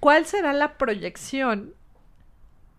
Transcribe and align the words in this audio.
¿cuál 0.00 0.26
será 0.26 0.52
la 0.52 0.78
proyección 0.78 1.74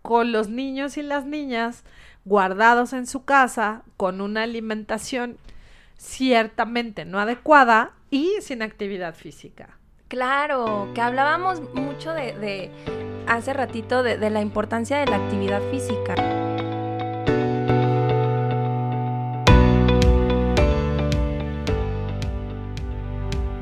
con 0.02 0.32
los 0.32 0.48
niños 0.48 0.96
y 0.96 1.02
las 1.02 1.24
niñas 1.24 1.84
guardados 2.24 2.92
en 2.92 3.06
su 3.06 3.24
casa 3.24 3.82
con 3.96 4.20
una 4.20 4.42
alimentación 4.42 5.38
ciertamente 5.96 7.04
no 7.04 7.20
adecuada 7.20 7.92
y 8.10 8.34
sin 8.40 8.62
actividad 8.62 9.14
física? 9.14 9.78
Claro, 10.08 10.90
que 10.94 11.00
hablábamos 11.00 11.62
mucho 11.74 12.12
de, 12.12 12.70
hace 13.26 13.52
ratito 13.54 14.02
de 14.02 14.30
la 14.30 14.42
importancia 14.42 14.98
de 14.98 15.06
la 15.06 15.16
actividad 15.16 15.62
física. 15.70 16.41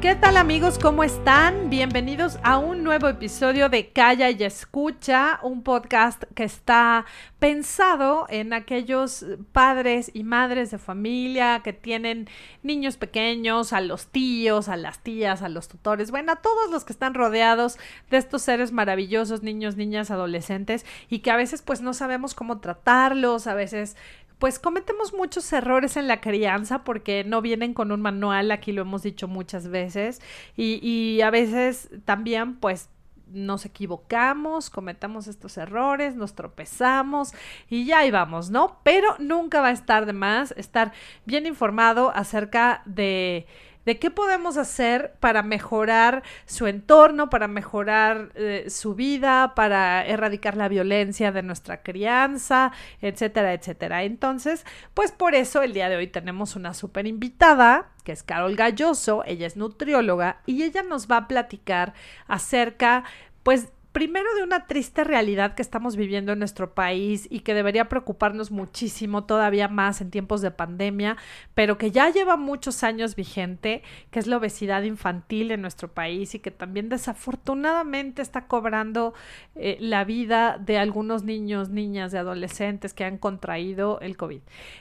¿Qué 0.01 0.15
tal 0.15 0.39
amigos? 0.39 0.79
¿Cómo 0.79 1.05
están? 1.05 1.69
Bienvenidos 1.69 2.39
a 2.43 2.57
un 2.57 2.83
nuevo 2.83 3.07
episodio 3.07 3.69
de 3.69 3.93
Calla 3.93 4.31
y 4.31 4.43
Escucha, 4.43 5.39
un 5.43 5.63
podcast 5.63 6.25
que 6.35 6.45
está 6.45 7.05
pensado 7.39 8.25
en 8.31 8.55
aquellos 8.55 9.27
padres 9.53 10.11
y 10.15 10.25
madres 10.25 10.71
de 10.71 10.79
familia 10.79 11.61
que 11.63 11.75
tienen 11.75 12.31
niños 12.63 12.97
pequeños, 12.97 13.75
a 13.75 13.83
los 13.83 14.07
tíos, 14.07 14.71
a 14.71 14.79
las 14.79 15.01
tías, 15.01 15.43
a 15.43 15.51
los 15.51 15.69
tutores, 15.69 16.11
bueno, 16.11 16.33
a 16.33 16.37
todos 16.37 16.71
los 16.71 16.85
que 16.85 16.95
están 16.95 17.13
rodeados 17.13 17.79
de 18.11 18.17
estos 18.17 18.41
seres 18.41 18.73
maravillosos, 18.73 19.43
niños, 19.43 19.77
niñas, 19.77 20.11
adolescentes, 20.11 20.87
y 21.11 21.19
que 21.19 21.31
a 21.31 21.37
veces 21.37 21.61
pues 21.61 21.83
no 21.83 21.93
sabemos 21.93 22.35
cómo 22.35 22.61
tratarlos, 22.61 23.47
a 23.47 23.53
veces 23.53 23.99
pues 24.41 24.59
cometemos 24.59 25.13
muchos 25.13 25.53
errores 25.53 25.97
en 25.97 26.09
la 26.09 26.21
crianza 26.21 26.83
porque 26.83 27.23
no 27.23 27.43
vienen 27.43 27.75
con 27.75 27.93
un 27.93 28.01
manual, 28.01 28.51
aquí 28.51 28.73
lo 28.73 28.83
hemos 28.83 29.03
dicho 29.03 29.29
muchas 29.29 29.69
veces, 29.69 30.21
y, 30.57 30.81
y 30.83 31.21
a 31.21 31.31
veces 31.31 31.91
también 32.05 32.57
pues 32.57 32.89
nos 33.33 33.65
equivocamos, 33.65 34.71
cometamos 34.71 35.27
estos 35.29 35.57
errores, 35.57 36.17
nos 36.17 36.35
tropezamos 36.35 37.33
y 37.69 37.85
ya 37.85 37.99
ahí 37.99 38.11
vamos, 38.11 38.51
¿no? 38.51 38.81
Pero 38.83 39.15
nunca 39.19 39.61
va 39.61 39.69
a 39.69 39.73
estar 39.73 40.07
de 40.07 40.15
más 40.15 40.53
estar 40.57 40.93
bien 41.27 41.47
informado 41.47 42.11
acerca 42.15 42.83
de 42.87 43.47
de 43.85 43.99
qué 43.99 44.11
podemos 44.11 44.57
hacer 44.57 45.15
para 45.21 45.43
mejorar 45.43 46.23
su 46.47 46.67
entorno, 46.67 47.31
para 47.31 47.49
mejorar 47.49 48.31
eh, 48.35 48.67
su 48.69 48.95
vida, 48.95 49.55
para 49.55 50.07
erradicar 50.07 50.57
la 50.57 50.69
violencia 50.69 51.33
de 51.33 51.43
nuestra 51.43 51.83
crianza, 51.83 52.73
etcétera, 53.01 53.53
etcétera. 53.53 54.03
Entonces, 54.05 54.65
pues 54.95 55.13
por 55.13 55.35
eso 55.35 55.63
el 55.63 55.73
día 55.73 55.89
de 55.89 55.97
hoy 55.97 56.07
tenemos 56.07 56.57
una 56.57 56.75
súper 56.75 57.07
invitada, 57.07 57.89
que 58.05 58.13
es 58.13 58.23
Carol 58.23 58.57
Galloso, 58.57 59.25
ella 59.27 59.47
es 59.47 59.57
nutrióloga 59.57 60.41
y 60.47 60.63
ella 60.63 60.83
nos 60.83 61.11
va 61.11 61.17
a 61.19 61.29
platicar 61.29 61.95
acerca, 62.27 63.05
pues, 63.43 63.69
primero 63.93 64.33
de 64.37 64.43
una 64.45 64.67
triste 64.67 65.03
realidad 65.03 65.55
que 65.55 65.63
estamos 65.63 65.97
viviendo 65.97 66.33
en 66.33 66.39
nuestro 66.39 66.75
país 66.75 67.27
y 67.29 67.41
que 67.41 67.55
debería 67.55 67.89
preocuparnos 67.89 68.51
muchísimo 68.51 69.25
todavía 69.25 69.69
más 69.69 70.01
en 70.01 70.11
tiempos 70.11 70.43
de 70.43 70.51
pandemia, 70.53 71.17
pero 71.55 71.77
que 71.77 71.91
ya 71.91 72.09
lleva 72.11 72.37
muchos 72.37 72.85
años 72.85 73.17
vigente, 73.17 73.83
que 74.11 74.21
es 74.21 74.27
la 74.27 74.37
obesidad 74.37 74.83
infantil 74.83 75.51
en 75.51 75.63
nuestro 75.63 75.89
país 75.93 76.35
y 76.35 76.39
que 76.39 76.51
también 76.51 76.89
desafortunadamente 76.89 78.23
está 78.23 78.47
cobrando 78.47 79.13
eh, 79.57 79.77
la 79.81 80.05
vida 80.05 80.59
de 80.59 80.79
algunos 80.79 81.25
niños, 81.25 81.69
niñas, 81.71 82.13
de 82.13 82.19
adolescentes 82.19 82.95
que 82.95 83.05
han 83.05 83.19
contraído 83.19 83.99
el 84.01 84.17
COVID. 84.17 84.41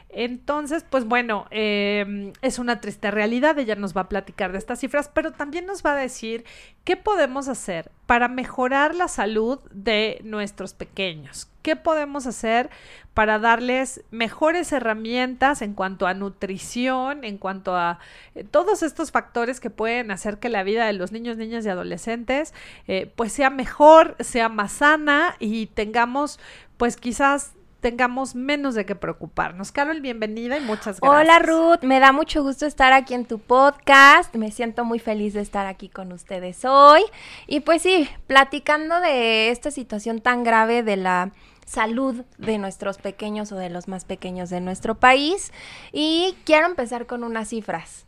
Entonces, 0.09 0.85
pues 0.87 1.05
bueno, 1.05 1.45
em, 1.49 2.33
es 2.41 2.59
una 2.59 2.79
triste 2.79 3.11
realidad, 3.11 3.57
ella 3.57 3.75
nos 3.75 3.95
va 3.95 4.01
a 4.01 4.09
platicar 4.09 4.51
de 4.51 4.59
estas 4.59 4.79
cifras, 4.79 5.09
pero 5.13 5.31
también 5.31 5.65
nos 5.65 5.83
va 5.83 5.93
a 5.93 5.95
decir 5.95 6.45
qué 6.83 6.95
podemos 6.95 7.47
hacer 7.47 7.91
para 8.09 8.27
mejorar 8.27 8.95
la 8.95 9.07
salud 9.07 9.59
de 9.69 10.19
nuestros 10.23 10.73
pequeños. 10.73 11.47
¿Qué 11.61 11.75
podemos 11.75 12.25
hacer 12.25 12.71
para 13.13 13.37
darles 13.37 14.03
mejores 14.09 14.71
herramientas 14.71 15.61
en 15.61 15.75
cuanto 15.75 16.07
a 16.07 16.15
nutrición, 16.15 17.23
en 17.23 17.37
cuanto 17.37 17.75
a 17.75 17.99
eh, 18.33 18.43
todos 18.43 18.81
estos 18.81 19.11
factores 19.11 19.59
que 19.59 19.69
pueden 19.69 20.09
hacer 20.09 20.39
que 20.39 20.49
la 20.49 20.63
vida 20.63 20.87
de 20.87 20.93
los 20.93 21.11
niños, 21.11 21.37
niñas 21.37 21.63
y 21.67 21.69
adolescentes 21.69 22.55
eh, 22.87 23.13
pues 23.15 23.31
sea 23.31 23.51
mejor, 23.51 24.15
sea 24.21 24.49
más 24.49 24.71
sana 24.71 25.35
y 25.37 25.67
tengamos 25.67 26.39
pues 26.77 26.97
quizás 26.97 27.51
tengamos 27.79 28.35
menos 28.35 28.75
de 28.75 28.85
qué 28.85 28.95
preocuparnos. 28.95 29.71
Carol, 29.71 30.01
bienvenida 30.01 30.57
y 30.57 30.61
muchas 30.61 30.99
gracias. 30.99 31.21
Hola 31.21 31.39
Ruth, 31.39 31.83
me 31.83 31.99
da 31.99 32.11
mucho 32.11 32.43
gusto 32.43 32.65
estar 32.65 32.93
aquí 32.93 33.13
en 33.13 33.25
tu 33.25 33.39
podcast. 33.39 34.35
Me 34.35 34.51
siento 34.51 34.85
muy 34.85 34.99
feliz 34.99 35.33
de 35.33 35.41
estar 35.41 35.65
aquí 35.65 35.89
con 35.89 36.11
ustedes 36.11 36.65
hoy. 36.65 37.01
Y 37.47 37.61
pues 37.61 37.81
sí, 37.81 38.09
platicando 38.27 38.99
de 38.99 39.49
esta 39.49 39.71
situación 39.71 40.19
tan 40.21 40.43
grave 40.43 40.83
de 40.83 40.97
la 40.97 41.31
salud 41.65 42.25
de 42.37 42.57
nuestros 42.57 42.97
pequeños 42.97 43.51
o 43.51 43.55
de 43.55 43.69
los 43.69 43.87
más 43.87 44.03
pequeños 44.03 44.49
de 44.49 44.59
nuestro 44.59 44.95
país. 44.95 45.53
Y 45.91 46.35
quiero 46.43 46.65
empezar 46.65 47.05
con 47.05 47.23
unas 47.23 47.49
cifras. 47.49 48.05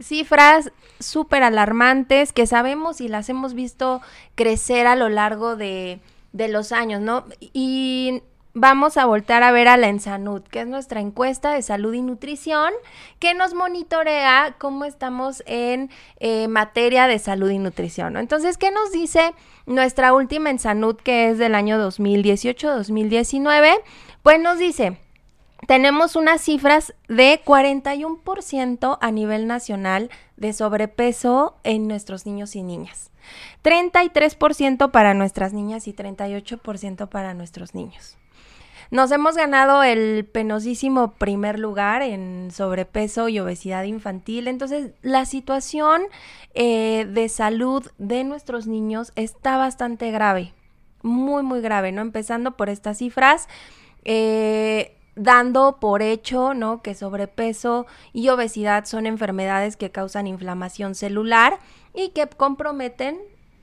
Cifras 0.00 0.72
súper 0.98 1.44
alarmantes 1.44 2.32
que 2.32 2.46
sabemos 2.46 3.00
y 3.00 3.06
las 3.08 3.28
hemos 3.28 3.54
visto 3.54 4.02
crecer 4.34 4.88
a 4.88 4.96
lo 4.96 5.08
largo 5.08 5.54
de, 5.54 6.00
de 6.32 6.48
los 6.48 6.72
años, 6.72 7.00
¿no? 7.00 7.24
Y 7.40 8.22
vamos 8.54 8.96
a 8.96 9.04
voltar 9.04 9.42
a 9.42 9.52
ver 9.52 9.68
a 9.68 9.76
la 9.76 9.88
Ensanud, 9.88 10.42
que 10.42 10.60
es 10.60 10.66
nuestra 10.66 11.00
encuesta 11.00 11.52
de 11.52 11.62
salud 11.62 11.92
y 11.92 12.02
nutrición, 12.02 12.72
que 13.18 13.34
nos 13.34 13.52
monitorea 13.52 14.56
cómo 14.58 14.84
estamos 14.84 15.42
en 15.46 15.90
eh, 16.20 16.48
materia 16.48 17.06
de 17.06 17.18
salud 17.18 17.50
y 17.50 17.58
nutrición. 17.58 18.16
Entonces, 18.16 18.56
¿qué 18.56 18.70
nos 18.70 18.92
dice 18.92 19.34
nuestra 19.66 20.14
última 20.14 20.50
Ensanud, 20.50 20.96
que 20.96 21.30
es 21.30 21.38
del 21.38 21.54
año 21.54 21.78
2018-2019? 21.78 23.80
Pues 24.22 24.40
nos 24.40 24.58
dice... 24.58 24.98
Tenemos 25.66 26.14
unas 26.14 26.42
cifras 26.42 26.92
de 27.08 27.40
41% 27.42 28.98
a 29.00 29.10
nivel 29.10 29.46
nacional 29.46 30.10
de 30.36 30.52
sobrepeso 30.52 31.56
en 31.64 31.88
nuestros 31.88 32.26
niños 32.26 32.54
y 32.54 32.62
niñas. 32.62 33.10
33% 33.62 34.90
para 34.90 35.14
nuestras 35.14 35.54
niñas 35.54 35.88
y 35.88 35.94
38% 35.94 37.08
para 37.08 37.32
nuestros 37.32 37.74
niños. 37.74 38.18
Nos 38.90 39.10
hemos 39.12 39.36
ganado 39.36 39.82
el 39.82 40.24
penosísimo 40.24 41.12
primer 41.14 41.58
lugar 41.58 42.02
en 42.02 42.50
sobrepeso 42.52 43.28
y 43.28 43.38
obesidad 43.38 43.84
infantil. 43.84 44.48
Entonces, 44.48 44.92
la 45.02 45.24
situación 45.24 46.02
eh, 46.54 47.06
de 47.10 47.28
salud 47.28 47.90
de 47.98 48.24
nuestros 48.24 48.66
niños 48.66 49.12
está 49.16 49.56
bastante 49.56 50.10
grave, 50.10 50.52
muy, 51.02 51.42
muy 51.42 51.60
grave, 51.60 51.92
¿no? 51.92 52.02
Empezando 52.02 52.52
por 52.52 52.68
estas 52.68 52.98
cifras. 52.98 53.48
Eh, 54.04 54.96
dando 55.16 55.78
por 55.80 56.02
hecho, 56.02 56.54
¿no? 56.54 56.82
Que 56.82 56.94
sobrepeso 56.94 57.86
y 58.12 58.28
obesidad 58.28 58.84
son 58.84 59.06
enfermedades 59.06 59.76
que 59.76 59.90
causan 59.90 60.26
inflamación 60.26 60.94
celular 60.94 61.58
y 61.94 62.08
que 62.10 62.26
comprometen 62.26 63.18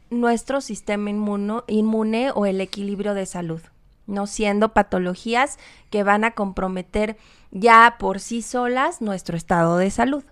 nuestro 0.09 0.61
sistema 0.61 1.09
inmune 1.09 2.31
o 2.33 2.45
el 2.45 2.61
equilibrio 2.61 3.13
de 3.13 3.25
salud 3.25 3.61
no 4.07 4.27
siendo 4.27 4.73
patologías 4.73 5.57
que 5.89 6.03
van 6.03 6.23
a 6.23 6.31
comprometer 6.31 7.17
ya 7.51 7.95
por 7.99 8.19
sí 8.19 8.41
solas 8.41 9.01
nuestro 9.01 9.37
estado 9.37 9.77
de 9.77 9.91
salud. 9.91 10.23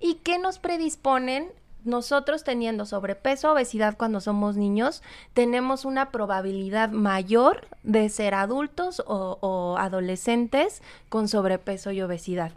¿Y 0.00 0.16
qué 0.16 0.38
nos 0.38 0.58
predisponen? 0.58 1.50
Nosotros 1.84 2.44
teniendo 2.44 2.86
sobrepeso, 2.86 3.52
obesidad 3.52 3.96
cuando 3.98 4.20
somos 4.20 4.56
niños, 4.56 5.02
tenemos 5.34 5.84
una 5.84 6.10
probabilidad 6.10 6.88
mayor 6.88 7.68
de 7.82 8.08
ser 8.08 8.34
adultos 8.34 9.02
o, 9.06 9.76
adolescentes 9.78 10.82
con 11.10 11.28
sobrepeso 11.28 11.90
y 11.90 12.00
obesidad. 12.00 12.52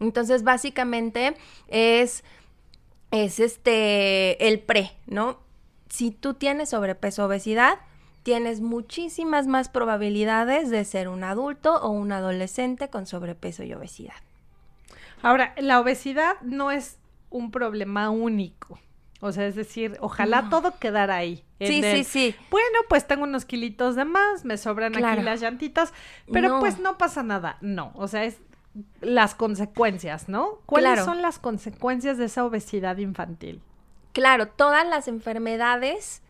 Entonces, 0.00 0.44
básicamente 0.44 1.36
es, 1.68 2.24
es 3.10 3.38
este 3.38 4.48
el 4.48 4.60
pre, 4.60 4.92
¿no? 5.06 5.38
Si 5.90 6.10
tú 6.10 6.32
tienes 6.32 6.70
sobrepeso, 6.70 7.26
obesidad, 7.26 7.80
tienes 8.22 8.60
muchísimas 8.60 9.46
más 9.46 9.68
probabilidades 9.68 10.70
de 10.70 10.84
ser 10.84 11.08
un 11.08 11.24
adulto 11.24 11.80
o 11.82 11.90
un 11.90 12.12
adolescente 12.12 12.88
con 12.88 13.06
sobrepeso 13.06 13.62
y 13.64 13.72
obesidad. 13.72 14.14
Ahora, 15.22 15.54
la 15.58 15.80
obesidad 15.80 16.40
no 16.42 16.70
es 16.70 16.98
un 17.30 17.50
problema 17.50 18.10
único. 18.10 18.78
O 19.22 19.32
sea, 19.32 19.46
es 19.46 19.54
decir, 19.54 19.98
ojalá 20.00 20.48
todo 20.48 20.78
quedara 20.78 21.16
ahí. 21.16 21.44
Sí, 21.60 21.82
sí, 21.82 22.04
sí. 22.04 22.34
Bueno, 22.50 22.78
pues 22.88 23.06
tengo 23.06 23.24
unos 23.24 23.44
kilitos 23.44 23.94
de 23.94 24.06
más, 24.06 24.46
me 24.46 24.56
sobran 24.56 24.96
aquí 24.96 25.22
las 25.22 25.42
llantitas, 25.42 25.92
pero 26.32 26.58
pues 26.58 26.78
no 26.78 26.96
pasa 26.96 27.22
nada. 27.22 27.58
No, 27.60 27.92
o 27.94 28.08
sea, 28.08 28.24
es 28.24 28.38
las 29.02 29.34
consecuencias, 29.34 30.28
¿no? 30.28 30.60
¿Cuáles 30.64 31.04
son 31.04 31.20
las 31.20 31.38
consecuencias 31.38 32.16
de 32.16 32.26
esa 32.26 32.44
obesidad 32.46 32.96
infantil? 32.96 33.60
Claro, 34.12 34.48
todas 34.48 34.86
las 34.88 35.06
enfermedades 35.06 36.22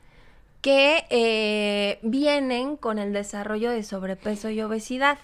que 0.61 1.05
eh, 1.11 1.99
vienen 2.03 2.77
con 2.77 2.99
el 2.99 3.12
desarrollo 3.12 3.71
de 3.71 3.83
sobrepeso 3.83 4.51
y 4.51 4.61
obesidad. 4.61 5.19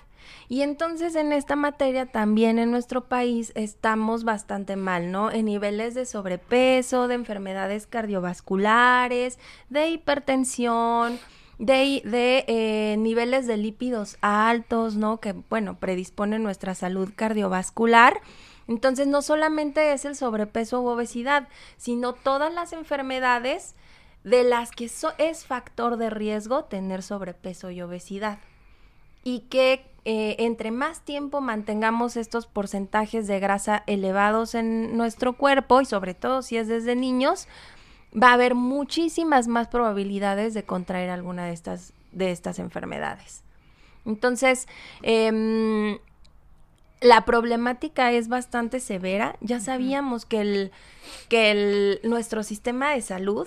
Y 0.49 0.63
entonces 0.63 1.15
en 1.17 1.33
esta 1.33 1.57
materia 1.57 2.07
también 2.07 2.59
en 2.59 2.71
nuestro 2.71 3.05
país 3.05 3.53
estamos 3.55 4.25
bastante 4.25 4.77
mal, 4.77 5.11
¿no? 5.11 5.31
En 5.31 5.45
niveles 5.47 5.95
de 5.95 6.07
sobrepeso, 6.07 7.09
de 7.09 7.17
enfermedades 7.17 7.87
cardiovasculares, 7.87 9.39
de 9.71 9.91
hipertensión, 9.91 11.19
de, 11.59 12.03
de 12.05 12.45
eh, 12.47 12.97
niveles 12.99 13.47
de 13.47 13.57
lípidos 13.57 14.19
altos, 14.21 14.97
¿no? 14.97 15.21
Que, 15.21 15.33
bueno, 15.33 15.79
predisponen 15.79 16.43
nuestra 16.43 16.75
salud 16.75 17.11
cardiovascular. 17.15 18.21
Entonces, 18.69 19.07
no 19.07 19.23
solamente 19.23 19.93
es 19.93 20.05
el 20.05 20.17
sobrepeso 20.17 20.81
u 20.81 20.87
obesidad, 20.87 21.49
sino 21.77 22.13
todas 22.13 22.53
las 22.53 22.73
enfermedades 22.73 23.75
de 24.27 24.43
las 24.43 24.73
que 24.73 24.91
es 25.19 25.47
factor 25.47 25.97
de 25.99 26.11
riesgo 26.11 26.65
tener 26.65 27.05
sobrepeso 27.05 27.71
y 27.71 27.81
obesidad. 27.81 28.41
Y 29.23 29.41
que 29.49 29.87
eh, 30.05 30.35
entre 30.41 30.73
más 30.73 31.03
tiempo 31.03 31.41
mantengamos 31.41 32.17
estos 32.17 32.49
porcentajes 32.49 33.29
de 33.29 33.39
grasa 33.39 33.85
elevados 33.87 34.57
en 34.57 34.97
nuestro 34.97 35.35
cuerpo, 35.35 35.81
y 35.81 35.85
sobre 35.85 36.15
todo 36.15 36.43
si 36.43 36.57
es 36.57 36.67
desde 36.67 36.97
niños, 36.97 37.47
va 38.21 38.31
a 38.31 38.33
haber 38.33 38.57
muchísimas 38.57 39.47
más 39.47 39.69
probabilidades 39.69 40.55
de 40.55 40.65
contraer 40.65 41.09
alguna 41.11 41.47
de 41.47 41.53
estas, 41.53 41.93
de 42.11 42.33
estas 42.33 42.59
enfermedades. 42.59 43.45
Entonces, 44.05 44.67
em, 45.03 45.99
la 47.01 47.25
problemática 47.25 48.11
es 48.11 48.27
bastante 48.27 48.81
severa. 48.81 49.37
Ya 49.41 49.61
sabíamos 49.61 50.27
que, 50.27 50.41
el, 50.41 50.73
que 51.29 51.53
el, 51.53 52.01
nuestro 52.03 52.43
sistema 52.43 52.91
de 52.91 53.03
salud 53.03 53.47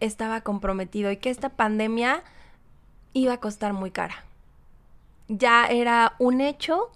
estaba 0.00 0.40
comprometido 0.42 1.10
y 1.10 1.16
que 1.16 1.30
esta 1.30 1.50
pandemia 1.50 2.22
iba 3.12 3.34
a 3.34 3.40
costar 3.40 3.72
muy 3.72 3.90
cara. 3.90 4.24
Ya 5.28 5.66
era 5.66 6.14
un 6.18 6.40
hecho. 6.40 6.90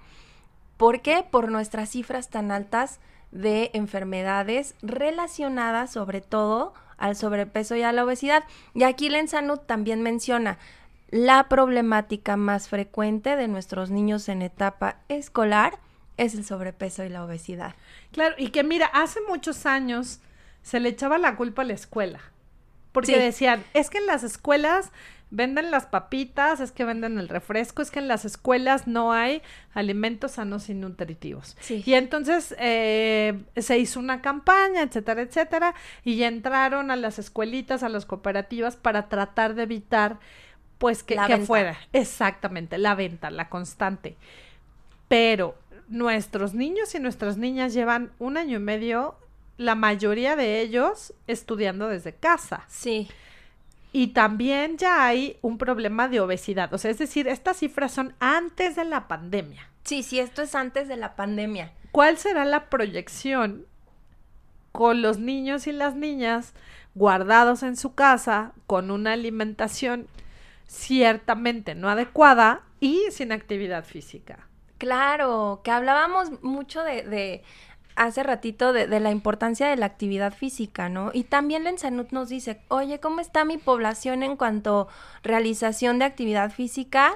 ¿Por 0.76 1.02
qué? 1.02 1.24
Por 1.28 1.50
nuestras 1.50 1.90
cifras 1.90 2.30
tan 2.30 2.50
altas 2.50 3.00
de 3.32 3.70
enfermedades 3.74 4.74
relacionadas 4.82 5.92
sobre 5.92 6.20
todo 6.20 6.74
al 6.96 7.16
sobrepeso 7.16 7.76
y 7.76 7.82
a 7.82 7.92
la 7.92 8.04
obesidad. 8.04 8.44
Y 8.74 8.84
aquí 8.84 9.08
Lenzanud 9.08 9.58
también 9.58 10.02
menciona 10.02 10.58
la 11.10 11.48
problemática 11.48 12.36
más 12.36 12.68
frecuente 12.68 13.34
de 13.36 13.48
nuestros 13.48 13.90
niños 13.90 14.28
en 14.28 14.42
etapa 14.42 15.00
escolar 15.08 15.78
es 16.16 16.34
el 16.34 16.44
sobrepeso 16.44 17.02
y 17.02 17.08
la 17.08 17.24
obesidad. 17.24 17.74
Claro, 18.12 18.34
y 18.38 18.50
que 18.50 18.62
mira, 18.62 18.86
hace 18.86 19.20
muchos 19.28 19.66
años 19.66 20.20
se 20.62 20.78
le 20.78 20.90
echaba 20.90 21.18
la 21.18 21.34
culpa 21.34 21.62
a 21.62 21.64
la 21.64 21.72
escuela. 21.72 22.20
Porque 22.92 23.18
decían, 23.18 23.64
es 23.74 23.90
que 23.90 23.98
en 23.98 24.06
las 24.06 24.24
escuelas 24.24 24.90
venden 25.30 25.70
las 25.70 25.86
papitas, 25.86 26.60
es 26.60 26.72
que 26.72 26.84
venden 26.84 27.18
el 27.18 27.28
refresco, 27.28 27.82
es 27.82 27.90
que 27.90 28.00
en 28.00 28.08
las 28.08 28.24
escuelas 28.24 28.86
no 28.86 29.12
hay 29.12 29.42
alimentos 29.74 30.32
sanos 30.32 30.68
y 30.68 30.74
nutritivos. 30.74 31.56
Y 31.68 31.94
entonces 31.94 32.54
eh, 32.58 33.40
se 33.56 33.78
hizo 33.78 34.00
una 34.00 34.20
campaña, 34.22 34.82
etcétera, 34.82 35.22
etcétera, 35.22 35.74
y 36.04 36.22
entraron 36.24 36.90
a 36.90 36.96
las 36.96 37.18
escuelitas, 37.18 37.82
a 37.82 37.88
las 37.88 38.06
cooperativas 38.06 38.76
para 38.76 39.08
tratar 39.08 39.54
de 39.54 39.62
evitar, 39.62 40.18
pues, 40.78 41.02
que, 41.02 41.16
que 41.26 41.38
fuera. 41.38 41.78
Exactamente, 41.92 42.76
la 42.78 42.94
venta, 42.94 43.30
la 43.30 43.48
constante. 43.48 44.16
Pero 45.06 45.54
nuestros 45.88 46.54
niños 46.54 46.94
y 46.94 47.00
nuestras 47.00 47.36
niñas 47.36 47.74
llevan 47.74 48.10
un 48.18 48.36
año 48.36 48.56
y 48.56 48.62
medio, 48.62 49.16
la 49.60 49.74
mayoría 49.74 50.36
de 50.36 50.62
ellos 50.62 51.12
estudiando 51.26 51.88
desde 51.88 52.14
casa. 52.14 52.64
Sí. 52.66 53.10
Y 53.92 54.08
también 54.08 54.78
ya 54.78 55.04
hay 55.04 55.36
un 55.42 55.58
problema 55.58 56.08
de 56.08 56.20
obesidad. 56.20 56.72
O 56.72 56.78
sea, 56.78 56.90
es 56.90 56.96
decir, 56.96 57.28
estas 57.28 57.58
cifras 57.58 57.92
son 57.92 58.14
antes 58.20 58.74
de 58.74 58.86
la 58.86 59.06
pandemia. 59.06 59.68
Sí, 59.84 60.02
sí, 60.02 60.18
esto 60.18 60.40
es 60.40 60.54
antes 60.54 60.88
de 60.88 60.96
la 60.96 61.14
pandemia. 61.14 61.72
¿Cuál 61.92 62.16
será 62.16 62.46
la 62.46 62.70
proyección 62.70 63.66
con 64.72 65.02
los 65.02 65.18
niños 65.18 65.66
y 65.66 65.72
las 65.72 65.94
niñas 65.94 66.54
guardados 66.94 67.62
en 67.62 67.76
su 67.76 67.94
casa 67.94 68.52
con 68.66 68.90
una 68.90 69.12
alimentación 69.12 70.06
ciertamente 70.66 71.74
no 71.74 71.90
adecuada 71.90 72.62
y 72.80 73.02
sin 73.10 73.30
actividad 73.30 73.84
física? 73.84 74.46
Claro, 74.78 75.60
que 75.62 75.70
hablábamos 75.70 76.42
mucho 76.42 76.82
de, 76.82 77.42
hace 77.96 78.22
ratito 78.22 78.72
de, 78.72 78.86
la 79.00 79.10
importancia 79.10 79.68
de 79.68 79.76
la 79.76 79.86
actividad 79.86 80.32
física, 80.32 80.88
¿no? 80.88 81.10
Y 81.12 81.24
también 81.24 81.64
Lenzanut 81.64 82.12
nos 82.12 82.28
dice, 82.28 82.60
oye, 82.68 83.00
¿cómo 83.00 83.20
está 83.20 83.44
mi 83.44 83.58
población 83.58 84.22
en 84.22 84.36
cuanto 84.36 84.88
a 84.88 85.20
realización 85.22 85.98
de 85.98 86.04
actividad 86.04 86.50
física? 86.50 87.14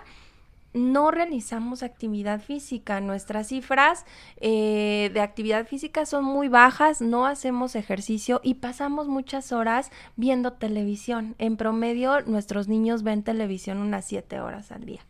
No 0.72 1.12
realizamos 1.12 1.84
actividad 1.84 2.40
física. 2.40 3.00
Nuestras 3.00 3.48
cifras 3.48 4.04
eh, 4.38 5.10
de 5.14 5.20
actividad 5.20 5.66
física 5.66 6.04
son 6.04 6.24
muy 6.24 6.48
bajas, 6.48 7.00
no 7.00 7.26
hacemos 7.26 7.76
ejercicio 7.76 8.40
y 8.42 8.54
pasamos 8.54 9.06
muchas 9.06 9.52
horas 9.52 9.92
viendo 10.16 10.54
televisión. 10.54 11.36
En 11.38 11.56
promedio, 11.56 12.22
nuestros 12.22 12.66
niños 12.66 13.04
ven 13.04 13.22
televisión 13.22 13.78
unas 13.78 14.04
siete 14.04 14.40
horas 14.40 14.72
al 14.72 14.84
día. 14.84 15.02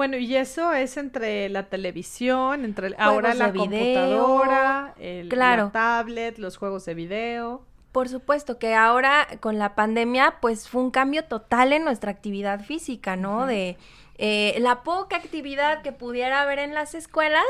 Bueno, 0.00 0.16
y 0.16 0.34
eso 0.34 0.72
es 0.72 0.96
entre 0.96 1.50
la 1.50 1.64
televisión, 1.64 2.64
entre 2.64 2.94
ahora 2.96 3.34
la 3.34 3.52
computadora, 3.52 4.94
el, 4.98 5.28
la 5.28 5.70
tablet, 5.70 6.38
los 6.38 6.56
juegos 6.56 6.86
de 6.86 6.94
video. 6.94 7.66
Por 7.92 8.08
supuesto 8.08 8.58
que 8.58 8.74
ahora 8.74 9.28
con 9.40 9.58
la 9.58 9.74
pandemia, 9.74 10.36
pues 10.40 10.70
fue 10.70 10.80
un 10.80 10.90
cambio 10.90 11.24
total 11.24 11.74
en 11.74 11.84
nuestra 11.84 12.10
actividad 12.10 12.64
física, 12.64 13.16
¿no? 13.16 13.44
De 13.44 13.76
eh, 14.16 14.56
la 14.60 14.84
poca 14.84 15.16
actividad 15.16 15.82
que 15.82 15.92
pudiera 15.92 16.40
haber 16.40 16.60
en 16.60 16.72
las 16.72 16.94
escuelas, 16.94 17.44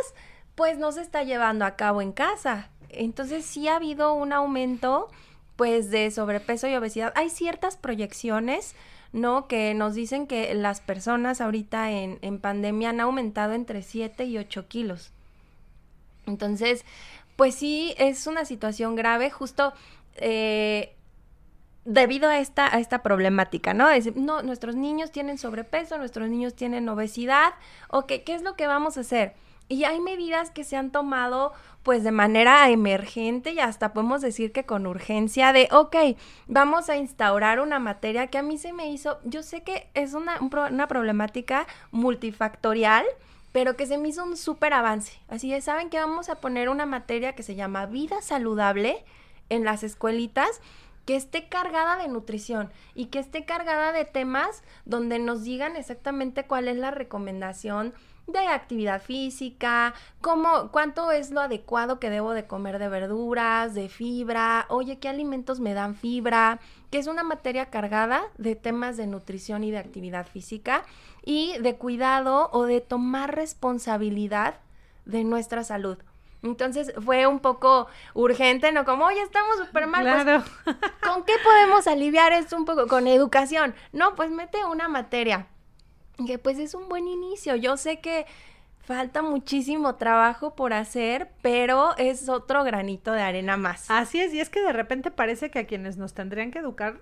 pues 0.56 0.76
no 0.76 0.90
se 0.90 1.02
está 1.02 1.22
llevando 1.22 1.64
a 1.64 1.76
cabo 1.76 2.02
en 2.02 2.10
casa. 2.10 2.68
Entonces 2.88 3.44
sí 3.44 3.68
ha 3.68 3.76
habido 3.76 4.12
un 4.12 4.32
aumento, 4.32 5.06
pues, 5.54 5.92
de 5.92 6.10
sobrepeso 6.10 6.66
y 6.66 6.74
obesidad. 6.74 7.12
Hay 7.14 7.30
ciertas 7.30 7.76
proyecciones 7.76 8.74
¿no? 9.12 9.48
Que 9.48 9.74
nos 9.74 9.94
dicen 9.94 10.26
que 10.26 10.54
las 10.54 10.80
personas 10.80 11.40
ahorita 11.40 11.90
en, 11.90 12.18
en 12.22 12.38
pandemia 12.38 12.90
han 12.90 13.00
aumentado 13.00 13.54
entre 13.54 13.82
7 13.82 14.24
y 14.24 14.38
8 14.38 14.68
kilos. 14.68 15.12
Entonces, 16.26 16.84
pues 17.36 17.54
sí, 17.54 17.94
es 17.98 18.26
una 18.26 18.44
situación 18.44 18.96
grave, 18.96 19.30
justo 19.30 19.72
eh, 20.16 20.94
debido 21.84 22.28
a 22.28 22.38
esta, 22.38 22.74
a 22.74 22.78
esta 22.78 23.02
problemática, 23.02 23.74
¿no? 23.74 23.88
Es, 23.88 24.14
no, 24.14 24.42
nuestros 24.42 24.76
niños 24.76 25.10
tienen 25.10 25.38
sobrepeso, 25.38 25.96
nuestros 25.98 26.28
niños 26.28 26.54
tienen 26.54 26.88
obesidad, 26.88 27.54
¿qué 28.06 28.22
es 28.26 28.42
lo 28.42 28.54
que 28.54 28.66
vamos 28.66 28.96
a 28.96 29.00
hacer? 29.00 29.34
Y 29.70 29.84
hay 29.84 30.00
medidas 30.00 30.50
que 30.50 30.64
se 30.64 30.76
han 30.76 30.90
tomado 30.90 31.52
pues 31.84 32.02
de 32.02 32.10
manera 32.10 32.68
emergente 32.70 33.52
y 33.52 33.60
hasta 33.60 33.92
podemos 33.92 34.20
decir 34.20 34.50
que 34.50 34.64
con 34.64 34.84
urgencia 34.84 35.52
de, 35.52 35.68
ok, 35.70 35.96
vamos 36.48 36.90
a 36.90 36.96
instaurar 36.96 37.60
una 37.60 37.78
materia 37.78 38.26
que 38.26 38.38
a 38.38 38.42
mí 38.42 38.58
se 38.58 38.72
me 38.72 38.90
hizo, 38.90 39.20
yo 39.22 39.44
sé 39.44 39.62
que 39.62 39.88
es 39.94 40.14
una, 40.14 40.40
una 40.40 40.88
problemática 40.88 41.68
multifactorial, 41.92 43.06
pero 43.52 43.76
que 43.76 43.86
se 43.86 43.96
me 43.96 44.08
hizo 44.08 44.24
un 44.24 44.36
súper 44.36 44.74
avance. 44.74 45.20
Así 45.28 45.54
es, 45.54 45.64
saben 45.64 45.88
que 45.88 46.00
vamos 46.00 46.30
a 46.30 46.40
poner 46.40 46.68
una 46.68 46.84
materia 46.84 47.36
que 47.36 47.44
se 47.44 47.54
llama 47.54 47.86
vida 47.86 48.22
saludable 48.22 49.04
en 49.50 49.64
las 49.64 49.84
escuelitas 49.84 50.60
que 51.06 51.14
esté 51.14 51.48
cargada 51.48 51.96
de 51.96 52.08
nutrición 52.08 52.70
y 52.96 53.06
que 53.06 53.20
esté 53.20 53.44
cargada 53.44 53.92
de 53.92 54.04
temas 54.04 54.64
donde 54.84 55.20
nos 55.20 55.44
digan 55.44 55.76
exactamente 55.76 56.44
cuál 56.44 56.66
es 56.66 56.76
la 56.76 56.90
recomendación 56.90 57.94
de 58.32 58.46
actividad 58.46 59.02
física, 59.02 59.94
cómo, 60.20 60.70
cuánto 60.70 61.10
es 61.10 61.30
lo 61.30 61.40
adecuado 61.40 61.98
que 61.98 62.10
debo 62.10 62.32
de 62.32 62.46
comer 62.46 62.78
de 62.78 62.88
verduras, 62.88 63.74
de 63.74 63.88
fibra, 63.88 64.66
oye, 64.68 64.98
qué 64.98 65.08
alimentos 65.08 65.60
me 65.60 65.74
dan 65.74 65.94
fibra, 65.94 66.60
que 66.90 66.98
es 66.98 67.06
una 67.06 67.22
materia 67.22 67.66
cargada 67.66 68.22
de 68.38 68.56
temas 68.56 68.96
de 68.96 69.06
nutrición 69.06 69.64
y 69.64 69.70
de 69.70 69.78
actividad 69.78 70.26
física 70.26 70.84
y 71.24 71.58
de 71.58 71.76
cuidado 71.76 72.50
o 72.52 72.64
de 72.64 72.80
tomar 72.80 73.34
responsabilidad 73.34 74.54
de 75.04 75.24
nuestra 75.24 75.64
salud. 75.64 75.98
Entonces 76.42 76.92
fue 77.04 77.26
un 77.26 77.40
poco 77.40 77.86
urgente, 78.14 78.72
¿no? 78.72 78.84
Como, 78.84 79.04
oye, 79.04 79.20
estamos 79.20 79.58
súper 79.58 79.86
mal. 79.86 80.04
Pues. 80.64 80.76
¿Con 81.02 81.24
qué 81.24 81.34
podemos 81.44 81.86
aliviar 81.86 82.32
esto 82.32 82.56
un 82.56 82.64
poco? 82.64 82.86
Con 82.86 83.06
educación. 83.06 83.74
No, 83.92 84.14
pues 84.14 84.30
mete 84.30 84.64
una 84.64 84.88
materia 84.88 85.48
que 86.26 86.38
pues 86.38 86.58
es 86.58 86.74
un 86.74 86.88
buen 86.88 87.08
inicio. 87.08 87.56
Yo 87.56 87.76
sé 87.76 88.00
que 88.00 88.26
falta 88.80 89.22
muchísimo 89.22 89.94
trabajo 89.94 90.54
por 90.56 90.72
hacer, 90.72 91.30
pero 91.42 91.96
es 91.96 92.28
otro 92.28 92.64
granito 92.64 93.12
de 93.12 93.22
arena 93.22 93.56
más. 93.56 93.90
Así 93.90 94.20
es, 94.20 94.34
y 94.34 94.40
es 94.40 94.50
que 94.50 94.60
de 94.60 94.72
repente 94.72 95.10
parece 95.10 95.50
que 95.50 95.60
a 95.60 95.66
quienes 95.66 95.96
nos 95.96 96.14
tendrían 96.14 96.50
que 96.50 96.58
educar 96.58 97.00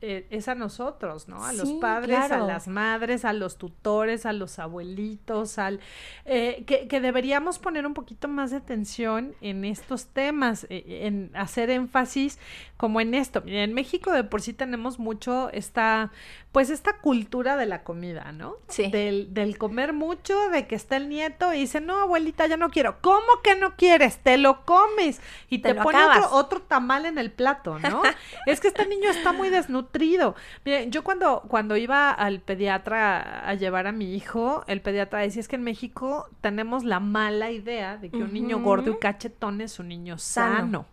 eh, 0.00 0.28
es 0.30 0.46
a 0.46 0.54
nosotros, 0.54 1.26
¿no? 1.26 1.44
A 1.44 1.52
los 1.52 1.72
padres, 1.72 2.30
a 2.30 2.38
las 2.38 2.68
madres, 2.68 3.24
a 3.24 3.32
los 3.32 3.58
tutores, 3.58 4.26
a 4.26 4.32
los 4.32 4.60
abuelitos, 4.60 5.58
al 5.58 5.80
eh, 6.24 6.62
que, 6.66 7.00
deberíamos 7.00 7.58
poner 7.58 7.84
un 7.84 7.94
poquito 7.94 8.28
más 8.28 8.52
de 8.52 8.58
atención 8.58 9.34
en 9.40 9.64
estos 9.64 10.06
temas, 10.06 10.68
eh, 10.70 11.00
en 11.06 11.32
hacer 11.34 11.68
énfasis 11.70 12.38
como 12.76 13.00
en 13.00 13.12
esto. 13.12 13.42
En 13.44 13.74
México 13.74 14.12
de 14.12 14.22
por 14.22 14.40
sí 14.40 14.52
tenemos 14.52 15.00
mucho 15.00 15.50
esta, 15.50 16.12
pues 16.52 16.70
esta 16.70 16.98
cultura 16.98 17.56
de 17.56 17.66
la 17.66 17.82
comida, 17.82 18.32
¿no? 18.32 18.56
Sí. 18.68 18.90
Del, 18.90 19.32
del 19.32 19.58
comer 19.58 19.92
mucho, 19.92 20.50
de 20.50 20.66
que 20.66 20.74
está 20.74 20.96
el 20.96 21.08
nieto 21.08 21.52
y 21.54 21.60
dice, 21.60 21.80
no, 21.80 21.96
abuelita, 22.00 22.46
ya 22.46 22.56
no 22.56 22.70
quiero. 22.70 23.00
¿Cómo 23.00 23.42
que 23.42 23.54
no 23.54 23.76
quieres? 23.76 24.18
Te 24.18 24.38
lo 24.38 24.64
comes 24.64 25.20
y 25.48 25.58
te, 25.58 25.74
pone 25.74 25.98
otro, 26.04 26.30
otro 26.32 26.62
tamal 26.62 27.06
en 27.06 27.18
el 27.18 27.30
plato, 27.30 27.78
¿no? 27.78 28.02
es 28.46 28.60
que 28.60 28.68
este 28.68 28.86
niño 28.86 29.10
está 29.10 29.32
muy 29.32 29.48
desnutrido 29.48 29.78
nutrido. 29.78 30.34
Miren, 30.64 30.90
yo 30.90 31.04
cuando, 31.04 31.42
cuando 31.48 31.76
iba 31.76 32.10
al 32.10 32.40
pediatra 32.40 33.48
a 33.48 33.54
llevar 33.54 33.86
a 33.86 33.92
mi 33.92 34.14
hijo, 34.14 34.64
el 34.66 34.80
pediatra 34.80 35.20
decía 35.20 35.40
es 35.40 35.48
que 35.48 35.56
en 35.56 35.62
México 35.62 36.28
tenemos 36.40 36.84
la 36.84 37.00
mala 37.00 37.50
idea 37.50 37.96
de 37.96 38.10
que 38.10 38.18
un 38.18 38.32
niño 38.32 38.60
gordo 38.60 38.92
y 38.92 38.98
cachetón 38.98 39.60
es 39.60 39.78
un 39.78 39.88
niño 39.88 40.18
sano. 40.18 40.86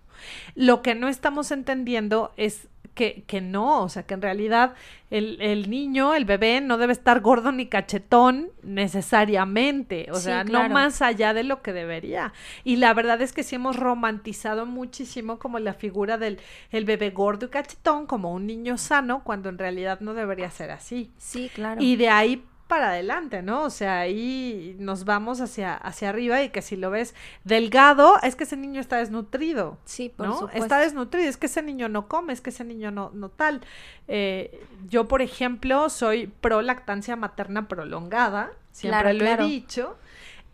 Lo 0.55 0.81
que 0.81 0.95
no 0.95 1.07
estamos 1.07 1.51
entendiendo 1.51 2.31
es 2.37 2.67
que, 2.95 3.23
que 3.27 3.41
no, 3.41 3.83
o 3.83 3.89
sea, 3.89 4.03
que 4.03 4.13
en 4.13 4.21
realidad 4.21 4.73
el, 5.11 5.39
el, 5.41 5.69
niño, 5.69 6.15
el 6.15 6.25
bebé, 6.25 6.61
no 6.61 6.77
debe 6.77 6.93
estar 6.93 7.19
gordo 7.19 7.51
ni 7.51 7.67
cachetón 7.67 8.49
necesariamente, 8.63 10.07
o 10.11 10.15
sea, 10.15 10.43
no 10.43 10.67
más 10.69 11.01
allá 11.01 11.33
de 11.33 11.43
lo 11.43 11.61
que 11.61 11.73
debería. 11.73 12.33
Y 12.63 12.77
la 12.77 12.93
verdad 12.93 13.21
es 13.21 13.33
que 13.33 13.43
sí 13.43 13.55
hemos 13.55 13.75
romantizado 13.75 14.65
muchísimo 14.65 15.37
como 15.37 15.59
la 15.59 15.73
figura 15.73 16.17
del 16.17 16.39
el 16.71 16.85
bebé 16.85 17.11
gordo 17.11 17.45
y 17.45 17.49
cachetón 17.49 18.07
como 18.07 18.33
un 18.33 18.47
niño 18.47 18.77
sano, 18.77 19.23
cuando 19.23 19.49
en 19.49 19.57
realidad 19.57 19.99
no 19.99 20.13
debería 20.13 20.49
ser 20.49 20.71
así. 20.71 21.11
Sí, 21.17 21.51
claro. 21.53 21.81
Y 21.81 21.97
de 21.97 22.09
ahí 22.09 22.43
para 22.67 22.89
adelante, 22.89 23.41
¿no? 23.43 23.63
O 23.63 23.69
sea, 23.69 23.99
ahí 23.99 24.75
nos 24.79 25.05
vamos 25.05 25.39
hacia, 25.39 25.75
hacia 25.75 26.09
arriba 26.09 26.41
y 26.41 26.49
que 26.49 26.61
si 26.61 26.75
lo 26.75 26.89
ves 26.89 27.13
delgado, 27.43 28.15
es 28.23 28.35
que 28.35 28.45
ese 28.45 28.57
niño 28.57 28.81
está 28.81 28.97
desnutrido. 28.97 29.77
Sí, 29.85 30.09
por 30.09 30.27
¿no? 30.27 30.49
Está 30.49 30.79
desnutrido, 30.79 31.29
es 31.29 31.37
que 31.37 31.45
ese 31.45 31.61
niño 31.61 31.89
no 31.89 32.07
come, 32.07 32.33
es 32.33 32.41
que 32.41 32.49
ese 32.49 32.63
niño 32.63 32.89
no, 32.89 33.11
no 33.13 33.29
tal. 33.29 33.61
Eh, 34.07 34.65
yo, 34.87 35.07
por 35.07 35.21
ejemplo, 35.21 35.89
soy 35.89 36.27
pro 36.27 36.61
lactancia 36.61 37.15
materna 37.15 37.67
prolongada, 37.67 38.51
siempre 38.71 39.13
lo 39.13 39.25
he 39.25 39.37
dicho, 39.37 39.95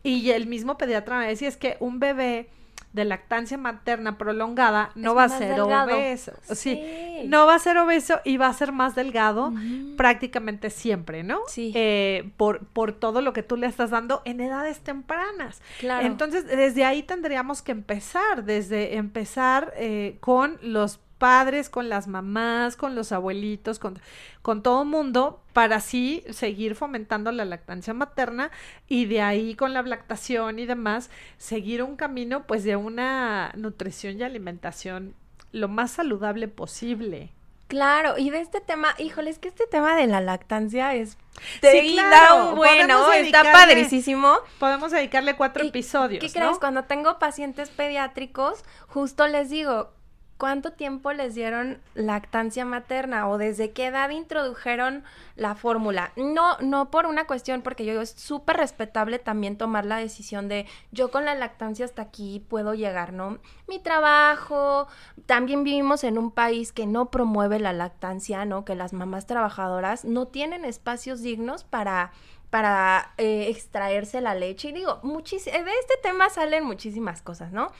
y 0.03 0.31
el 0.31 0.47
mismo 0.47 0.77
pediatra 0.77 1.19
me 1.19 1.27
decía, 1.27 1.47
es 1.47 1.57
que 1.57 1.77
un 1.79 1.99
bebé 1.99 2.49
de 2.93 3.05
lactancia 3.05 3.57
materna 3.57 4.17
prolongada 4.17 4.91
no 4.95 5.15
va 5.15 5.25
a 5.25 5.29
ser 5.29 5.59
obeso. 5.59 6.33
Sí. 6.53 6.81
no 7.25 7.45
va 7.45 7.55
a 7.55 7.59
ser 7.59 7.77
obeso 7.77 8.19
y 8.25 8.37
va 8.37 8.47
a 8.47 8.53
ser 8.53 8.71
más 8.71 8.95
delgado 8.95 9.53
prácticamente 9.95 10.69
siempre, 10.69 11.23
¿no? 11.23 11.39
Sí. 11.47 11.71
Eh, 11.75 12.31
por, 12.37 12.65
por 12.67 12.91
todo 12.93 13.21
lo 13.21 13.33
que 13.33 13.43
tú 13.43 13.55
le 13.55 13.67
estás 13.67 13.91
dando 13.91 14.21
en 14.25 14.41
edades 14.41 14.79
tempranas. 14.81 15.61
Claro. 15.79 16.05
Entonces, 16.05 16.45
desde 16.45 16.83
ahí 16.83 17.03
tendríamos 17.03 17.61
que 17.61 17.71
empezar, 17.71 18.43
desde 18.43 18.97
empezar 18.97 19.73
eh, 19.77 20.17
con 20.19 20.57
los 20.61 20.99
padres, 21.17 21.69
con 21.69 21.87
las 21.87 22.07
mamás, 22.07 22.75
con 22.75 22.95
los 22.95 23.11
abuelitos, 23.11 23.77
con, 23.77 23.99
con 24.41 24.63
todo 24.63 24.85
mundo, 24.85 25.40
para 25.53 25.77
así 25.77 26.23
seguir 26.29 26.75
fomentando 26.75 27.31
la 27.31 27.45
lactancia 27.45 27.93
materna 27.93 28.51
y 28.87 29.05
de 29.05 29.21
ahí 29.21 29.55
con 29.55 29.73
la 29.73 29.81
lactación 29.81 30.59
y 30.59 30.65
demás, 30.65 31.09
seguir 31.37 31.83
un 31.83 31.95
camino 31.95 32.47
pues 32.47 32.63
de 32.63 32.75
una 32.75 33.51
nutrición 33.55 34.19
y 34.19 34.23
alimentación 34.23 35.15
lo 35.51 35.67
más 35.67 35.91
saludable 35.91 36.47
posible. 36.47 37.31
Claro, 37.67 38.17
y 38.17 38.31
de 38.31 38.41
este 38.41 38.59
tema, 38.59 38.89
híjole, 38.97 39.29
es 39.29 39.39
que 39.39 39.47
este 39.47 39.65
tema 39.65 39.95
de 39.95 40.05
la 40.05 40.19
lactancia 40.19 40.93
es 40.93 41.17
sí, 41.61 41.93
claro. 41.93 42.53
bueno, 42.53 43.13
está 43.13 43.49
padricísimo. 43.49 44.35
Podemos 44.59 44.91
dedicarle 44.91 45.37
cuatro 45.37 45.63
episodios. 45.63 46.21
¿Qué 46.21 46.29
crees? 46.37 46.59
Cuando 46.59 46.83
tengo 46.83 47.17
pacientes 47.17 47.69
pediátricos, 47.69 48.65
justo 48.87 49.25
les 49.27 49.49
digo, 49.49 49.93
¿cuánto 50.41 50.71
tiempo 50.71 51.13
les 51.13 51.35
dieron 51.35 51.77
lactancia 51.93 52.65
materna 52.65 53.29
o 53.29 53.37
desde 53.37 53.73
qué 53.73 53.85
edad 53.85 54.09
introdujeron 54.09 55.03
la 55.35 55.53
fórmula? 55.53 56.13
No, 56.15 56.57
no 56.61 56.89
por 56.89 57.05
una 57.05 57.27
cuestión, 57.27 57.61
porque 57.61 57.85
yo 57.85 58.01
es 58.01 58.09
súper 58.09 58.57
respetable 58.57 59.19
también 59.19 59.55
tomar 59.55 59.85
la 59.85 59.97
decisión 59.97 60.47
de 60.47 60.65
yo 60.91 61.11
con 61.11 61.25
la 61.25 61.35
lactancia 61.35 61.85
hasta 61.85 62.01
aquí 62.01 62.43
puedo 62.49 62.73
llegar, 62.73 63.13
¿no? 63.13 63.37
Mi 63.67 63.77
trabajo, 63.77 64.87
también 65.27 65.63
vivimos 65.63 66.03
en 66.03 66.17
un 66.17 66.31
país 66.31 66.71
que 66.71 66.87
no 66.87 67.11
promueve 67.11 67.59
la 67.59 67.71
lactancia, 67.71 68.43
¿no? 68.43 68.65
Que 68.65 68.73
las 68.73 68.93
mamás 68.93 69.27
trabajadoras 69.27 70.05
no 70.05 70.27
tienen 70.27 70.65
espacios 70.65 71.21
dignos 71.21 71.63
para 71.63 72.13
para 72.49 73.13
eh, 73.17 73.45
extraerse 73.47 74.21
la 74.21 74.33
leche. 74.33 74.69
Y 74.69 74.73
digo, 74.73 74.99
de 75.03 75.49
este 75.51 75.97
tema 76.01 76.31
salen 76.31 76.65
muchísimas 76.65 77.21
cosas, 77.21 77.51
¿no? 77.51 77.71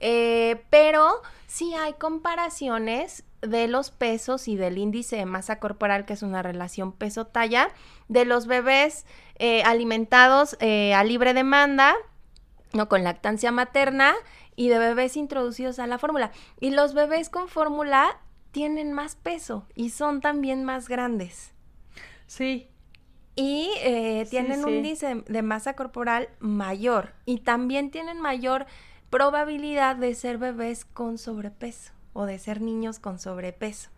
Eh, 0.00 0.64
pero 0.70 1.20
sí 1.46 1.74
hay 1.74 1.92
comparaciones 1.92 3.24
de 3.42 3.68
los 3.68 3.90
pesos 3.90 4.48
y 4.48 4.56
del 4.56 4.78
índice 4.78 5.16
de 5.16 5.26
masa 5.26 5.60
corporal, 5.60 6.06
que 6.06 6.14
es 6.14 6.22
una 6.22 6.42
relación 6.42 6.92
peso-talla, 6.92 7.68
de 8.08 8.24
los 8.24 8.46
bebés 8.46 9.06
eh, 9.36 9.62
alimentados 9.62 10.56
eh, 10.60 10.94
a 10.94 11.04
libre 11.04 11.34
demanda, 11.34 11.94
no 12.72 12.88
con 12.88 13.04
lactancia 13.04 13.52
materna, 13.52 14.14
y 14.56 14.68
de 14.68 14.78
bebés 14.78 15.16
introducidos 15.16 15.78
a 15.78 15.86
la 15.86 15.98
fórmula. 15.98 16.32
Y 16.60 16.70
los 16.70 16.94
bebés 16.94 17.28
con 17.30 17.48
fórmula 17.48 18.18
tienen 18.52 18.92
más 18.92 19.16
peso 19.16 19.66
y 19.74 19.90
son 19.90 20.20
también 20.20 20.64
más 20.64 20.88
grandes. 20.88 21.52
Sí. 22.26 22.68
Y 23.36 23.70
tienen 24.28 24.64
un 24.64 24.74
índice 24.74 25.22
de 25.26 25.42
masa 25.42 25.74
corporal 25.74 26.28
mayor 26.40 27.14
y 27.24 27.38
también 27.38 27.90
tienen 27.90 28.20
mayor 28.20 28.66
probabilidad 29.10 29.96
de 29.96 30.14
ser 30.14 30.38
bebés 30.38 30.84
con 30.84 31.18
sobrepeso 31.18 31.92
o 32.12 32.24
de 32.24 32.38
ser 32.38 32.60
niños 32.60 32.98
con 32.98 33.18
sobrepeso. 33.18 33.90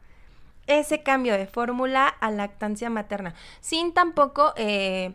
Ese 0.66 1.02
cambio 1.02 1.35
de 1.35 1.47
fórmula 1.47 2.09
a 2.09 2.31
lactancia 2.31 2.88
materna, 2.88 3.35
sin 3.61 3.92
tampoco, 3.92 4.52
eh, 4.57 5.14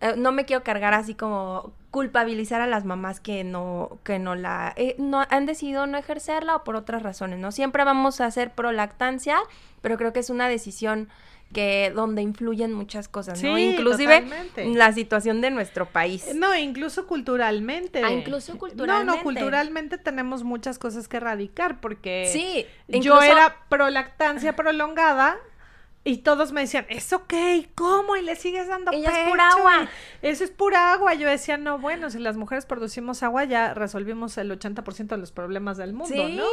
eh, 0.00 0.14
no 0.16 0.32
me 0.32 0.44
quiero 0.44 0.62
cargar 0.62 0.94
así 0.94 1.14
como 1.14 1.72
culpabilizar 1.94 2.60
a 2.60 2.66
las 2.66 2.84
mamás 2.84 3.20
que 3.20 3.44
no, 3.44 4.00
que 4.02 4.18
no 4.18 4.34
la, 4.34 4.72
eh, 4.74 4.96
no 4.98 5.24
han 5.30 5.46
decidido 5.46 5.86
no 5.86 5.96
ejercerla 5.96 6.56
o 6.56 6.64
por 6.64 6.74
otras 6.74 7.04
razones, 7.04 7.38
¿no? 7.38 7.52
Siempre 7.52 7.84
vamos 7.84 8.20
a 8.20 8.26
hacer 8.26 8.50
pro 8.50 8.72
lactancia, 8.72 9.38
pero 9.80 9.96
creo 9.96 10.12
que 10.12 10.18
es 10.18 10.28
una 10.28 10.48
decisión 10.48 11.08
que 11.52 11.92
donde 11.94 12.20
influyen 12.20 12.72
muchas 12.72 13.06
cosas, 13.06 13.40
¿no? 13.44 13.56
Inclusive 13.58 14.24
la 14.56 14.92
situación 14.92 15.40
de 15.40 15.52
nuestro 15.52 15.86
país. 15.86 16.34
No, 16.34 16.56
incluso 16.56 17.06
culturalmente. 17.06 18.02
Ah, 18.04 18.10
incluso 18.10 18.58
culturalmente. 18.58 19.06
No, 19.12 19.16
no, 19.18 19.22
culturalmente 19.22 19.96
tenemos 19.96 20.42
muchas 20.42 20.80
cosas 20.80 21.06
que 21.06 21.18
erradicar 21.18 21.80
porque 21.80 22.28
sí, 22.32 22.66
yo 22.88 23.22
era 23.22 23.56
prolactancia 23.68 24.56
prolongada 24.56 25.36
y 26.06 26.18
todos 26.18 26.52
me 26.52 26.60
decían, 26.60 26.84
¿es 26.90 27.10
ok? 27.14 27.32
¿Cómo? 27.74 28.14
Y 28.16 28.22
le 28.22 28.36
sigues 28.36 28.68
dando 28.68 28.92
Ella 28.92 29.22
es 29.22 29.28
pura 29.30 29.48
agua. 29.48 29.88
Eso 30.20 30.44
es 30.44 30.50
pura 30.50 30.92
agua. 30.92 31.14
Yo 31.14 31.26
decía, 31.26 31.56
no, 31.56 31.78
bueno, 31.78 32.10
si 32.10 32.18
las 32.18 32.36
mujeres 32.36 32.66
producimos 32.66 33.22
agua, 33.22 33.44
ya 33.44 33.72
resolvimos 33.72 34.36
el 34.36 34.50
80% 34.50 35.06
de 35.06 35.16
los 35.16 35.32
problemas 35.32 35.78
del 35.78 35.94
mundo, 35.94 36.14
sí. 36.14 36.36
¿no? 36.36 36.44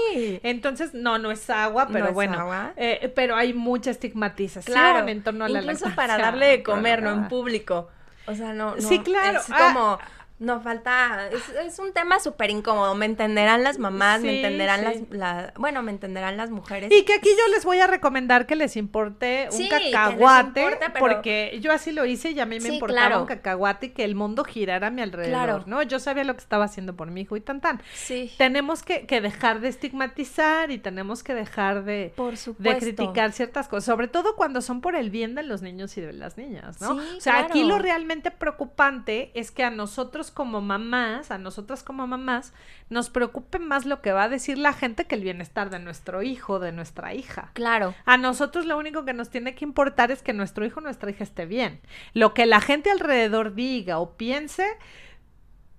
Entonces, 0.43 0.93
no, 0.93 1.17
no 1.17 1.31
es 1.31 1.50
agua, 1.50 1.89
pero 1.91 2.13
bueno. 2.13 2.39
agua. 2.39 2.72
Eh, 2.77 3.12
pero 3.13 3.36
hay 3.36 3.53
mucha 3.53 3.91
estigmatización 3.91 5.10
en 5.10 5.22
torno 5.22 5.43
a 5.43 5.50
la 5.50 5.62
Incluso 5.62 5.93
para 5.96 6.17
darle 6.17 6.46
de 6.46 6.63
comer, 6.63 7.03
¿no? 7.03 7.12
En 7.12 7.27
público. 7.27 7.89
O 8.27 8.36
sea, 8.36 8.53
no, 8.53 8.75
no 8.75 8.81
Sí, 8.81 9.00
claro. 9.00 9.39
Es 9.39 9.48
como... 9.48 10.00
No 10.41 10.60
falta, 10.60 11.29
es, 11.63 11.77
un 11.77 11.93
tema 11.93 12.19
súper 12.19 12.50
incómodo, 12.50 12.95
me 12.95 13.05
entenderán 13.05 13.63
las 13.63 13.77
mamás, 13.77 14.21
me 14.21 14.38
entenderán 14.38 14.83
las, 15.12 15.53
bueno, 15.53 15.83
me 15.83 15.91
entenderán 15.91 16.36
las 16.36 16.50
mujeres. 16.50 16.91
Y 16.91 17.03
que 17.03 17.13
aquí 17.13 17.29
yo 17.29 17.53
les 17.53 17.63
voy 17.63 17.77
a 17.79 17.86
recomendar 17.86 18.48
que 18.48 18.55
les 18.55 18.75
importe 18.75 19.50
un 19.51 19.69
cacahuate, 19.69 20.79
porque 20.98 21.60
yo 21.62 21.71
así 21.71 21.91
lo 21.91 22.07
hice 22.07 22.31
y 22.31 22.39
a 22.39 22.48
mí 22.48 22.60
me 22.60 22.69
importaba 22.69 23.19
un 23.19 23.27
cacahuate 23.27 23.86
y 23.86 23.89
que 23.89 24.03
el 24.03 24.15
mundo 24.15 24.43
girara 24.43 24.88
a 24.88 24.89
mi 24.89 25.03
alrededor, 25.03 25.67
¿no? 25.67 25.83
Yo 25.83 26.00
sabía 26.00 26.24
lo 26.24 26.33
que 26.33 26.41
estaba 26.41 26.65
haciendo 26.65 26.95
por 26.95 27.12
mi 27.12 27.21
hijo 27.21 27.38
y 27.38 27.41
tan 27.41 27.62
tan. 27.62 27.79
Sí. 27.93 28.33
Tenemos 28.39 28.81
que, 28.81 29.05
dejar 29.21 29.60
de 29.60 29.67
estigmatizar 29.67 30.71
y 30.71 30.79
tenemos 30.79 31.21
que 31.21 31.36
dejar 31.36 31.83
de, 31.83 32.15
de 32.57 32.77
criticar 32.79 33.31
ciertas 33.31 33.67
cosas, 33.67 33.86
sobre 33.86 34.07
todo 34.07 34.36
cuando 34.36 34.63
son 34.63 34.81
por 34.81 34.95
el 34.95 35.12
bien 35.12 35.36
de 35.36 35.43
los 35.43 35.62
niños 35.62 35.95
y 35.98 36.01
de 36.01 36.13
las 36.13 36.36
niñas, 36.36 36.81
¿no? 36.81 36.95
o 36.95 37.21
sea, 37.21 37.41
aquí 37.41 37.63
lo 37.63 37.77
realmente 37.77 38.31
preocupante 38.31 39.29
es 39.36 39.51
que 39.51 39.63
a 39.63 39.69
nosotros 39.69 40.31
como 40.32 40.62
mamás, 40.62 41.32
a 41.32 41.38
nosotras 41.38 41.84
como 41.84 42.08
mamás, 42.08 42.54
nos 42.90 43.10
preocupe 43.10 43.60
más 43.60 43.86
lo 43.86 44.02
que 44.02 44.12
va 44.12 44.24
a 44.24 44.30
decir 44.30 44.58
la 44.58 44.74
gente 44.74 45.06
que 45.06 45.16
el 45.16 45.24
bienestar 45.24 45.70
de 45.70 45.80
nuestro 45.80 46.24
hijo, 46.24 46.60
de 46.60 46.72
nuestra 46.72 47.14
hija. 47.14 47.52
Claro. 47.54 47.94
A 48.06 48.18
nosotros 48.18 48.66
lo 48.66 48.78
único 48.78 49.06
que 49.06 49.14
nos 49.14 49.30
tiene 49.30 49.56
que 49.56 49.66
importar 49.66 50.12
es 50.12 50.22
que 50.22 50.34
nuestro 50.34 50.66
hijo 50.66 50.82
nuestra 50.82 51.12
hija 51.12 51.24
esté 51.24 51.46
bien. 51.46 51.82
Lo 52.14 52.34
que 52.34 52.46
la 52.46 52.62
gente 52.62 52.92
alrededor 52.92 53.54
diga 53.54 54.00
o 54.00 54.18
piense, 54.18 54.66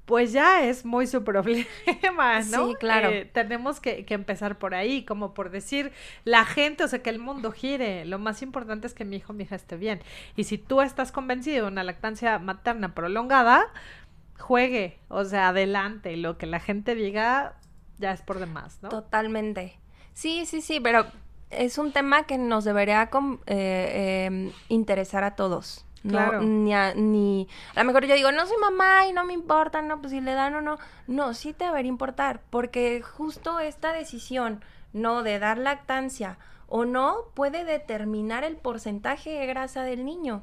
pues 0.05 0.33
ya 0.33 0.65
es 0.65 0.85
muy 0.85 1.07
su 1.07 1.25
problema, 1.25 2.41
¿no? 2.51 2.69
Sí, 2.69 2.75
claro. 2.79 3.09
Eh, 3.09 3.25
tenemos 3.33 3.81
que, 3.81 4.05
que, 4.05 4.15
empezar 4.15 4.59
por 4.59 4.75
ahí, 4.75 5.05
como 5.05 5.33
por 5.35 5.51
decir, 5.51 5.93
la 6.25 6.45
gente, 6.45 6.85
o 6.85 6.89
sea, 6.89 7.03
que 7.03 7.11
el 7.11 7.19
mundo 7.19 7.53
gire. 7.53 8.05
Lo 8.05 8.19
más 8.19 8.43
importante 8.43 8.87
es 8.87 8.95
que 8.95 9.05
mi 9.05 9.17
hijo, 9.17 9.33
mi 9.33 9.45
hija 9.45 9.57
esté 9.57 9.77
bien. 9.77 10.01
Y 10.37 10.45
si 10.45 10.59
tú 10.59 10.81
estás 10.81 11.13
convencido 11.13 11.65
de 11.65 11.73
una 11.73 11.85
lactancia 11.85 12.39
materna 12.39 12.95
prolongada, 12.95 13.73
juegue, 14.39 14.99
o 15.09 15.25
sea, 15.25 15.49
adelante. 15.49 16.17
Lo 16.17 16.39
que 16.39 16.47
la 16.47 16.61
gente 16.61 16.95
diga 16.95 17.55
ya 17.99 18.12
es 18.12 18.23
por 18.23 18.39
demás, 18.39 18.79
¿no? 18.83 18.89
Totalmente. 18.89 19.79
Sí, 20.15 20.45
sí, 20.47 20.61
sí, 20.61 20.81
pero 20.81 21.07
es 21.51 21.79
un 21.79 21.93
tema 21.93 22.25
que 22.25 22.39
nos 22.39 22.65
debería 22.65 23.11
eh, 23.47 24.25
em, 24.27 24.53
interesar 24.69 25.25
a 25.25 25.37
todos. 25.37 25.85
No, 26.03 26.41
ni, 26.41 26.75
a, 26.75 26.95
ni 26.95 27.47
a 27.77 27.81
lo 27.81 27.87
mejor 27.87 28.07
yo 28.07 28.17
digo, 28.17 28.33
no 28.33 28.45
soy 28.47 28.57
mamá 28.59 29.07
y 29.07 29.12
no 29.12 29.25
me 29.25 29.35
importa, 29.35 29.83
no, 29.83 30.01
pues 30.01 30.11
si 30.11 30.21
le 30.21 30.33
dan 30.33 30.55
o 30.55 30.61
no. 30.61 30.79
No, 31.07 31.33
sí 31.33 31.53
te 31.53 31.67
debería 31.67 31.89
importar, 31.89 32.41
porque 32.51 33.03
justo 33.03 33.61
esta 33.61 33.93
decisión, 33.93 34.65
no, 34.93 35.23
de 35.23 35.39
dar 35.39 35.59
lactancia 35.59 36.39
o 36.67 36.85
no, 36.85 37.19
puede 37.35 37.65
determinar 37.65 38.43
el 38.43 38.57
porcentaje 38.57 39.31
de 39.31 39.47
grasa 39.47 39.85
del 39.85 40.05
niño. 40.05 40.43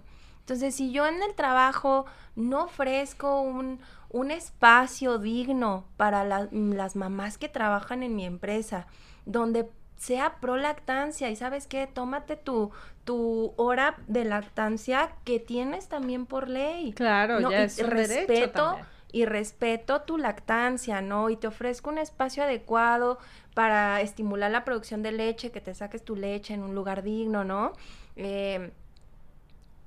Entonces, 0.50 0.74
si 0.74 0.91
yo 0.91 1.06
en 1.06 1.22
el 1.22 1.36
trabajo 1.36 2.08
no 2.36 2.63
ofrezco 2.63 3.39
un, 3.39 3.79
un 4.10 4.32
espacio 4.32 5.20
digno 5.20 5.86
para 5.96 6.24
las 6.24 6.96
mamás 6.96 7.38
que 7.38 7.50
trabajan 7.50 8.01
en 8.01 8.15
mi 8.15 8.25
empresa, 8.25 8.88
donde 9.27 9.70
sea 9.98 10.38
pro 10.41 10.58
lactancia 10.58 11.29
y 11.29 11.36
sabes 11.36 11.68
qué, 11.68 11.86
tómate 11.86 12.36
tu, 12.36 12.72
tu 13.03 13.53
hora 13.58 13.98
de 14.08 14.25
lactancia 14.25 15.12
que 15.24 15.39
tienes 15.39 15.88
también 15.88 16.25
por 16.25 16.50
ley. 16.50 16.94
Claro, 16.94 17.48
ya 17.48 17.62
es 17.62 17.77
respeto 17.88 18.75
y 19.12 19.25
respeto 19.25 20.01
tu 20.01 20.18
lactancia, 20.18 21.00
¿no? 21.01 21.29
Y 21.29 21.38
te 21.38 21.46
ofrezco 21.46 21.91
un 21.91 22.00
espacio 22.00 22.41
adecuado 22.41 23.20
para 23.53 24.01
estimular 24.01 24.50
la 24.50 24.65
producción 24.65 25.03
de 25.03 25.12
leche, 25.12 25.51
que 25.51 25.62
te 25.62 25.75
saques 25.75 26.03
tu 26.03 26.15
leche 26.15 26.56
en 26.56 26.63
un 26.63 26.74
lugar 26.74 27.03
digno, 27.03 27.44
¿no? 27.44 27.74
Eh, 28.15 28.72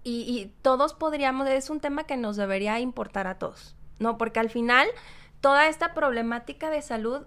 y, 0.05 0.23
y 0.23 0.53
todos 0.63 0.95
podríamos, 0.95 1.49
es 1.49 1.71
un 1.71 1.81
tema 1.81 2.05
que 2.05 2.17
nos 2.17 2.37
debería 2.37 2.81
importar 2.81 3.27
a 3.27 3.39
todos, 3.39 3.77
¿no? 3.99 4.19
Porque 4.19 4.41
al 4.41 4.51
final 4.51 4.89
toda 5.41 5.69
esta 5.69 5.95
problemática 5.95 6.71
de 6.71 6.83
salud 6.83 7.23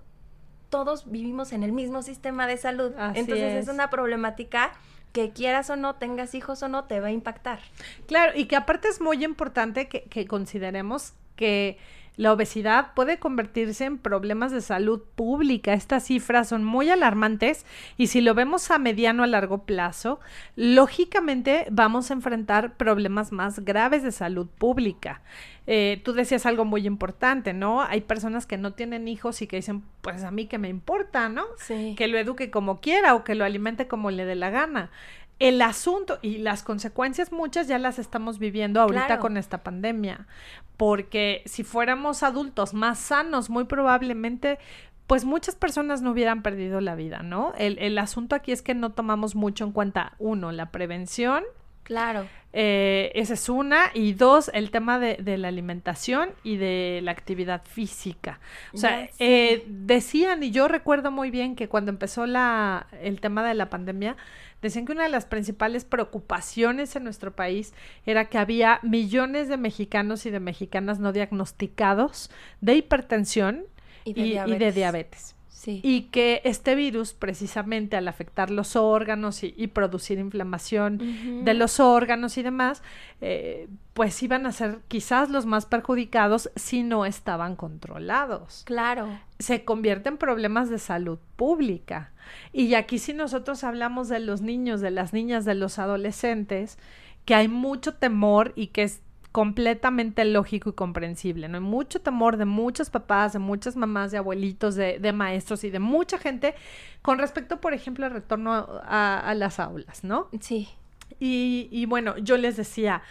todos 0.69 1.09
vivimos 1.09 1.53
en 1.53 1.63
el 1.63 1.71
mismo 1.71 2.01
sistema 2.01 2.47
de 2.47 2.57
salud. 2.57 2.91
Entonces 3.13 3.63
es. 3.63 3.67
una 3.69 3.89
problemática 3.89 4.73
que 5.13 5.31
quieras 5.31 5.69
o 5.69 5.77
no, 5.77 5.95
tengas 5.95 6.35
hijos 6.35 6.61
o 6.63 6.67
no, 6.67 6.83
te 6.83 6.99
va 6.99 7.07
a 7.07 7.11
impactar. 7.11 7.59
Claro, 8.07 8.33
y 8.35 8.45
que 8.45 8.57
aparte 8.57 8.89
es 8.89 8.99
muy 8.99 9.23
importante 9.23 9.87
que, 9.87 10.03
que 10.03 10.27
consideremos 10.27 11.13
que 11.37 11.77
la 12.17 12.33
obesidad 12.33 12.93
puede 12.93 13.19
convertirse 13.19 13.85
en 13.85 13.97
problemas 13.97 14.51
de 14.51 14.61
salud 14.61 15.01
pública. 15.15 15.73
Estas 15.73 16.05
cifras 16.05 16.49
son 16.49 16.63
muy 16.63 16.89
alarmantes 16.89 17.65
y 17.97 18.07
si 18.07 18.21
lo 18.21 18.33
vemos 18.33 18.71
a 18.71 18.79
mediano 18.79 19.23
a 19.23 19.27
largo 19.27 19.63
plazo, 19.63 20.19
lógicamente 20.55 21.67
vamos 21.71 22.09
a 22.09 22.13
enfrentar 22.13 22.77
problemas 22.77 23.31
más 23.31 23.59
graves 23.59 24.03
de 24.03 24.11
salud 24.11 24.47
pública. 24.47 25.21
Eh, 25.67 25.99
tú 26.05 26.13
decías 26.13 26.45
algo 26.45 26.63
muy 26.63 26.85
importante, 26.85 27.51
¿no? 27.53 27.81
Hay 27.81 28.01
personas 28.01 28.45
que 28.45 28.57
no 28.57 28.73
tienen 28.73 29.07
hijos 29.07 29.41
y 29.41 29.47
que 29.47 29.55
dicen, 29.55 29.83
pues 30.01 30.23
a 30.23 30.29
mí 30.29 30.45
que 30.45 30.59
me 30.59 30.69
importa, 30.69 31.27
¿no? 31.27 31.43
Sí. 31.57 31.95
Que 31.97 32.07
lo 32.07 32.19
eduque 32.19 32.51
como 32.51 32.81
quiera 32.81 33.15
o 33.15 33.23
que 33.23 33.33
lo 33.33 33.45
alimente 33.45 33.87
como 33.87 34.11
le 34.11 34.25
dé 34.25 34.35
la 34.35 34.51
gana 34.51 34.91
el 35.39 35.61
asunto 35.61 36.19
y 36.21 36.37
las 36.37 36.63
consecuencias 36.63 37.31
muchas 37.31 37.67
ya 37.67 37.77
las 37.77 37.99
estamos 37.99 38.39
viviendo 38.39 38.81
ahorita 38.81 39.19
con 39.19 39.37
esta 39.37 39.63
pandemia, 39.63 40.27
porque 40.77 41.41
si 41.45 41.63
fuéramos 41.63 42.23
adultos 42.23 42.73
más 42.73 42.99
sanos, 42.99 43.49
muy 43.49 43.65
probablemente 43.65 44.59
pues 45.07 45.23
muchas 45.23 45.55
personas 45.55 46.01
no 46.01 46.11
hubieran 46.11 46.41
perdido 46.41 46.81
la 46.81 46.95
vida, 46.95 47.21
¿no? 47.21 47.53
El, 47.57 47.77
el 47.79 47.97
asunto 47.97 48.35
aquí 48.35 48.51
es 48.51 48.61
que 48.61 48.73
no 48.73 48.91
tomamos 48.91 49.35
mucho 49.35 49.63
en 49.63 49.71
cuenta, 49.71 50.13
uno, 50.17 50.51
la 50.51 50.71
prevención. 50.71 51.43
Claro. 51.83 52.27
Eh, 52.53 53.11
esa 53.13 53.35
es 53.35 53.47
una. 53.47 53.91
Y 53.93 54.13
dos, 54.13 54.49
el 54.53 54.71
tema 54.71 54.97
de, 54.97 55.17
de, 55.17 55.37
la 55.37 55.49
alimentación 55.49 56.29
y 56.43 56.57
de 56.57 57.01
la 57.03 57.11
actividad 57.11 57.61
física. 57.65 58.39
O 58.73 58.77
sea, 58.77 59.07
eh, 59.19 59.63
decían, 59.67 60.41
y 60.41 60.49
yo 60.49 60.67
recuerdo 60.67 61.11
muy 61.11 61.29
bien 61.29 61.55
que 61.55 61.67
cuando 61.67 61.91
empezó 61.91 62.25
la, 62.25 62.87
el 63.01 63.21
tema 63.21 63.43
de 63.43 63.53
la 63.53 63.69
pandemia, 63.69 64.15
Decían 64.65 64.87
que 64.87 64.93
una 64.93 65.03
de 65.03 65.09
las 65.09 65.27
principales 65.27 65.85
preocupaciones 65.85 66.95
en 66.95 67.03
nuestro 67.03 67.35
país 67.35 67.71
era 68.07 68.29
que 68.29 68.39
había 68.39 68.79
millones 68.81 69.47
de 69.47 69.57
mexicanos 69.57 70.25
y 70.25 70.31
de 70.31 70.39
mexicanas 70.39 70.99
no 70.99 71.13
diagnosticados 71.13 72.31
de 72.61 72.73
hipertensión 72.73 73.65
y 74.05 74.13
de 74.13 74.71
diabetes. 74.71 75.33
Y 75.33 75.34
que 76.11 76.41
este 76.43 76.75
virus, 76.75 77.13
precisamente 77.13 77.95
al 77.95 78.07
afectar 78.07 78.51
los 78.51 78.75
órganos 78.75 79.43
y, 79.43 79.67
producir 79.67 80.19
inflamación 80.19 81.43
de 81.43 81.53
los 81.53 81.79
órganos 81.79 82.37
y 82.37 82.43
demás, 82.43 82.83
eh, 83.21 83.67
pues 83.93 84.21
iban 84.21 84.45
a 84.45 84.51
ser 84.51 84.79
quizás 84.87 85.29
los 85.29 85.45
más 85.45 85.65
perjudicados 85.65 86.51
si 86.55 86.83
no 86.83 87.05
estaban 87.05 87.55
controlados. 87.55 88.63
Claro. 88.65 89.19
Se 89.39 89.63
convierte 89.63 90.09
en 90.09 90.17
problemas 90.17 90.69
de 90.69 90.79
salud 90.79 91.19
pública. 91.35 92.11
Y 92.51 92.73
aquí 92.75 92.99
si 92.99 93.13
nosotros 93.13 93.63
hablamos 93.63 94.09
de 94.09 94.19
los 94.19 94.41
niños, 94.41 94.81
de 94.81 94.91
las 94.91 95.13
niñas, 95.13 95.45
de 95.45 95.55
los 95.55 95.79
adolescentes, 95.79 96.77
que 97.25 97.35
hay 97.35 97.47
mucho 97.47 97.95
temor 97.95 98.53
y 98.55 98.67
que 98.67 98.83
es 98.83 99.01
completamente 99.35 100.23
lógico 100.23 100.69
y 100.69 100.73
comprensible, 100.73 101.49
¿no? 101.49 101.57
Hay 101.57 101.63
mucho 101.63 101.99
temor 101.99 102.37
de 102.37 102.45
muchos 102.45 102.89
papás, 102.89 103.33
de 103.33 103.39
muchas 103.39 103.75
mamás, 103.75 104.11
de 104.11 104.17
abuelitos, 104.17 104.75
de, 104.75 104.97
de 104.97 105.11
maestros 105.11 105.65
y 105.65 105.69
de 105.69 105.79
mucha 105.79 106.17
gente 106.17 106.55
con 107.01 107.19
respecto, 107.19 107.59
por 107.59 107.73
ejemplo, 107.73 108.05
al 108.05 108.13
retorno 108.13 108.53
a, 108.53 109.19
a 109.19 109.33
las 109.33 109.59
aulas, 109.59 110.05
¿no? 110.05 110.29
Sí. 110.39 110.69
Y, 111.19 111.67
y 111.69 111.85
bueno, 111.85 112.17
yo 112.17 112.37
les 112.37 112.55
decía, 112.55 113.01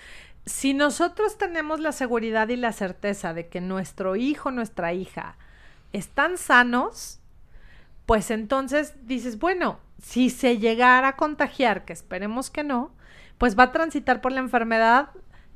si 0.46 0.72
nosotros 0.72 1.36
tenemos 1.36 1.78
la 1.80 1.92
seguridad 1.92 2.48
y 2.48 2.56
la 2.56 2.72
certeza 2.72 3.34
de 3.34 3.48
que 3.48 3.60
nuestro 3.60 4.16
hijo, 4.16 4.50
nuestra 4.50 4.94
hija 4.94 5.36
están 5.92 6.38
sanos, 6.38 7.20
pues 8.06 8.30
entonces 8.30 8.94
dices, 9.02 9.38
bueno, 9.38 9.78
si 10.02 10.30
se 10.30 10.56
llegara 10.56 11.08
a 11.08 11.16
contagiar, 11.16 11.84
que 11.84 11.92
esperemos 11.92 12.48
que 12.48 12.64
no, 12.64 12.92
pues 13.36 13.58
va 13.58 13.64
a 13.64 13.72
transitar 13.72 14.22
por 14.22 14.32
la 14.32 14.40
enfermedad 14.40 15.10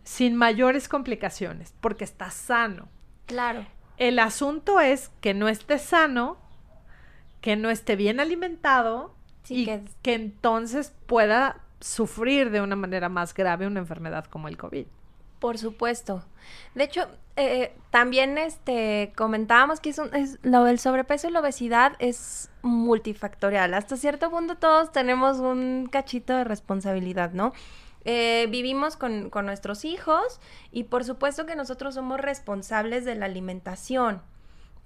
sin 0.08 0.36
mayores 0.36 0.88
complicaciones, 0.88 1.74
porque 1.82 2.02
está 2.02 2.30
sano. 2.30 2.88
Claro. 3.26 3.66
El 3.98 4.18
asunto 4.18 4.80
es 4.80 5.10
que 5.20 5.34
no 5.34 5.48
esté 5.48 5.78
sano, 5.78 6.38
que 7.42 7.56
no 7.56 7.68
esté 7.68 7.94
bien 7.94 8.18
alimentado 8.18 9.14
y 9.50 9.66
que... 9.66 9.82
que... 10.00 10.14
entonces 10.14 10.94
pueda 11.04 11.60
sufrir 11.80 12.50
de 12.50 12.62
una 12.62 12.74
manera 12.74 13.10
más 13.10 13.34
grave 13.34 13.66
una 13.66 13.80
enfermedad 13.80 14.24
como 14.24 14.48
el 14.48 14.56
COVID. 14.56 14.86
Por 15.40 15.58
supuesto. 15.58 16.24
De 16.74 16.84
hecho, 16.84 17.06
eh, 17.36 17.76
también 17.90 18.38
este 18.38 19.12
comentábamos 19.14 19.78
que 19.78 19.90
es, 19.90 19.98
es, 19.98 20.38
lo 20.42 20.64
del 20.64 20.78
sobrepeso 20.78 21.28
y 21.28 21.32
la 21.32 21.40
obesidad 21.40 21.92
es 21.98 22.50
multifactorial. 22.62 23.74
Hasta 23.74 23.98
cierto 23.98 24.30
punto 24.30 24.56
todos 24.56 24.90
tenemos 24.90 25.38
un 25.38 25.86
cachito 25.92 26.34
de 26.34 26.44
responsabilidad, 26.44 27.32
¿no? 27.32 27.52
Eh, 28.04 28.46
vivimos 28.50 28.96
con, 28.96 29.30
con 29.30 29.46
nuestros 29.46 29.84
hijos 29.84 30.40
y 30.72 30.84
por 30.84 31.04
supuesto 31.04 31.46
que 31.46 31.56
nosotros 31.56 31.94
somos 31.94 32.20
responsables 32.20 33.04
de 33.04 33.14
la 33.14 33.26
alimentación. 33.26 34.22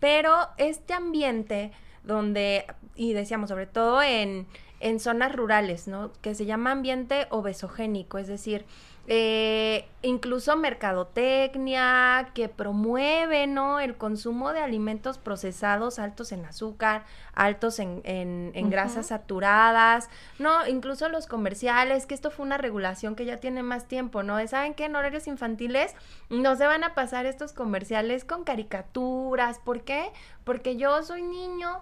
Pero 0.00 0.48
este 0.56 0.94
ambiente 0.94 1.72
donde, 2.04 2.66
y 2.94 3.12
decíamos 3.12 3.50
sobre 3.50 3.66
todo 3.66 4.02
en, 4.02 4.46
en 4.80 4.98
zonas 4.98 5.34
rurales, 5.34 5.86
¿no? 5.86 6.12
Que 6.20 6.34
se 6.34 6.46
llama 6.46 6.72
ambiente 6.72 7.26
obesogénico, 7.30 8.18
es 8.18 8.26
decir, 8.26 8.64
eh, 9.08 9.88
incluso 10.02 10.56
mercadotecnia 10.56 12.30
que 12.34 12.48
promueve 12.48 13.48
¿no? 13.48 13.80
el 13.80 13.96
consumo 13.96 14.52
de 14.52 14.60
alimentos 14.60 15.18
procesados 15.18 15.98
altos 15.98 16.30
en 16.30 16.44
azúcar, 16.44 17.04
altos 17.34 17.80
en, 17.80 18.00
en, 18.04 18.52
en 18.54 18.64
uh 18.64 18.68
-huh. 18.68 18.70
grasas 18.70 19.06
saturadas, 19.08 20.08
no, 20.38 20.66
incluso 20.68 21.08
los 21.08 21.26
comerciales, 21.26 22.06
que 22.06 22.14
esto 22.14 22.30
fue 22.30 22.46
una 22.46 22.58
regulación 22.58 23.16
que 23.16 23.24
ya 23.24 23.38
tiene 23.38 23.62
más 23.62 23.88
tiempo, 23.88 24.22
¿no? 24.22 24.46
¿Saben 24.46 24.74
qué? 24.74 24.84
En 24.84 24.94
horarios 24.94 25.26
infantiles 25.26 25.94
no 26.30 26.54
se 26.54 26.66
van 26.66 26.84
a 26.84 26.94
pasar 26.94 27.26
estos 27.26 27.52
comerciales 27.52 28.24
con 28.24 28.44
caricaturas, 28.44 29.58
¿por 29.58 29.82
qué? 29.82 30.12
Porque 30.44 30.76
yo 30.76 31.02
soy 31.02 31.22
niño 31.22 31.80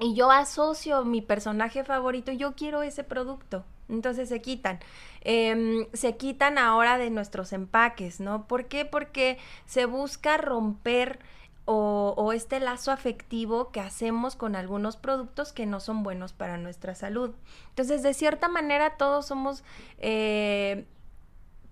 y 0.00 0.14
yo 0.14 0.30
asocio 0.30 1.04
mi 1.04 1.22
personaje 1.22 1.84
favorito, 1.84 2.32
yo 2.32 2.54
quiero 2.54 2.82
ese 2.82 3.04
producto. 3.04 3.64
Entonces 3.88 4.28
se 4.28 4.40
quitan. 4.40 4.80
Eh, 5.22 5.88
se 5.92 6.16
quitan 6.16 6.58
ahora 6.58 6.98
de 6.98 7.10
nuestros 7.10 7.52
empaques, 7.52 8.20
¿no? 8.20 8.46
¿Por 8.46 8.66
qué? 8.66 8.84
Porque 8.84 9.38
se 9.66 9.86
busca 9.86 10.36
romper 10.36 11.18
o, 11.64 12.14
o, 12.16 12.32
este 12.32 12.60
lazo 12.60 12.92
afectivo 12.92 13.70
que 13.70 13.80
hacemos 13.80 14.36
con 14.36 14.56
algunos 14.56 14.96
productos 14.96 15.52
que 15.52 15.66
no 15.66 15.80
son 15.80 16.02
buenos 16.02 16.32
para 16.32 16.56
nuestra 16.56 16.94
salud. 16.94 17.32
Entonces, 17.70 18.02
de 18.02 18.14
cierta 18.14 18.48
manera, 18.48 18.96
todos 18.96 19.26
somos, 19.26 19.64
eh, 19.98 20.86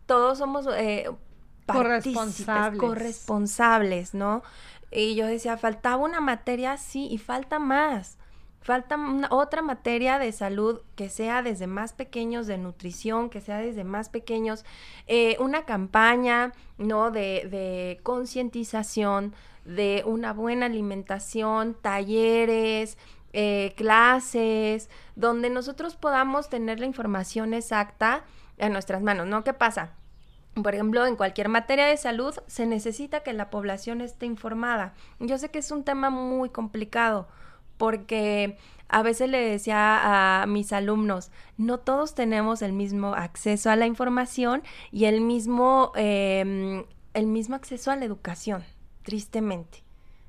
todos 0.04 0.36
somos, 0.36 0.66
eh, 0.76 1.08
corresponsables. 1.66 2.80
corresponsables, 2.80 4.14
¿no? 4.14 4.42
Y 4.96 5.14
yo 5.14 5.26
decía, 5.26 5.58
faltaba 5.58 6.02
una 6.02 6.22
materia, 6.22 6.78
sí, 6.78 7.06
y 7.10 7.18
falta 7.18 7.58
más. 7.58 8.16
Falta 8.62 8.96
otra 9.28 9.60
materia 9.60 10.18
de 10.18 10.32
salud 10.32 10.80
que 10.94 11.10
sea 11.10 11.42
desde 11.42 11.66
más 11.66 11.92
pequeños, 11.92 12.46
de 12.46 12.56
nutrición, 12.56 13.28
que 13.28 13.42
sea 13.42 13.58
desde 13.58 13.84
más 13.84 14.08
pequeños, 14.08 14.64
eh, 15.06 15.36
una 15.38 15.66
campaña, 15.66 16.54
¿no? 16.78 17.10
De, 17.10 17.46
de 17.50 18.00
concientización, 18.02 19.34
de 19.66 20.02
una 20.06 20.32
buena 20.32 20.64
alimentación, 20.64 21.74
talleres, 21.74 22.96
eh, 23.34 23.74
clases, 23.76 24.88
donde 25.14 25.50
nosotros 25.50 25.94
podamos 25.94 26.48
tener 26.48 26.80
la 26.80 26.86
información 26.86 27.52
exacta 27.52 28.24
en 28.56 28.72
nuestras 28.72 29.02
manos, 29.02 29.26
¿no? 29.26 29.44
¿Qué 29.44 29.52
pasa? 29.52 29.92
Por 30.62 30.74
ejemplo, 30.74 31.04
en 31.04 31.16
cualquier 31.16 31.50
materia 31.50 31.86
de 31.86 31.96
salud 31.98 32.34
se 32.46 32.64
necesita 32.64 33.20
que 33.20 33.34
la 33.34 33.50
población 33.50 34.00
esté 34.00 34.24
informada. 34.24 34.94
Yo 35.20 35.36
sé 35.36 35.50
que 35.50 35.58
es 35.58 35.70
un 35.70 35.84
tema 35.84 36.08
muy 36.08 36.48
complicado 36.48 37.28
porque 37.76 38.56
a 38.88 39.02
veces 39.02 39.28
le 39.28 39.38
decía 39.38 40.42
a 40.42 40.46
mis 40.46 40.72
alumnos, 40.72 41.30
no 41.58 41.78
todos 41.78 42.14
tenemos 42.14 42.62
el 42.62 42.72
mismo 42.72 43.14
acceso 43.14 43.68
a 43.70 43.76
la 43.76 43.86
información 43.86 44.62
y 44.90 45.04
el 45.04 45.20
mismo, 45.20 45.92
em, 45.94 46.84
el 47.12 47.26
mismo 47.26 47.54
acceso 47.54 47.90
a 47.90 47.96
la 47.96 48.06
educación, 48.06 48.64
tristemente. 49.02 49.84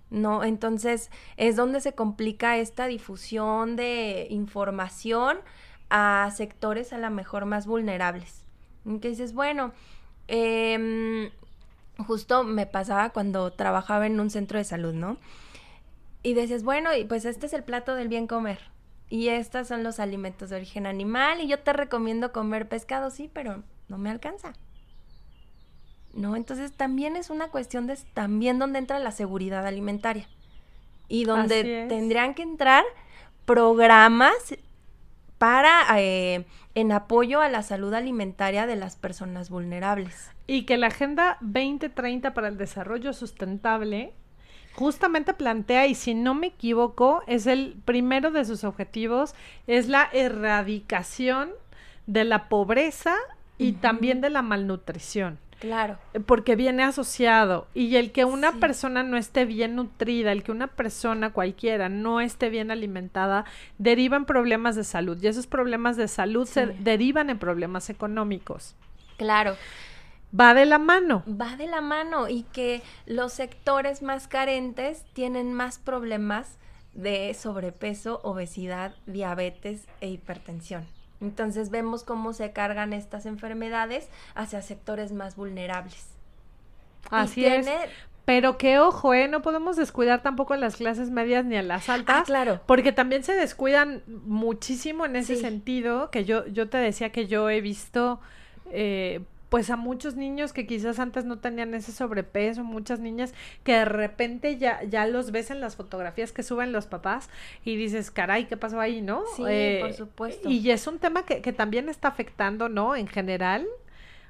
¿no? 0.09 0.43
Entonces 0.43 1.09
es 1.35 1.55
donde 1.55 1.81
se 1.81 1.93
complica 1.93 2.57
esta 2.57 2.87
difusión 2.87 3.75
de 3.75 4.27
información 4.29 5.37
a 5.89 6.29
sectores 6.35 6.93
a 6.93 6.97
lo 6.97 7.09
mejor 7.11 7.45
más 7.45 7.65
vulnerables. 7.67 8.45
Que 9.01 9.09
dices, 9.09 9.33
bueno, 9.33 9.73
em, 10.27 11.29
justo 12.05 12.43
me 12.43 12.65
pasaba 12.65 13.09
cuando 13.09 13.51
trabajaba 13.51 14.05
en 14.05 14.19
un 14.19 14.29
centro 14.29 14.57
de 14.57 14.63
salud, 14.63 14.93
¿no? 14.93 15.17
y 16.27 16.33
dices, 16.33 16.63
bueno, 16.63 16.93
y 16.93 17.05
pues 17.05 17.23
este 17.23 17.45
es 17.45 17.53
el 17.53 17.63
plato 17.63 17.95
del 17.95 18.09
bien 18.09 18.27
comer. 18.27 18.59
Y 19.09 19.29
estos 19.29 19.69
son 19.69 19.83
los 19.83 19.97
alimentos 19.99 20.49
de 20.49 20.57
origen 20.57 20.85
animal 20.85 21.39
y 21.39 21.47
yo 21.47 21.59
te 21.59 21.71
recomiendo 21.71 22.33
comer 22.33 22.67
pescado, 22.67 23.11
sí, 23.11 23.29
pero 23.31 23.63
no 23.87 23.97
me 23.97 24.09
alcanza. 24.09 24.51
¿No? 26.13 26.35
Entonces 26.35 26.73
también 26.73 27.15
es 27.15 27.29
una 27.29 27.47
cuestión 27.47 27.87
de 27.87 27.97
también 28.13 28.59
donde 28.59 28.79
entra 28.79 28.99
la 28.99 29.11
seguridad 29.11 29.65
alimentaria. 29.65 30.27
Y 31.07 31.23
donde 31.23 31.85
tendrían 31.87 32.33
que 32.33 32.41
entrar 32.41 32.83
programas 33.45 34.33
para 35.37 35.85
eh, 35.99 36.45
en 36.75 36.91
apoyo 36.91 37.41
a 37.41 37.49
la 37.49 37.63
salud 37.63 37.93
alimentaria 37.93 38.65
de 38.67 38.75
las 38.75 38.95
personas 38.95 39.49
vulnerables. 39.49 40.31
Y 40.47 40.63
que 40.63 40.77
la 40.77 40.87
Agenda 40.87 41.37
2030 41.41 42.33
para 42.33 42.47
el 42.47 42.57
Desarrollo 42.57 43.13
Sustentable 43.13 44.13
justamente 44.73 45.33
plantea, 45.33 45.87
y 45.87 45.95
si 45.95 46.13
no 46.13 46.35
me 46.35 46.47
equivoco, 46.47 47.23
es 47.25 47.47
el 47.47 47.81
primero 47.83 48.29
de 48.29 48.45
sus 48.45 48.63
objetivos, 48.63 49.33
es 49.65 49.87
la 49.87 50.07
erradicación 50.13 51.49
de 52.05 52.23
la 52.23 52.47
pobreza 52.47 53.15
y 53.57 53.73
también 53.73 54.21
de 54.21 54.29
la 54.29 54.43
malnutrición. 54.43 55.39
Claro. 55.59 55.97
Eh, 56.13 56.19
porque 56.19 56.55
viene 56.55 56.83
asociado. 56.83 57.67
Y 57.73 57.95
el 57.95 58.11
que 58.11 58.25
una 58.25 58.53
persona 58.53 59.03
no 59.03 59.17
esté 59.17 59.45
bien 59.45 59.75
nutrida, 59.75 60.31
el 60.31 60.43
que 60.43 60.51
una 60.51 60.67
persona 60.67 61.31
cualquiera 61.31 61.89
no 61.89 62.21
esté 62.21 62.49
bien 62.49 62.71
alimentada, 62.71 63.45
deriva 63.77 64.17
en 64.17 64.25
problemas 64.25 64.75
de 64.75 64.83
salud. 64.83 65.17
Y 65.21 65.27
esos 65.27 65.47
problemas 65.47 65.97
de 65.97 66.07
salud 66.07 66.47
se 66.47 66.67
derivan 66.67 67.29
en 67.29 67.39
problemas 67.39 67.89
económicos. 67.89 68.75
Claro 69.17 69.55
va 70.37 70.53
de 70.53 70.65
la 70.65 70.79
mano. 70.79 71.23
Va 71.27 71.55
de 71.55 71.67
la 71.67 71.81
mano 71.81 72.29
y 72.29 72.43
que 72.43 72.81
los 73.05 73.33
sectores 73.33 74.01
más 74.01 74.27
carentes 74.27 75.05
tienen 75.13 75.53
más 75.53 75.79
problemas 75.79 76.57
de 76.93 77.33
sobrepeso, 77.33 78.19
obesidad, 78.23 78.95
diabetes 79.05 79.87
e 80.01 80.09
hipertensión. 80.09 80.85
Entonces 81.21 81.69
vemos 81.69 82.03
cómo 82.03 82.33
se 82.33 82.51
cargan 82.51 82.93
estas 82.93 83.25
enfermedades 83.25 84.09
hacia 84.35 84.61
sectores 84.61 85.11
más 85.11 85.35
vulnerables. 85.35 86.07
Así 87.09 87.45
es. 87.45 87.67
Pero 88.25 88.57
que 88.57 88.77
ojo, 88.77 89.13
¿eh? 89.13 89.29
No 89.29 89.41
podemos 89.41 89.77
descuidar 89.77 90.21
tampoco 90.21 90.53
a 90.53 90.57
las 90.57 90.75
clases 90.75 91.09
medias 91.09 91.45
ni 91.45 91.55
a 91.55 91.63
las 91.63 91.87
altas. 91.87 92.17
Ah, 92.19 92.23
claro. 92.25 92.59
Porque 92.65 92.91
también 92.91 93.23
se 93.23 93.33
descuidan 93.33 94.03
muchísimo 94.05 95.05
en 95.05 95.15
ese 95.15 95.37
sentido, 95.37 96.11
que 96.11 96.25
yo, 96.25 96.45
yo 96.47 96.67
te 96.67 96.77
decía 96.77 97.13
que 97.13 97.27
yo 97.27 97.49
he 97.49 97.61
visto 97.61 98.19
eh, 98.69 99.21
pues 99.49 99.69
a 99.69 99.75
muchos 99.75 100.15
niños 100.15 100.53
que 100.53 100.67
quizás 100.67 100.99
antes 100.99 101.25
no 101.25 101.39
tenían 101.39 101.73
ese 101.73 101.91
sobrepeso, 101.91 102.63
muchas 102.63 102.99
niñas 102.99 103.33
que 103.63 103.73
de 103.73 103.85
repente 103.85 104.57
ya, 104.57 104.83
ya 104.83 105.07
los 105.07 105.31
ves 105.31 105.51
en 105.51 105.61
las 105.61 105.75
fotografías 105.75 106.31
que 106.31 106.43
suben 106.43 106.71
los 106.71 106.85
papás 106.85 107.29
y 107.63 107.75
dices, 107.75 108.11
caray, 108.11 108.45
¿qué 108.45 108.57
pasó 108.57 108.79
ahí, 108.79 109.01
no? 109.01 109.23
Sí, 109.35 109.43
eh, 109.47 109.79
por 109.81 109.93
supuesto. 109.93 110.49
Y 110.49 110.69
es 110.69 110.87
un 110.87 110.99
tema 110.99 111.25
que, 111.25 111.41
que 111.41 111.53
también 111.53 111.89
está 111.89 112.09
afectando, 112.09 112.69
¿no? 112.69 112.95
En 112.95 113.07
general 113.07 113.67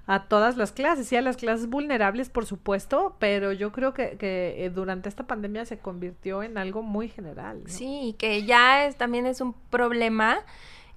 a 0.07 0.23
todas 0.23 0.55
las 0.55 0.71
clases 0.71 1.11
y 1.11 1.17
a 1.17 1.21
las 1.21 1.35
clases 1.35 1.67
vulnerables, 1.67 2.29
por 2.29 2.45
supuesto, 2.45 3.17
pero 3.19 3.51
yo 3.51 3.73
creo 3.73 3.93
que, 3.93 4.17
que 4.17 4.65
eh, 4.65 4.69
durante 4.69 5.09
esta 5.09 5.27
pandemia 5.27 5.65
se 5.65 5.79
convirtió 5.79 6.43
en 6.43 6.57
algo 6.57 6.81
muy 6.81 7.09
general. 7.09 7.63
¿no? 7.63 7.69
Sí, 7.69 8.15
que 8.17 8.45
ya 8.45 8.85
es, 8.85 8.95
también 8.95 9.25
es 9.25 9.41
un 9.41 9.53
problema 9.53 10.39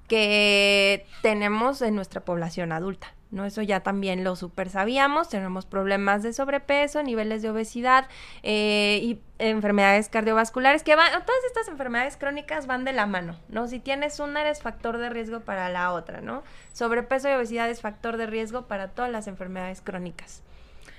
que 0.07 1.07
tenemos 1.23 1.83
en 1.83 1.97
nuestra 1.97 2.25
población 2.25 2.71
adulta. 2.71 3.13
¿No? 3.31 3.45
Eso 3.45 3.63
ya 3.63 3.81
también 3.81 4.25
lo 4.25 4.37
super 4.37 4.71
sabíamos, 4.71 5.29
tenemos 5.29 5.67
problemas 5.67 6.23
de 6.23 6.33
sobrepeso, 6.33 7.03
niveles 7.03 7.43
de 7.43 7.51
obesidad 7.51 8.09
eh, 8.43 9.01
y 9.03 9.21
enfermedades 9.39 10.09
cardiovasculares 10.09 10.83
que 10.83 10.97
van, 10.97 11.11
todas 11.11 11.45
estas 11.47 11.69
enfermedades 11.69 12.17
crónicas 12.17 12.67
van 12.67 12.85
de 12.85 12.93
la 12.93 13.07
mano, 13.07 13.37
¿no? 13.49 13.69
Si 13.69 13.79
tienes 13.79 14.21
una 14.21 14.43
eres 14.43 14.63
factor 14.63 14.99
de 14.99 15.11
riesgo 15.11 15.41
para 15.41 15.69
la 15.69 15.93
otra, 15.93 16.21
¿no? 16.21 16.43
Sobrepeso 16.73 17.29
y 17.29 17.33
obesidad 17.33 17.71
es 17.71 17.81
factor 17.81 18.17
de 18.17 18.27
riesgo 18.27 18.67
para 18.67 18.89
todas 18.89 19.11
las 19.11 19.27
enfermedades 19.27 19.81
crónicas. 19.81 20.43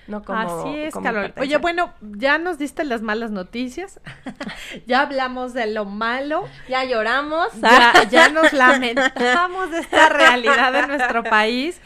No 0.08 0.24
como, 0.24 0.40
Así 0.40 0.78
es, 0.78 0.94
Carol. 0.96 1.34
Oye, 1.38 1.58
bueno, 1.58 1.94
ya 2.02 2.38
nos 2.38 2.58
diste 2.58 2.84
las 2.84 3.02
malas 3.02 3.32
noticias. 3.32 4.00
ya 4.88 5.02
hablamos 5.02 5.54
de 5.54 5.68
lo 5.68 5.86
malo. 5.86 6.44
Ya 6.68 6.84
lloramos. 6.84 7.48
Ya, 7.62 7.94
ya 8.10 8.30
nos 8.30 8.52
lamentamos 8.52 9.72
de 9.72 9.80
esta 9.80 10.10
realidad 10.10 10.74
de 10.74 10.88
nuestro 10.88 11.24
país. 11.24 11.80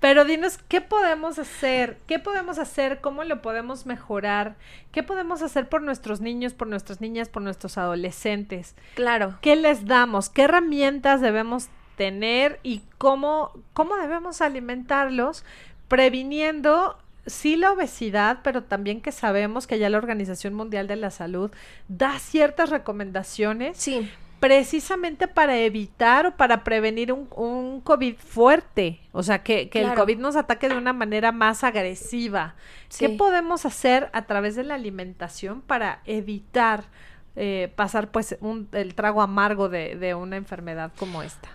Pero 0.00 0.24
dinos, 0.24 0.58
¿qué 0.68 0.80
podemos 0.80 1.38
hacer? 1.38 1.98
¿Qué 2.06 2.18
podemos 2.18 2.58
hacer? 2.58 3.02
¿Cómo 3.02 3.22
lo 3.24 3.42
podemos 3.42 3.84
mejorar? 3.84 4.56
¿Qué 4.92 5.02
podemos 5.02 5.42
hacer 5.42 5.68
por 5.68 5.82
nuestros 5.82 6.22
niños, 6.22 6.54
por 6.54 6.68
nuestras 6.68 7.02
niñas, 7.02 7.28
por 7.28 7.42
nuestros 7.42 7.76
adolescentes? 7.76 8.74
Claro. 8.94 9.38
¿Qué 9.42 9.56
les 9.56 9.84
damos? 9.84 10.30
¿Qué 10.30 10.42
herramientas 10.42 11.20
debemos 11.20 11.68
tener 11.96 12.60
y 12.62 12.82
cómo, 12.96 13.52
cómo 13.74 13.96
debemos 13.96 14.40
alimentarlos 14.40 15.44
previniendo 15.88 16.96
sí 17.26 17.56
la 17.56 17.72
obesidad, 17.72 18.38
pero 18.42 18.62
también 18.62 19.02
que 19.02 19.12
sabemos 19.12 19.66
que 19.66 19.78
ya 19.78 19.90
la 19.90 19.98
Organización 19.98 20.54
Mundial 20.54 20.86
de 20.86 20.96
la 20.96 21.10
Salud 21.10 21.50
da 21.88 22.18
ciertas 22.18 22.70
recomendaciones 22.70 23.76
sí 23.76 24.08
precisamente 24.40 25.28
para 25.28 25.58
evitar 25.58 26.26
o 26.26 26.36
para 26.36 26.64
prevenir 26.64 27.12
un, 27.12 27.28
un 27.36 27.82
COVID 27.82 28.16
fuerte, 28.16 29.00
o 29.12 29.22
sea, 29.22 29.42
que, 29.42 29.68
que 29.68 29.82
el 29.82 29.94
COVID 29.94 30.18
nos 30.18 30.34
ataque 30.34 30.70
de 30.70 30.78
una 30.78 30.94
manera 30.94 31.30
más 31.30 31.62
agresiva. 31.62 32.54
¿Qué 32.98 33.10
podemos 33.10 33.66
hacer 33.66 34.08
a 34.14 34.22
través 34.22 34.56
de 34.56 34.64
la 34.64 34.74
alimentación 34.74 35.60
para 35.60 36.00
evitar 36.06 36.84
eh, 37.36 37.70
pasar 37.76 38.10
pues 38.10 38.36
un, 38.40 38.68
el 38.72 38.94
trago 38.94 39.20
amargo 39.20 39.68
de, 39.68 39.94
de 39.96 40.14
una 40.14 40.36
enfermedad 40.36 40.90
como 40.98 41.22
esta? 41.22 41.50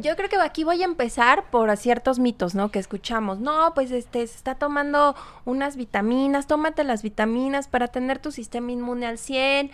Yo 0.00 0.16
creo 0.16 0.28
que 0.28 0.36
aquí 0.36 0.64
voy 0.64 0.82
a 0.82 0.86
empezar 0.86 1.50
por 1.50 1.76
ciertos 1.76 2.18
mitos, 2.18 2.54
¿no? 2.54 2.70
Que 2.70 2.78
escuchamos. 2.78 3.40
No, 3.40 3.74
pues 3.74 3.90
este, 3.90 4.26
se 4.26 4.36
está 4.36 4.54
tomando 4.54 5.14
unas 5.44 5.76
vitaminas, 5.76 6.46
tómate 6.46 6.82
las 6.82 7.02
vitaminas 7.02 7.68
para 7.68 7.88
tener 7.88 8.18
tu 8.18 8.32
sistema 8.32 8.72
inmune 8.72 9.06
al 9.06 9.18
100 9.18 9.70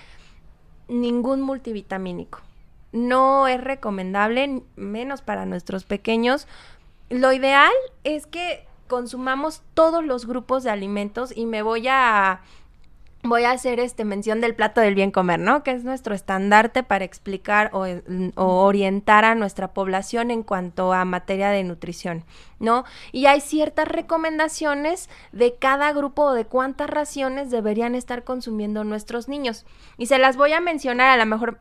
ningún 0.88 1.42
multivitamínico. 1.42 2.40
No 2.92 3.46
es 3.48 3.62
recomendable, 3.62 4.62
menos 4.76 5.22
para 5.22 5.46
nuestros 5.46 5.84
pequeños. 5.84 6.46
Lo 7.10 7.32
ideal 7.32 7.72
es 8.04 8.26
que 8.26 8.66
consumamos 8.88 9.62
todos 9.74 10.04
los 10.04 10.26
grupos 10.26 10.64
de 10.64 10.70
alimentos 10.70 11.36
y 11.36 11.46
me 11.46 11.62
voy 11.62 11.86
a 11.88 12.40
voy 13.22 13.44
a 13.44 13.50
hacer 13.50 13.80
este 13.80 14.04
mención 14.04 14.40
del 14.40 14.54
plato 14.54 14.80
del 14.80 14.94
bien 14.94 15.10
comer, 15.10 15.40
¿no? 15.40 15.62
Que 15.62 15.72
es 15.72 15.84
nuestro 15.84 16.14
estandarte 16.14 16.82
para 16.82 17.04
explicar 17.04 17.70
o, 17.72 17.86
orientar 18.36 19.24
a 19.24 19.34
nuestra 19.34 19.68
población 19.68 20.30
en 20.30 20.42
cuanto 20.42 20.92
a 20.92 21.04
materia 21.04 21.50
de 21.50 21.64
nutrición, 21.64 22.24
¿no? 22.60 22.84
Y 23.12 23.26
hay 23.26 23.40
ciertas 23.40 23.88
recomendaciones 23.88 25.08
de 25.32 25.56
cada 25.56 25.92
grupo 25.92 26.22
o 26.22 26.34
de 26.34 26.44
cuántas 26.44 26.88
raciones 26.88 27.50
deberían 27.50 27.94
estar 27.94 28.24
consumiendo 28.24 28.84
nuestros 28.84 29.28
niños. 29.28 29.66
Y 29.96 30.06
se 30.06 30.18
las 30.18 30.36
voy 30.36 30.52
a 30.52 30.60
mencionar, 30.60 31.08
a 31.08 31.16
lo 31.16 31.26
mejor 31.26 31.58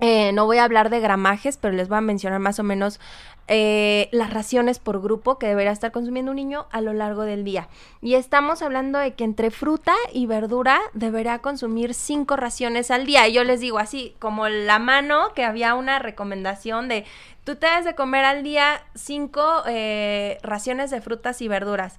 Eh, 0.00 0.32
no 0.32 0.46
voy 0.46 0.58
a 0.58 0.64
hablar 0.64 0.90
de 0.90 1.00
gramajes, 1.00 1.56
pero 1.56 1.74
les 1.74 1.88
voy 1.88 1.98
a 1.98 2.02
mencionar 2.02 2.40
más 2.40 2.58
o 2.58 2.62
menos 2.62 3.00
eh, 3.48 4.08
las 4.12 4.32
raciones 4.32 4.78
por 4.78 5.02
grupo 5.02 5.38
que 5.38 5.48
debería 5.48 5.72
estar 5.72 5.90
consumiendo 5.90 6.30
un 6.30 6.36
niño 6.36 6.66
a 6.70 6.80
lo 6.80 6.92
largo 6.92 7.22
del 7.22 7.44
día. 7.44 7.68
Y 8.00 8.14
estamos 8.14 8.62
hablando 8.62 8.98
de 8.98 9.14
que 9.14 9.24
entre 9.24 9.50
fruta 9.50 9.94
y 10.12 10.26
verdura 10.26 10.80
deberá 10.94 11.40
consumir 11.40 11.92
cinco 11.94 12.36
raciones 12.36 12.90
al 12.90 13.06
día. 13.06 13.26
Y 13.28 13.32
yo 13.32 13.44
les 13.44 13.60
digo 13.60 13.78
así, 13.78 14.14
como 14.20 14.48
la 14.48 14.78
mano, 14.78 15.34
que 15.34 15.44
había 15.44 15.74
una 15.74 15.98
recomendación 15.98 16.88
de 16.88 17.04
tú 17.44 17.56
te 17.56 17.66
debes 17.66 17.84
de 17.84 17.94
comer 17.94 18.24
al 18.24 18.42
día 18.42 18.82
cinco 18.94 19.64
eh, 19.66 20.38
raciones 20.42 20.90
de 20.90 21.00
frutas 21.00 21.42
y 21.42 21.48
verduras. 21.48 21.98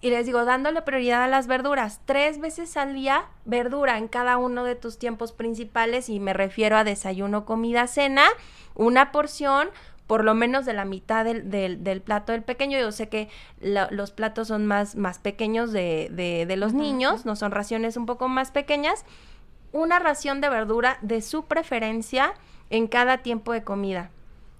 Y 0.00 0.10
les 0.10 0.26
digo, 0.26 0.44
dándole 0.44 0.82
prioridad 0.82 1.24
a 1.24 1.28
las 1.28 1.48
verduras, 1.48 2.00
tres 2.04 2.38
veces 2.38 2.76
al 2.76 2.94
día, 2.94 3.26
verdura 3.44 3.98
en 3.98 4.06
cada 4.06 4.36
uno 4.36 4.62
de 4.62 4.76
tus 4.76 4.98
tiempos 4.98 5.32
principales, 5.32 6.08
y 6.08 6.20
me 6.20 6.32
refiero 6.32 6.76
a 6.76 6.84
desayuno, 6.84 7.44
comida, 7.44 7.88
cena, 7.88 8.26
una 8.76 9.10
porción, 9.10 9.70
por 10.06 10.24
lo 10.24 10.34
menos 10.34 10.64
de 10.64 10.72
la 10.72 10.84
mitad 10.84 11.24
del, 11.24 11.50
del, 11.50 12.00
plato 12.00 12.32
del 12.32 12.42
pequeño. 12.42 12.78
Yo 12.78 12.92
sé 12.92 13.08
que 13.08 13.28
los 13.60 14.12
platos 14.12 14.48
son 14.48 14.66
más, 14.66 14.94
más 14.96 15.18
pequeños 15.18 15.72
de, 15.72 16.08
de, 16.48 16.56
los 16.56 16.72
niños, 16.72 17.26
no 17.26 17.36
son 17.36 17.50
raciones 17.50 17.96
un 17.96 18.06
poco 18.06 18.28
más 18.28 18.50
pequeñas. 18.50 19.04
Una 19.70 19.98
ración 19.98 20.40
de 20.40 20.48
verdura 20.48 20.98
de 21.02 21.20
su 21.20 21.44
preferencia 21.44 22.32
en 22.70 22.86
cada 22.86 23.18
tiempo 23.18 23.52
de 23.52 23.64
comida. 23.64 24.10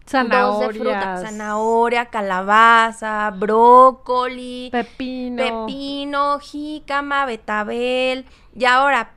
Zanahoria. 0.08 1.18
Zanahoria, 1.18 2.06
calabaza, 2.06 3.30
brócoli, 3.30 4.70
pepino. 4.72 5.66
Pepino, 5.66 6.38
jícama, 6.40 7.26
betabel. 7.26 8.26
Y 8.54 8.64
ahora, 8.64 9.12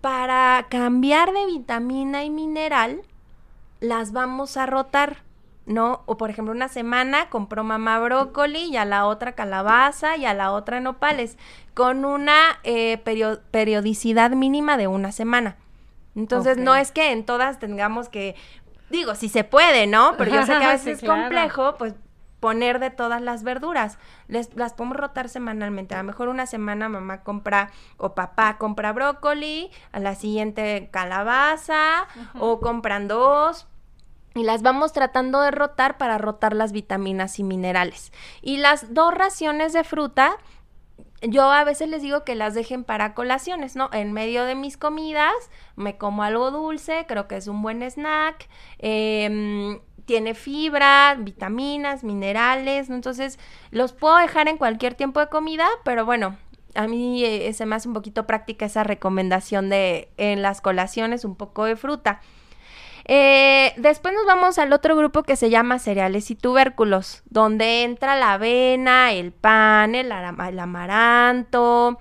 para 0.00 0.66
cambiar 0.68 1.32
de 1.32 1.46
vitamina 1.46 2.24
y 2.24 2.30
mineral, 2.30 3.02
las 3.80 4.12
vamos 4.12 4.56
a 4.56 4.66
rotar. 4.66 5.22
¿no? 5.64 6.02
O 6.06 6.16
por 6.16 6.30
ejemplo, 6.30 6.52
una 6.52 6.68
semana 6.68 7.28
compró 7.30 7.62
mamá 7.62 8.00
brócoli 8.00 8.64
y 8.64 8.76
a 8.76 8.84
la 8.84 9.06
otra 9.06 9.32
calabaza 9.32 10.16
y 10.16 10.24
a 10.24 10.34
la 10.34 10.50
otra 10.50 10.80
nopales, 10.80 11.38
con 11.74 12.04
una 12.04 12.58
eh, 12.64 12.98
periodicidad 13.50 14.32
mínima 14.32 14.76
de 14.76 14.88
una 14.88 15.12
semana. 15.12 15.56
Entonces, 16.14 16.58
no 16.58 16.74
es 16.74 16.92
que 16.92 17.12
en 17.12 17.24
todas 17.24 17.58
tengamos 17.58 18.08
que 18.10 18.34
Digo, 18.92 19.14
si 19.14 19.30
se 19.30 19.42
puede, 19.42 19.86
¿no? 19.86 20.16
Pero 20.18 20.32
yo 20.32 20.42
sé 20.44 20.52
que 20.58 20.64
a 20.64 20.68
veces 20.72 21.02
es 21.02 21.08
complejo, 21.08 21.76
pues 21.78 21.94
poner 22.40 22.78
de 22.78 22.90
todas 22.90 23.22
las 23.22 23.42
verduras. 23.42 23.98
Les, 24.28 24.54
las 24.54 24.74
podemos 24.74 24.98
rotar 24.98 25.30
semanalmente. 25.30 25.94
A 25.94 25.98
lo 25.98 26.04
mejor 26.04 26.28
una 26.28 26.44
semana 26.44 26.90
mamá 26.90 27.22
compra 27.22 27.70
o 27.96 28.14
papá 28.14 28.58
compra 28.58 28.92
brócoli, 28.92 29.70
a 29.92 29.98
la 29.98 30.14
siguiente 30.14 30.90
calabaza 30.92 32.06
o 32.38 32.60
compran 32.60 33.08
dos. 33.08 33.66
Y 34.34 34.42
las 34.42 34.60
vamos 34.60 34.92
tratando 34.92 35.40
de 35.40 35.52
rotar 35.52 35.96
para 35.96 36.18
rotar 36.18 36.54
las 36.54 36.72
vitaminas 36.72 37.38
y 37.38 37.44
minerales. 37.44 38.12
Y 38.42 38.58
las 38.58 38.92
dos 38.92 39.14
raciones 39.14 39.72
de 39.72 39.84
fruta 39.84 40.36
yo 41.22 41.50
a 41.50 41.64
veces 41.64 41.88
les 41.88 42.02
digo 42.02 42.24
que 42.24 42.34
las 42.34 42.54
dejen 42.54 42.84
para 42.84 43.14
colaciones, 43.14 43.76
¿no? 43.76 43.88
En 43.92 44.12
medio 44.12 44.44
de 44.44 44.54
mis 44.54 44.76
comidas 44.76 45.32
me 45.76 45.96
como 45.96 46.22
algo 46.22 46.50
dulce, 46.50 47.06
creo 47.06 47.28
que 47.28 47.36
es 47.36 47.46
un 47.46 47.62
buen 47.62 47.82
snack, 47.82 48.48
em, 48.78 49.80
tiene 50.04 50.34
fibra, 50.34 51.16
vitaminas, 51.18 52.02
minerales, 52.04 52.88
¿no? 52.88 52.96
Entonces 52.96 53.38
los 53.70 53.92
puedo 53.92 54.16
dejar 54.16 54.48
en 54.48 54.58
cualquier 54.58 54.94
tiempo 54.94 55.20
de 55.20 55.28
comida, 55.28 55.68
pero 55.84 56.04
bueno, 56.04 56.36
a 56.74 56.88
mí 56.88 57.24
eh, 57.24 57.52
se 57.52 57.66
me 57.66 57.76
hace 57.76 57.88
un 57.88 57.94
poquito 57.94 58.26
práctica 58.26 58.66
esa 58.66 58.82
recomendación 58.84 59.68
de 59.68 60.10
en 60.16 60.42
las 60.42 60.60
colaciones 60.60 61.24
un 61.24 61.36
poco 61.36 61.64
de 61.64 61.76
fruta. 61.76 62.20
Eh, 63.04 63.72
después 63.76 64.14
nos 64.14 64.26
vamos 64.26 64.58
al 64.58 64.72
otro 64.72 64.96
grupo 64.96 65.22
que 65.22 65.36
se 65.36 65.50
llama 65.50 65.78
cereales 65.78 66.30
y 66.30 66.34
tubérculos, 66.34 67.22
donde 67.28 67.82
entra 67.82 68.16
la 68.16 68.34
avena, 68.34 69.12
el 69.12 69.32
pan, 69.32 69.94
el, 69.94 70.12
amaranto. 70.12 71.98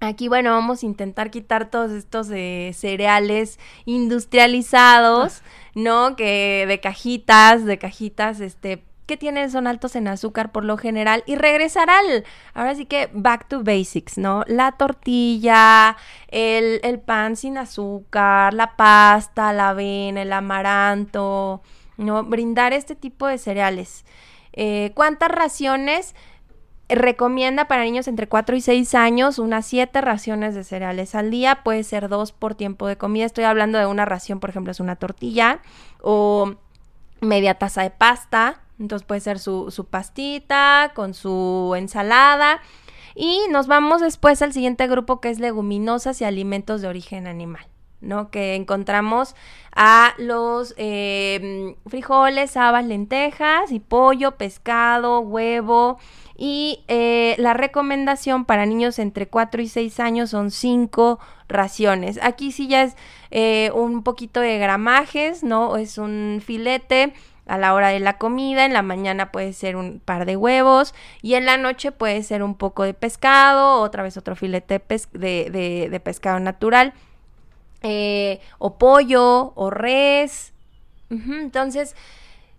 Aquí, 0.00 0.28
bueno, 0.28 0.50
vamos 0.50 0.82
a 0.82 0.86
intentar 0.86 1.30
quitar 1.30 1.70
todos 1.70 1.90
estos 1.92 2.28
eh, 2.30 2.72
cereales 2.74 3.58
industrializados, 3.86 5.42
¿no? 5.74 6.16
Que 6.16 6.66
de 6.68 6.80
cajitas, 6.80 7.64
de 7.64 7.78
cajitas, 7.78 8.40
este, 8.40 8.84
que 9.06 9.16
tienen 9.16 9.50
son 9.50 9.66
altos 9.66 9.96
en 9.96 10.08
azúcar 10.08 10.52
por 10.52 10.64
lo 10.64 10.76
general 10.76 11.22
y 11.26 11.36
regresar 11.36 11.88
al, 11.88 12.24
ahora 12.54 12.74
sí 12.74 12.86
que 12.86 13.08
back 13.12 13.48
to 13.48 13.62
basics, 13.62 14.18
¿no? 14.18 14.44
La 14.46 14.72
tortilla, 14.72 15.96
el, 16.28 16.80
el 16.82 16.98
pan 16.98 17.36
sin 17.36 17.56
azúcar, 17.56 18.52
la 18.52 18.76
pasta, 18.76 19.52
la 19.52 19.70
avena, 19.70 20.22
el 20.22 20.32
amaranto, 20.32 21.62
¿no? 21.96 22.24
Brindar 22.24 22.72
este 22.72 22.96
tipo 22.96 23.26
de 23.26 23.38
cereales. 23.38 24.04
Eh, 24.52 24.92
¿Cuántas 24.94 25.30
raciones? 25.30 26.14
recomienda 26.88 27.66
para 27.66 27.82
niños 27.82 28.06
entre 28.06 28.28
4 28.28 28.56
y 28.56 28.60
6 28.60 28.94
años 28.94 29.38
unas 29.38 29.66
7 29.66 30.00
raciones 30.00 30.54
de 30.54 30.64
cereales 30.64 31.14
al 31.14 31.30
día, 31.30 31.62
puede 31.64 31.82
ser 31.82 32.08
dos 32.08 32.32
por 32.32 32.54
tiempo 32.54 32.86
de 32.86 32.96
comida. 32.96 33.24
Estoy 33.24 33.44
hablando 33.44 33.78
de 33.78 33.86
una 33.86 34.04
ración, 34.04 34.38
por 34.38 34.50
ejemplo, 34.50 34.70
es 34.70 34.80
una 34.80 34.96
tortilla 34.96 35.60
o 36.00 36.54
media 37.20 37.54
taza 37.54 37.82
de 37.82 37.90
pasta, 37.90 38.60
entonces 38.78 39.06
puede 39.06 39.20
ser 39.20 39.38
su, 39.38 39.70
su 39.70 39.86
pastita 39.86 40.92
con 40.94 41.14
su 41.14 41.74
ensalada. 41.76 42.60
Y 43.14 43.40
nos 43.50 43.66
vamos 43.66 44.02
después 44.02 44.42
al 44.42 44.52
siguiente 44.52 44.86
grupo 44.86 45.20
que 45.20 45.30
es 45.30 45.38
leguminosas 45.38 46.20
y 46.20 46.24
alimentos 46.24 46.82
de 46.82 46.88
origen 46.88 47.26
animal. 47.26 47.66
¿no? 48.00 48.30
Que 48.30 48.54
encontramos 48.54 49.34
a 49.74 50.14
los 50.18 50.74
eh, 50.76 51.76
frijoles, 51.86 52.56
habas, 52.56 52.84
lentejas 52.84 53.72
y 53.72 53.80
pollo, 53.80 54.36
pescado, 54.36 55.20
huevo. 55.20 55.98
Y 56.36 56.84
eh, 56.88 57.34
la 57.38 57.54
recomendación 57.54 58.44
para 58.44 58.66
niños 58.66 58.98
entre 58.98 59.26
4 59.26 59.62
y 59.62 59.68
6 59.68 60.00
años 60.00 60.30
son 60.30 60.50
5 60.50 61.18
raciones. 61.48 62.18
Aquí 62.22 62.52
sí 62.52 62.68
ya 62.68 62.82
es 62.82 62.96
eh, 63.30 63.70
un 63.74 64.02
poquito 64.02 64.40
de 64.40 64.58
gramajes, 64.58 65.42
¿no? 65.42 65.76
Es 65.76 65.98
un 65.98 66.42
filete 66.44 67.14
a 67.46 67.58
la 67.58 67.74
hora 67.74 67.88
de 67.88 68.00
la 68.00 68.18
comida, 68.18 68.64
en 68.64 68.72
la 68.72 68.82
mañana 68.82 69.30
puede 69.30 69.52
ser 69.52 69.76
un 69.76 70.00
par 70.00 70.26
de 70.26 70.36
huevos 70.36 70.94
y 71.22 71.34
en 71.34 71.46
la 71.46 71.56
noche 71.56 71.92
puede 71.92 72.22
ser 72.22 72.42
un 72.42 72.56
poco 72.56 72.82
de 72.82 72.92
pescado, 72.92 73.80
otra 73.80 74.02
vez 74.02 74.16
otro 74.16 74.34
filete 74.34 74.82
de, 75.12 76.00
pescado 76.04 76.40
natural, 76.40 76.92
eh, 77.82 78.40
o 78.58 78.78
pollo, 78.78 79.52
o 79.54 79.70
res. 79.70 80.52
Entonces, 81.08 81.94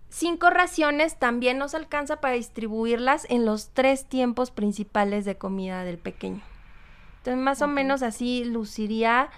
cinco 0.09 0.49
raciones 0.49 1.17
también 1.17 1.57
nos 1.57 1.75
alcanza 1.75 2.21
para 2.21 2.35
distribuirlas 2.35 3.27
en 3.29 3.45
los 3.45 3.69
tres 3.69 4.05
tiempos 4.05 4.51
principales 4.51 5.25
de 5.25 5.37
comida 5.37 5.83
del 5.83 5.97
pequeño. 5.97 6.41
Entonces, 7.17 7.43
más 7.43 7.61
o 7.61 7.67
menos 7.67 8.03
así 8.03 8.45
luciría 8.45 9.29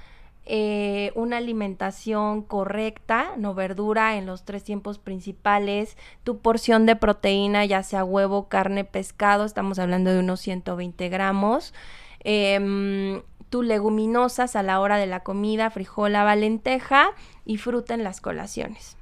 eh, 0.52 1.12
una 1.14 1.38
alimentación 1.38 2.42
correcta, 2.42 3.34
no 3.38 3.54
verdura 3.54 4.18
en 4.18 4.26
los 4.26 4.46
tres 4.46 4.64
tiempos 4.64 4.98
principales, 4.98 5.96
tu 6.24 6.40
porción 6.40 6.88
de 6.88 6.96
proteína, 6.96 7.66
ya 7.66 7.84
sea 7.84 8.04
huevo, 8.04 8.50
carne, 8.50 8.84
pescado, 8.84 9.46
estamos 9.46 9.78
hablando 9.78 10.12
de 10.12 10.20
unos 10.20 10.40
120 10.40 11.08
gramos, 11.10 11.76
eh, 12.24 13.22
tu 13.52 13.62
leguminosas 13.62 14.56
a 14.56 14.64
la 14.64 14.80
hora 14.80 14.98
de 14.98 15.06
la 15.06 15.20
comida, 15.20 15.70
frijol, 15.70 16.14
lenteja 16.14 17.12
y 17.46 17.58
fruta 17.58 17.94
en 17.94 18.04
las 18.04 18.20
colaciones. 18.20 18.98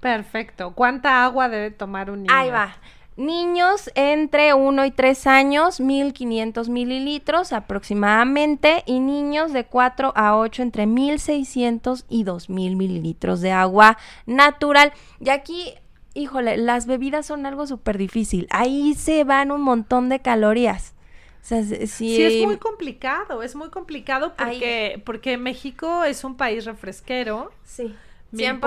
Perfecto. 0.00 0.72
¿Cuánta 0.74 1.24
agua 1.24 1.48
debe 1.48 1.70
tomar 1.70 2.10
un 2.10 2.22
niño? 2.22 2.34
Ahí 2.34 2.50
va. 2.50 2.76
Niños 3.18 3.90
entre 3.96 4.54
1 4.54 4.84
y 4.84 4.92
3 4.92 5.26
años, 5.26 5.80
1500 5.80 6.68
mililitros 6.68 7.52
aproximadamente. 7.52 8.84
Y 8.86 9.00
niños 9.00 9.52
de 9.52 9.66
4 9.66 10.12
a 10.14 10.36
8, 10.36 10.62
entre 10.62 10.86
1600 10.86 12.06
y 12.08 12.22
2000 12.22 12.76
mililitros 12.76 13.40
de 13.40 13.50
agua 13.50 13.98
natural. 14.26 14.92
Y 15.18 15.30
aquí, 15.30 15.74
híjole, 16.14 16.58
las 16.58 16.86
bebidas 16.86 17.26
son 17.26 17.44
algo 17.44 17.66
súper 17.66 17.98
difícil. 17.98 18.46
Ahí 18.50 18.94
se 18.94 19.24
van 19.24 19.50
un 19.50 19.62
montón 19.62 20.08
de 20.08 20.20
calorías. 20.20 20.94
sí, 21.42 22.22
es 22.22 22.46
muy 22.46 22.58
complicado, 22.58 23.42
es 23.42 23.56
muy 23.56 23.70
complicado 23.70 24.34
porque, 24.36 25.02
porque 25.04 25.38
México 25.38 26.04
es 26.04 26.22
un 26.22 26.36
país 26.36 26.64
refresquero. 26.66 27.50
Sí. 27.64 27.96
100% 28.32 28.60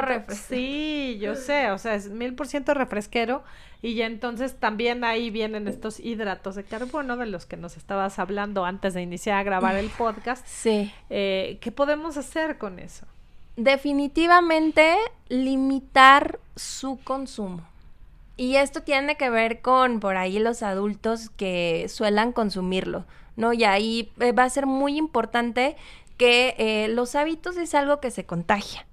refresquero. 0.00 0.34
Sí, 0.48 1.18
yo 1.20 1.34
sé, 1.34 1.72
o 1.72 1.78
sea, 1.78 1.94
es 1.94 2.08
mil 2.08 2.34
por 2.34 2.46
ciento 2.46 2.72
refresquero 2.72 3.42
y 3.80 3.94
ya 3.94 4.06
entonces 4.06 4.56
también 4.58 5.04
ahí 5.04 5.30
vienen 5.30 5.68
estos 5.68 6.00
hidratos 6.00 6.56
de 6.56 6.64
carbono 6.64 7.16
de 7.16 7.26
los 7.26 7.46
que 7.46 7.56
nos 7.56 7.76
estabas 7.76 8.18
hablando 8.18 8.64
antes 8.64 8.94
de 8.94 9.02
iniciar 9.02 9.38
a 9.38 9.42
grabar 9.44 9.76
el 9.76 9.88
podcast. 9.90 10.44
Sí. 10.46 10.92
Eh, 11.10 11.58
¿Qué 11.60 11.70
podemos 11.70 12.16
hacer 12.16 12.58
con 12.58 12.78
eso? 12.78 13.06
Definitivamente 13.56 14.96
limitar 15.28 16.38
su 16.56 16.98
consumo. 17.04 17.62
Y 18.36 18.56
esto 18.56 18.82
tiene 18.82 19.16
que 19.16 19.30
ver 19.30 19.60
con 19.62 19.98
por 20.00 20.16
ahí 20.16 20.38
los 20.38 20.62
adultos 20.62 21.30
que 21.30 21.86
suelan 21.88 22.32
consumirlo, 22.32 23.04
¿no? 23.36 23.52
Y 23.52 23.64
ahí 23.64 24.12
eh, 24.20 24.32
va 24.32 24.44
a 24.44 24.50
ser 24.50 24.66
muy 24.66 24.96
importante 24.96 25.76
que 26.16 26.54
eh, 26.58 26.88
los 26.88 27.14
hábitos 27.14 27.56
es 27.56 27.74
algo 27.74 28.00
que 28.00 28.10
se 28.10 28.26
contagia. 28.26 28.86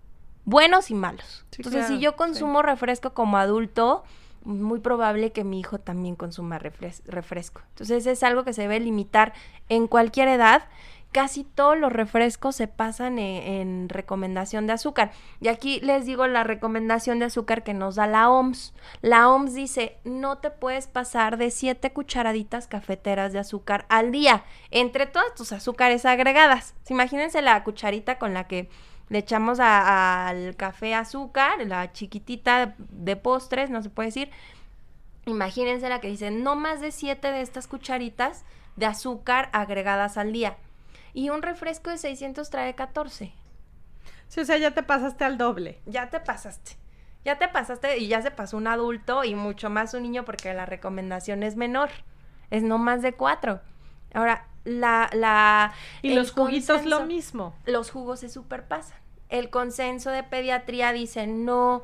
buenos 0.45 0.89
y 0.91 0.95
malos. 0.95 1.43
Sí, 1.51 1.57
Entonces, 1.63 1.87
si 1.87 1.99
yo 1.99 2.15
consumo 2.15 2.61
refresco 2.61 3.13
como 3.13 3.37
adulto, 3.37 4.03
muy 4.45 4.79
probable 4.79 5.31
que 5.31 5.43
mi 5.43 5.59
hijo 5.59 5.79
también 5.79 6.15
consuma 6.15 6.59
refres- 6.59 7.03
refresco. 7.05 7.61
Entonces, 7.69 8.05
es 8.05 8.23
algo 8.23 8.43
que 8.43 8.53
se 8.53 8.61
debe 8.63 8.79
limitar 8.79 9.33
en 9.69 9.87
cualquier 9.87 10.27
edad. 10.29 10.63
Casi 11.11 11.45
todos 11.45 11.77
los 11.77 11.93
refrescos 11.93 12.57
se 12.57 12.67
pasan 12.67 13.19
e- 13.19 13.61
en, 13.61 13.87
recomendación 13.87 14.67
de 14.67 14.73
azúcar. 14.73 15.11
Y 15.39 15.47
aquí 15.47 15.79
les 15.79 16.05
digo 16.05 16.27
la 16.27 16.43
recomendación 16.43 17.19
de 17.19 17.25
azúcar 17.25 17.63
que 17.63 17.73
nos 17.73 17.95
da 17.95 18.05
la 18.05 18.29
OMS. 18.29 18.73
La 19.01 19.29
OMS 19.29 19.53
dice, 19.53 19.97
no 20.03 20.39
te 20.39 20.51
puedes 20.51 20.87
pasar 20.87 21.37
de 21.37 21.51
7 21.51 21.93
cucharaditas 21.93 22.67
cafeteras 22.67 23.31
de 23.31 23.39
azúcar 23.39 23.85
al 23.87 24.11
día, 24.11 24.43
entre 24.71 25.05
todas 25.05 25.33
tus 25.35 25.53
azúcares 25.53 26.05
agregadas. 26.05 26.75
Imagínense 26.89 27.41
la 27.41 27.63
cucharita 27.63 28.17
con 28.19 28.33
la 28.33 28.47
que 28.47 28.67
le 29.09 29.19
echamos 29.19 29.59
a- 29.59 30.27
al 30.27 30.55
café 30.55 30.95
azúcar, 30.95 31.65
la 31.65 31.91
chiquitita 31.91 32.75
de 32.77 33.15
postres, 33.15 33.69
no 33.69 33.81
se 33.81 33.89
puede 33.89 34.07
decir. 34.07 34.31
Imagínense 35.25 35.89
la 35.89 36.01
que 36.01 36.07
dice 36.09 36.31
no 36.31 36.55
más 36.55 36.81
de 36.81 36.91
7 36.91 37.31
de 37.31 37.41
estas 37.41 37.67
cucharitas 37.67 38.43
de 38.75 38.85
azúcar 38.85 39.49
agregadas 39.53 40.17
al 40.17 40.31
día. 40.31 40.57
Y 41.13 41.29
un 41.29 41.41
refresco 41.41 41.89
de 41.89 41.97
600 41.97 42.49
trae 42.49 42.75
14. 42.75 43.31
Sí, 44.27 44.41
o 44.41 44.45
sea, 44.45 44.57
ya 44.57 44.71
te 44.71 44.83
pasaste 44.83 45.23
al 45.23 45.37
doble. 45.37 45.79
Ya 45.85 46.09
te 46.09 46.19
pasaste. 46.19 46.73
Ya 47.23 47.37
te 47.39 47.47
pasaste 47.47 47.97
y 47.97 48.07
ya 48.07 48.21
se 48.21 48.31
pasó 48.31 48.57
un 48.57 48.67
adulto 48.67 49.23
y 49.23 49.33
mucho 49.33 49.69
más 49.69 49.93
un 49.93 50.03
niño 50.03 50.25
porque 50.25 50.53
la 50.53 50.65
recomendación 50.65 51.41
es 51.41 51.55
menor. 51.55 51.89
Es 52.51 52.61
no 52.61 52.77
más 52.77 53.01
de 53.01 53.13
4. 53.13 53.61
Ahora, 54.13 54.45
la... 54.65 55.09
la 55.13 55.73
Y 56.01 56.13
los 56.13 56.31
juguitos 56.31 56.85
lo 56.85 57.05
mismo. 57.05 57.53
los 57.65 57.89
jugos 57.91 58.19
se 58.19 58.29
superpasan. 58.29 58.97
El 59.29 59.49
consenso 59.49 60.11
de 60.11 60.21
pediatría 60.23 60.91
dice 60.91 61.25
no, 61.27 61.83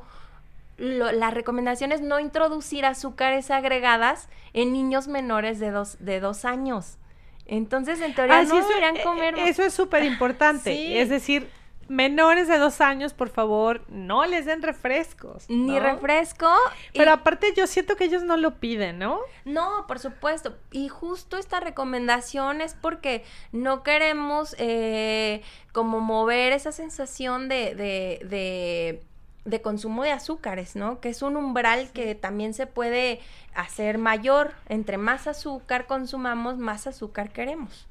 lo- 0.76 1.10
la 1.12 1.30
recomendación 1.30 1.90
es 1.92 2.00
no 2.00 2.20
introducir 2.20 2.84
azúcares 2.84 3.50
agregadas 3.50 4.28
en 4.52 4.72
niños 4.72 5.08
menores 5.08 5.58
de 5.58 5.70
dos, 5.70 5.96
de 6.00 6.20
dos 6.20 6.44
años. 6.44 6.98
Entonces, 7.46 8.00
en 8.00 8.14
teoría, 8.14 8.38
Ah, 8.38 8.42
no 8.44 8.54
deberían 8.66 8.96
eh, 8.96 9.02
comer. 9.02 9.34
Eso 9.38 9.62
es 9.64 9.74
súper 9.74 10.04
importante. 10.04 10.72
Sí. 10.76 10.96
Es 10.96 11.08
decir, 11.08 11.48
menores 11.88 12.48
de 12.48 12.58
dos 12.58 12.80
años, 12.80 13.12
por 13.14 13.28
favor, 13.28 13.82
no 13.88 14.24
les 14.26 14.46
den 14.46 14.62
refrescos. 14.62 15.44
ni 15.48 15.78
refresco. 15.78 16.48
y- 16.92 16.98
Pero 16.98 17.12
aparte 17.12 17.52
yo 17.56 17.66
siento 17.66 17.96
que 17.96 18.04
ellos 18.04 18.22
no 18.22 18.36
lo 18.36 18.54
piden, 18.60 18.98
¿no? 18.98 19.18
No, 19.44 19.86
por 19.86 19.98
supuesto. 19.98 20.56
Y 20.70 20.88
justo 20.88 21.36
esta 21.36 21.60
recomendación 21.60 22.60
es 22.60 22.74
porque 22.74 23.24
no 23.52 23.82
queremos 23.82 24.54
eh, 24.58 25.42
como 25.72 26.00
mover 26.00 26.52
esa 26.52 26.72
sensación 26.72 27.48
de, 27.48 27.74
de, 27.74 28.20
de, 28.28 29.02
de 29.44 29.62
consumo 29.62 30.02
de 30.04 30.12
azúcares, 30.12 30.76
¿no? 30.76 31.00
Que 31.00 31.08
es 31.10 31.22
un 31.22 31.36
umbral 31.36 31.90
que 31.92 32.14
también 32.14 32.54
se 32.54 32.66
puede 32.66 33.20
hacer 33.54 33.98
mayor. 33.98 34.52
Entre 34.68 34.96
más 34.98 35.26
azúcar 35.26 35.86
consumamos, 35.86 36.58
más 36.58 36.86
azúcar 36.86 37.30
queremos. 37.32 37.86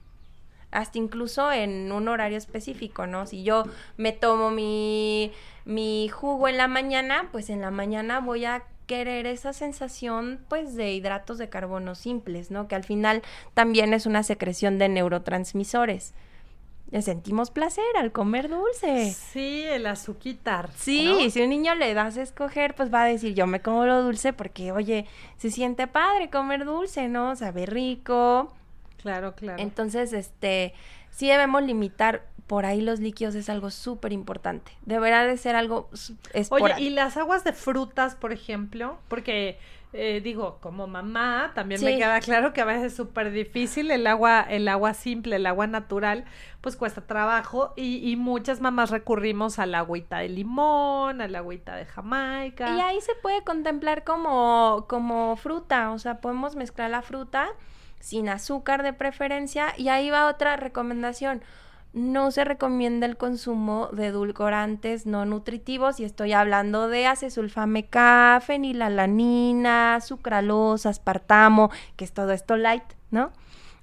Hasta 0.72 0.98
incluso 0.98 1.52
en 1.52 1.92
un 1.92 2.08
horario 2.08 2.38
específico, 2.38 3.06
¿no? 3.06 3.26
Si 3.28 3.44
yo 3.44 3.66
me 3.98 4.14
tomo 4.14 4.52
mi, 4.52 5.32
mi 5.66 6.08
jugo 6.10 6.48
en 6.48 6.58
la 6.58 6.68
mañana, 6.68 7.30
pues 7.32 7.50
en 7.50 7.62
la 7.62 7.72
mañana 7.72 8.20
voy 8.20 8.46
a 8.46 8.64
querer 8.92 9.26
esa 9.26 9.54
sensación 9.54 10.40
pues 10.50 10.76
de 10.76 10.92
hidratos 10.92 11.38
de 11.38 11.50
carbono 11.50 11.96
simples, 11.96 12.52
¿no? 12.52 12.68
Que 12.68 12.76
al 12.76 12.84
final 12.84 13.22
también 13.54 13.94
es 13.94 14.06
una 14.06 14.24
secreción 14.24 14.78
de 14.80 14.90
neurotransmisores. 14.90 16.14
Le 16.92 17.02
sentimos 17.02 17.52
placer 17.52 17.86
al 17.98 18.12
comer 18.12 18.50
dulce. 18.50 19.14
Sí, 19.14 19.64
el 19.64 19.86
azuquitar. 19.88 20.70
Sí, 20.76 21.06
¿no? 21.06 21.30
si 21.30 21.42
un 21.42 21.50
niño 21.50 21.74
le 21.76 21.94
das 21.94 22.18
a 22.18 22.22
escoger, 22.22 22.76
pues 22.76 22.94
va 22.94 23.04
a 23.04 23.06
decir, 23.06 23.34
yo 23.34 23.48
me 23.48 23.62
como 23.62 23.86
lo 23.86 24.04
dulce 24.04 24.34
porque, 24.34 24.74
oye, 24.74 25.06
se 25.38 25.52
siente 25.52 25.88
padre 25.88 26.30
comer 26.30 26.66
dulce, 26.66 27.08
¿no? 27.08 27.38
Sabe 27.38 27.66
rico. 27.66 28.52
Claro, 29.02 29.34
claro. 29.36 29.62
Entonces, 29.62 30.14
este, 30.14 30.74
sí 31.10 31.28
debemos 31.28 31.64
limitar 31.64 32.24
por 32.48 32.66
ahí 32.66 32.82
los 32.82 33.00
líquidos, 33.00 33.34
es 33.36 33.50
algo 33.50 33.70
súper 33.72 34.12
importante. 34.12 34.72
Deberá 34.86 35.26
de 35.26 35.38
ser 35.38 35.56
algo 35.56 35.90
s- 35.94 36.14
Oye, 36.14 36.40
esporádico. 36.42 36.80
y 36.82 36.90
las 36.90 37.16
aguas 37.16 37.44
de 37.46 37.54
frutas, 37.54 38.16
por 38.16 38.34
ejemplo, 38.34 38.98
porque 39.08 39.58
eh, 39.94 40.22
digo, 40.24 40.58
como 40.62 40.88
mamá, 40.88 41.52
también 41.54 41.82
me 41.84 41.98
queda 41.98 42.20
claro 42.22 42.54
que 42.54 42.62
a 42.62 42.66
veces 42.66 42.84
es 42.92 42.96
súper 42.96 43.32
difícil 43.32 43.92
el 43.92 44.08
agua, 44.08 44.40
el 44.42 44.68
agua 44.70 44.94
simple, 44.94 45.36
el 45.38 45.46
agua 45.46 45.68
natural, 45.68 46.24
pues 46.62 46.78
cuesta 46.78 47.02
trabajo 47.08 47.74
y, 47.76 48.10
y 48.10 48.16
muchas 48.16 48.62
mamás 48.62 48.90
recurrimos 48.90 49.60
al 49.60 49.76
agüita 49.76 50.20
de 50.20 50.30
limón, 50.30 51.20
al 51.22 51.36
agüita 51.36 51.76
de 51.76 51.86
Jamaica. 51.86 52.76
Y 52.76 52.80
ahí 52.82 53.02
se 53.02 53.16
puede 53.16 53.44
contemplar 53.44 54.04
como, 54.06 54.86
como 54.90 55.36
fruta, 55.36 55.92
o 55.92 56.00
sea, 56.00 56.22
podemos 56.22 56.56
mezclar 56.56 56.90
la 56.90 57.02
fruta 57.02 57.50
sin 58.02 58.28
azúcar 58.28 58.84
de 58.84 58.92
preferencia. 58.92 59.74
Y 59.78 59.88
ahí 59.88 60.10
va 60.10 60.28
otra 60.28 60.58
recomendación. 60.58 61.42
No 61.94 62.32
se 62.32 62.46
recomienda 62.46 63.06
el 63.06 63.18
consumo 63.18 63.90
de 63.92 64.08
edulcorantes 64.08 65.06
no 65.06 65.26
nutritivos 65.26 66.00
y 66.00 66.06
estoy 66.06 66.32
hablando 66.32 66.88
de 66.88 67.06
acesulfame 67.06 67.90
fenilalanina, 68.46 70.00
sucralosa, 70.02 70.90
aspartamo, 70.90 71.70
que 71.96 72.06
es 72.06 72.14
todo 72.14 72.32
esto 72.32 72.56
light, 72.58 72.84
¿no? 73.12 73.32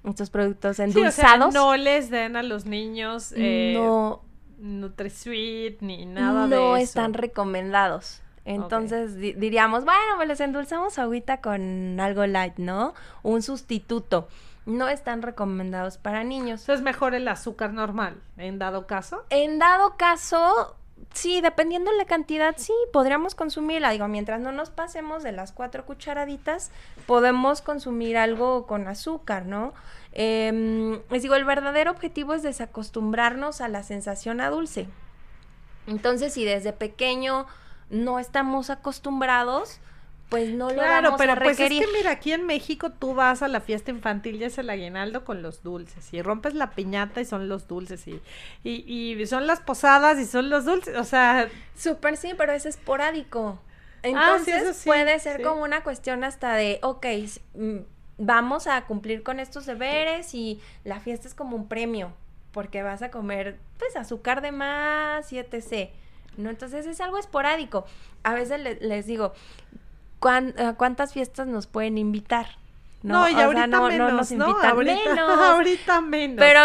Estos 0.03 0.29
productos 0.29 0.77
Sí, 0.77 0.81
o 0.81 0.85
sea, 1.11 1.35
endulzados. 1.35 1.53
no 1.53 1.75
les 1.77 2.09
den 2.09 2.35
a 2.35 2.41
los 2.43 2.65
niños 2.65 3.33
eh, 3.35 3.73
no, 3.77 4.21
NutriSweet 4.57 5.77
ni 5.81 6.05
nada 6.05 6.47
de 6.47 6.55
no 6.55 6.77
eso. 6.77 6.83
están 6.83 7.13
recomendados. 7.13 8.21
Entonces 8.55 9.15
di- 9.17 9.33
diríamos, 9.33 9.85
bueno, 9.85 10.15
pues 10.15 10.27
les 10.27 10.39
endulzamos 10.41 10.97
agüita 10.97 11.39
con 11.41 11.99
algo 11.99 12.25
light, 12.25 12.57
¿no? 12.57 12.93
Un 13.23 13.41
sustituto. 13.41 14.27
No 14.65 14.87
están 14.87 15.21
recomendados 15.21 15.97
para 15.97 16.23
niños. 16.23 16.61
Entonces 16.61 16.79
es 16.79 16.81
mejor 16.83 17.13
el 17.15 17.27
azúcar 17.27 17.73
normal, 17.73 18.21
en 18.37 18.59
dado 18.59 18.87
caso. 18.87 19.23
En 19.29 19.59
dado 19.59 19.97
caso, 19.97 20.75
sí, 21.13 21.41
dependiendo 21.41 21.91
la 21.93 22.05
cantidad, 22.05 22.55
sí, 22.57 22.73
podríamos 22.93 23.35
consumirla. 23.35 23.91
Digo, 23.91 24.07
mientras 24.07 24.39
no 24.41 24.51
nos 24.51 24.69
pasemos 24.69 25.23
de 25.23 25.31
las 25.31 25.51
cuatro 25.51 25.85
cucharaditas, 25.85 26.71
podemos 27.07 27.61
consumir 27.61 28.17
algo 28.17 28.65
con 28.67 28.87
azúcar, 28.87 29.45
¿no? 29.45 29.73
Em, 30.11 30.99
les 31.11 31.21
digo, 31.21 31.35
el 31.35 31.45
verdadero 31.45 31.91
objetivo 31.91 32.33
es 32.33 32.41
desacostumbrarnos 32.43 33.61
a 33.61 33.67
la 33.67 33.83
sensación 33.83 34.41
a 34.41 34.49
dulce. 34.49 34.87
Entonces, 35.87 36.33
si 36.33 36.45
desde 36.45 36.73
pequeño 36.73 37.45
no 37.89 38.19
estamos 38.19 38.69
acostumbrados, 38.69 39.81
pues 40.29 40.49
no 40.51 40.71
lo 40.71 40.87
Claro, 40.87 40.87
vamos 40.87 41.17
pero 41.17 41.33
a 41.33 41.35
pues 41.41 41.59
es 41.59 41.75
requerir. 41.75 41.77
que 41.77 41.87
mira, 41.87 42.11
aquí 42.11 42.31
en 42.31 42.45
México 42.45 42.91
tú 42.91 43.15
vas 43.15 43.41
a 43.41 43.47
la 43.47 43.59
fiesta 43.59 43.89
infantil 43.91 44.35
y 44.35 44.43
es 44.45 44.57
el 44.59 44.69
aguinaldo 44.69 45.25
con 45.25 45.41
los 45.41 45.63
dulces 45.63 46.13
y 46.13 46.21
rompes 46.21 46.53
la 46.53 46.75
piñata 46.75 47.21
y 47.21 47.25
son 47.25 47.49
los 47.49 47.67
dulces 47.67 48.07
y, 48.07 48.21
y, 48.63 49.13
y 49.19 49.25
son 49.27 49.47
las 49.47 49.61
posadas 49.61 50.19
y 50.19 50.25
son 50.25 50.49
los 50.51 50.65
dulces, 50.65 50.95
o 50.97 51.03
sea, 51.03 51.49
Súper 51.75 52.17
sí, 52.17 52.33
pero 52.37 52.51
es 52.53 52.65
esporádico. 52.65 53.59
Ah, 54.11 54.37
sí, 54.43 54.51
Entonces 54.51 54.75
sí, 54.75 54.75
puede 54.85 55.19
ser 55.19 55.41
sí. 55.41 55.41
como 55.41 55.63
una 55.63 55.83
cuestión 55.83 56.23
hasta 56.23 56.53
de, 56.55 56.79
ok, 56.83 57.05
mm, 57.55 57.77
vamos 58.17 58.67
a 58.67 58.85
cumplir 58.85 59.23
con 59.23 59.39
estos 59.39 59.65
deberes 59.65 60.33
y 60.33 60.61
la 60.83 60.99
fiesta 60.99 61.27
es 61.27 61.33
como 61.35 61.55
un 61.55 61.67
premio, 61.67 62.13
porque 62.51 62.83
vas 62.83 63.01
a 63.01 63.11
comer 63.11 63.59
pues 63.77 63.95
azúcar 63.95 64.41
de 64.41 64.51
más 64.51 65.31
y 65.33 65.39
etc. 65.39 65.91
¿no? 66.39 66.49
Entonces 66.49 66.85
es 66.85 66.99
algo 67.01 67.17
esporádico. 67.17 67.85
A 68.23 68.33
veces 68.33 68.59
le- 68.59 68.75
les 68.81 69.05
digo, 69.05 69.33
¿cuán- 70.19 70.53
a 70.59 70.73
¿cuántas 70.73 71.13
fiestas 71.13 71.47
nos 71.47 71.67
pueden 71.67 71.97
invitar? 71.97 72.47
no, 73.01 73.29
y 73.29 73.33
O 73.33 73.35
sea, 73.37 73.45
ahorita 73.45 73.67
no- 73.67 73.79
no 73.79 73.87
menos, 73.87 74.13
nos 74.13 74.31
¿no? 74.33 74.47
invitan 74.49 74.71
Ahorita, 74.71 74.93
menos. 75.05 75.39
ahorita 75.39 76.01
menos. 76.01 76.37
Pero 76.37 76.59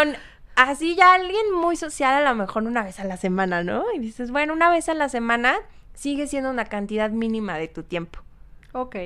así 0.57 0.97
ya 0.97 1.15
alguien 1.15 1.53
muy 1.55 1.77
social, 1.77 2.15
a 2.15 2.29
lo 2.29 2.35
mejor 2.35 2.65
una 2.65 2.83
vez 2.83 2.99
a 2.99 3.05
la 3.05 3.17
semana, 3.17 3.63
¿no? 3.63 3.85
Y 3.95 3.99
dices, 4.01 4.31
bueno, 4.33 4.53
una 4.53 4.69
vez 4.71 4.89
a 4.89 4.95
la 4.95 5.09
semana 5.09 5.55
sigue 5.95 6.27
siendo 6.27 6.51
una 6.51 6.65
cantidad 6.65 7.11
mínima 7.11 7.57
de 7.57 7.69
tu 7.69 7.85
tiempo. 7.85 8.19
Ok. 8.73 8.97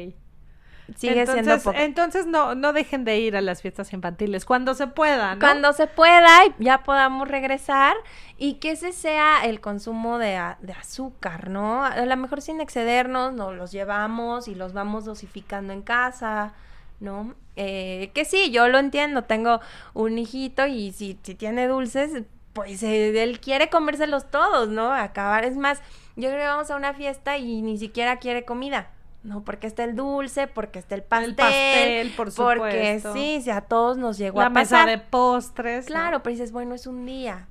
Sigue 0.96 1.20
entonces, 1.20 1.44
siendo 1.44 1.62
poco. 1.62 1.78
entonces 1.78 2.26
no, 2.26 2.54
no 2.54 2.72
dejen 2.72 3.04
de 3.04 3.18
ir 3.18 3.36
a 3.36 3.40
las 3.40 3.60
fiestas 3.60 3.92
infantiles 3.92 4.44
cuando 4.44 4.74
se 4.74 4.86
pueda, 4.86 5.34
¿no? 5.34 5.40
Cuando 5.40 5.72
se 5.72 5.86
pueda 5.86 6.46
y 6.46 6.64
ya 6.64 6.82
podamos 6.82 7.28
regresar 7.28 7.94
y 8.38 8.54
que 8.54 8.70
ese 8.70 8.92
sea 8.92 9.44
el 9.44 9.60
consumo 9.60 10.18
de, 10.18 10.40
de 10.60 10.72
azúcar, 10.72 11.50
¿no? 11.50 11.84
A 11.84 12.04
lo 12.04 12.16
mejor 12.16 12.40
sin 12.40 12.60
excedernos, 12.60 13.34
nos 13.34 13.54
los 13.54 13.70
llevamos 13.70 14.48
y 14.48 14.54
los 14.54 14.72
vamos 14.72 15.04
dosificando 15.04 15.72
en 15.72 15.82
casa, 15.82 16.54
¿no? 17.00 17.34
Eh, 17.56 18.10
que 18.14 18.24
sí, 18.24 18.50
yo 18.50 18.68
lo 18.68 18.78
entiendo, 18.78 19.24
tengo 19.24 19.60
un 19.92 20.16
hijito 20.18 20.66
y 20.66 20.92
si, 20.92 21.18
si 21.22 21.34
tiene 21.34 21.66
dulces, 21.66 22.22
pues 22.52 22.82
eh, 22.82 23.22
él 23.22 23.40
quiere 23.40 23.68
comérselos 23.68 24.30
todos, 24.30 24.68
¿no? 24.68 24.92
Acabar, 24.92 25.44
es 25.44 25.56
más, 25.56 25.80
yo 26.16 26.28
creo 26.28 26.40
que 26.40 26.46
vamos 26.46 26.70
a 26.70 26.76
una 26.76 26.94
fiesta 26.94 27.36
y 27.36 27.62
ni 27.62 27.78
siquiera 27.78 28.18
quiere 28.18 28.44
comida. 28.44 28.90
No, 29.22 29.42
porque 29.42 29.66
está 29.66 29.84
el 29.84 29.96
dulce, 29.96 30.46
porque 30.46 30.78
está 30.78 30.94
el 30.94 31.02
pastel, 31.02 31.30
El 31.30 31.34
pastel, 31.36 32.12
por 32.16 32.34
porque 32.34 33.00
supuesto. 33.00 33.14
sí, 33.14 33.40
si 33.42 33.50
a 33.50 33.62
todos 33.62 33.98
nos 33.98 34.16
llegó 34.16 34.40
la 34.40 34.46
a 34.46 34.50
mesa 34.50 34.76
pasar. 34.76 34.88
de 34.88 34.98
postres. 34.98 35.84
¿no? 35.84 35.88
Claro, 35.88 36.22
pero 36.22 36.34
dices, 36.34 36.52
bueno, 36.52 36.74
es 36.74 36.86
un 36.86 37.04
día. 37.04 37.46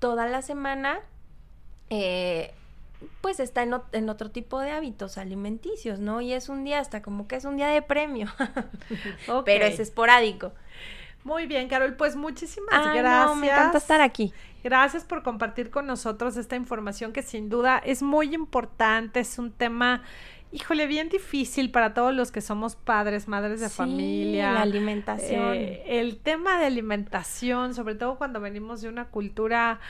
Toda 0.00 0.26
la 0.26 0.42
semana, 0.42 0.98
eh, 1.88 2.52
pues 3.20 3.40
está 3.40 3.62
en, 3.62 3.74
en, 3.92 4.08
otro 4.08 4.30
tipo 4.30 4.60
de 4.60 4.72
hábitos 4.72 5.18
alimenticios, 5.18 5.98
¿no? 6.00 6.20
Y 6.20 6.32
es 6.32 6.48
un 6.48 6.64
día 6.64 6.80
hasta 6.80 7.00
como 7.00 7.28
que 7.28 7.36
es 7.36 7.44
un 7.44 7.56
día 7.56 7.68
de 7.68 7.80
premio, 7.80 8.28
pero 9.44 9.64
es 9.64 9.78
esporádico. 9.78 10.52
Muy 11.24 11.46
bien, 11.46 11.68
Carol, 11.68 11.94
pues 11.94 12.16
muchísimas 12.16 12.94
gracias. 12.94 13.36
me 13.36 13.46
encanta 13.46 13.78
estar 13.78 14.00
aquí. 14.00 14.34
Gracias 14.64 15.04
por 15.04 15.22
compartir 15.22 15.70
con 15.70 15.86
nosotros 15.86 16.36
esta 16.36 16.56
información 16.56 17.12
que 17.12 17.22
sin 17.22 17.48
duda 17.48 17.78
es 17.78 18.02
muy 18.02 18.34
importante, 18.34 19.20
es 19.20 19.38
un 19.38 19.52
tema 19.52 20.02
híjole, 20.52 20.86
bien 20.86 21.08
difícil 21.08 21.70
para 21.70 21.94
todos 21.94 22.14
los 22.14 22.30
que 22.30 22.40
somos 22.40 22.76
padres, 22.76 23.26
madres 23.26 23.60
de 23.60 23.68
familia. 23.68 24.52
La 24.52 24.62
alimentación. 24.62 25.54
Eh, 25.54 25.82
el 25.86 26.18
tema 26.18 26.58
de 26.58 26.66
alimentación, 26.66 27.74
sobre 27.74 27.94
todo 27.94 28.16
cuando 28.16 28.40
venimos 28.40 28.82
de 28.82 28.88
una 28.88 29.06
cultura 29.06 29.80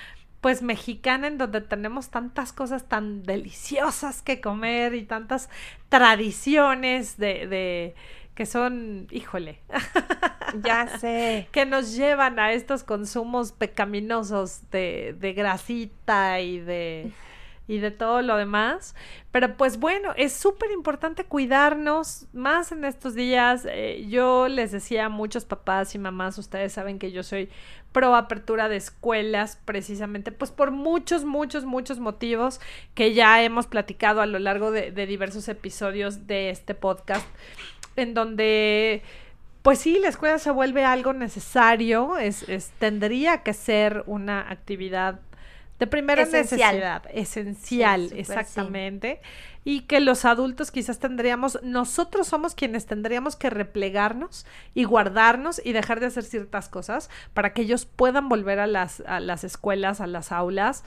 pues 0.40 0.60
mexicana 0.60 1.28
en 1.28 1.38
donde 1.38 1.60
tenemos 1.60 2.10
tantas 2.10 2.52
cosas 2.52 2.88
tan 2.88 3.22
deliciosas 3.22 4.22
que 4.22 4.40
comer 4.40 4.94
y 4.94 5.04
tantas 5.04 5.48
tradiciones 5.88 7.16
de, 7.16 7.46
de 7.46 7.94
que 8.34 8.44
son, 8.44 9.06
híjole, 9.10 9.60
ya 10.62 10.86
sé, 10.98 11.48
que 11.52 11.64
nos 11.64 11.94
llevan 11.94 12.40
a 12.40 12.52
estos 12.52 12.82
consumos 12.82 13.52
pecaminosos 13.52 14.68
de, 14.70 15.14
de 15.18 15.32
grasita 15.32 16.40
y 16.40 16.58
de 16.58 17.12
y 17.68 17.78
de 17.78 17.90
todo 17.90 18.22
lo 18.22 18.36
demás. 18.36 18.94
Pero 19.30 19.56
pues 19.56 19.78
bueno, 19.78 20.12
es 20.16 20.32
súper 20.32 20.70
importante 20.72 21.24
cuidarnos 21.24 22.26
más 22.32 22.72
en 22.72 22.84
estos 22.84 23.14
días. 23.14 23.66
Eh, 23.68 24.06
yo 24.08 24.48
les 24.48 24.72
decía 24.72 25.06
a 25.06 25.08
muchos 25.08 25.44
papás 25.44 25.94
y 25.94 25.98
mamás, 25.98 26.38
ustedes 26.38 26.72
saben 26.72 26.98
que 26.98 27.12
yo 27.12 27.22
soy 27.22 27.48
pro 27.92 28.16
apertura 28.16 28.68
de 28.68 28.76
escuelas 28.76 29.58
precisamente, 29.64 30.32
pues 30.32 30.50
por 30.50 30.70
muchos, 30.70 31.24
muchos, 31.24 31.64
muchos 31.64 32.00
motivos 32.00 32.60
que 32.94 33.12
ya 33.14 33.42
hemos 33.42 33.66
platicado 33.66 34.22
a 34.22 34.26
lo 34.26 34.38
largo 34.38 34.70
de, 34.70 34.90
diversos 35.06 35.48
episodios 35.48 36.26
de 36.26 36.50
este 36.50 36.74
podcast, 36.74 37.26
en 37.96 38.14
donde... 38.14 39.02
Pues 39.62 39.78
sí, 39.78 40.00
la 40.00 40.08
escuela 40.08 40.40
se 40.40 40.50
vuelve 40.50 40.84
algo 40.84 41.12
necesario, 41.12 42.18
es, 42.18 42.48
es, 42.48 42.72
tendría 42.80 43.44
que 43.44 43.52
ser 43.52 44.02
una 44.06 44.50
actividad 44.50 45.20
de 45.82 45.88
primera 45.88 46.24
necesidad, 46.24 47.02
esencial, 47.12 48.12
exactamente. 48.14 49.20
Y 49.64 49.80
que 49.80 49.98
los 49.98 50.24
adultos 50.24 50.70
quizás 50.70 51.00
tendríamos, 51.00 51.58
nosotros 51.64 52.28
somos 52.28 52.54
quienes 52.54 52.86
tendríamos 52.86 53.34
que 53.34 53.50
replegarnos 53.50 54.46
y 54.74 54.84
guardarnos 54.84 55.60
y 55.64 55.72
dejar 55.72 55.98
de 55.98 56.06
hacer 56.06 56.22
ciertas 56.22 56.68
cosas 56.68 57.10
para 57.34 57.52
que 57.52 57.62
ellos 57.62 57.84
puedan 57.84 58.28
volver 58.28 58.60
a 58.60 58.68
las, 58.68 59.00
a 59.06 59.18
las 59.18 59.42
escuelas, 59.42 60.00
a 60.00 60.06
las 60.06 60.30
aulas 60.30 60.84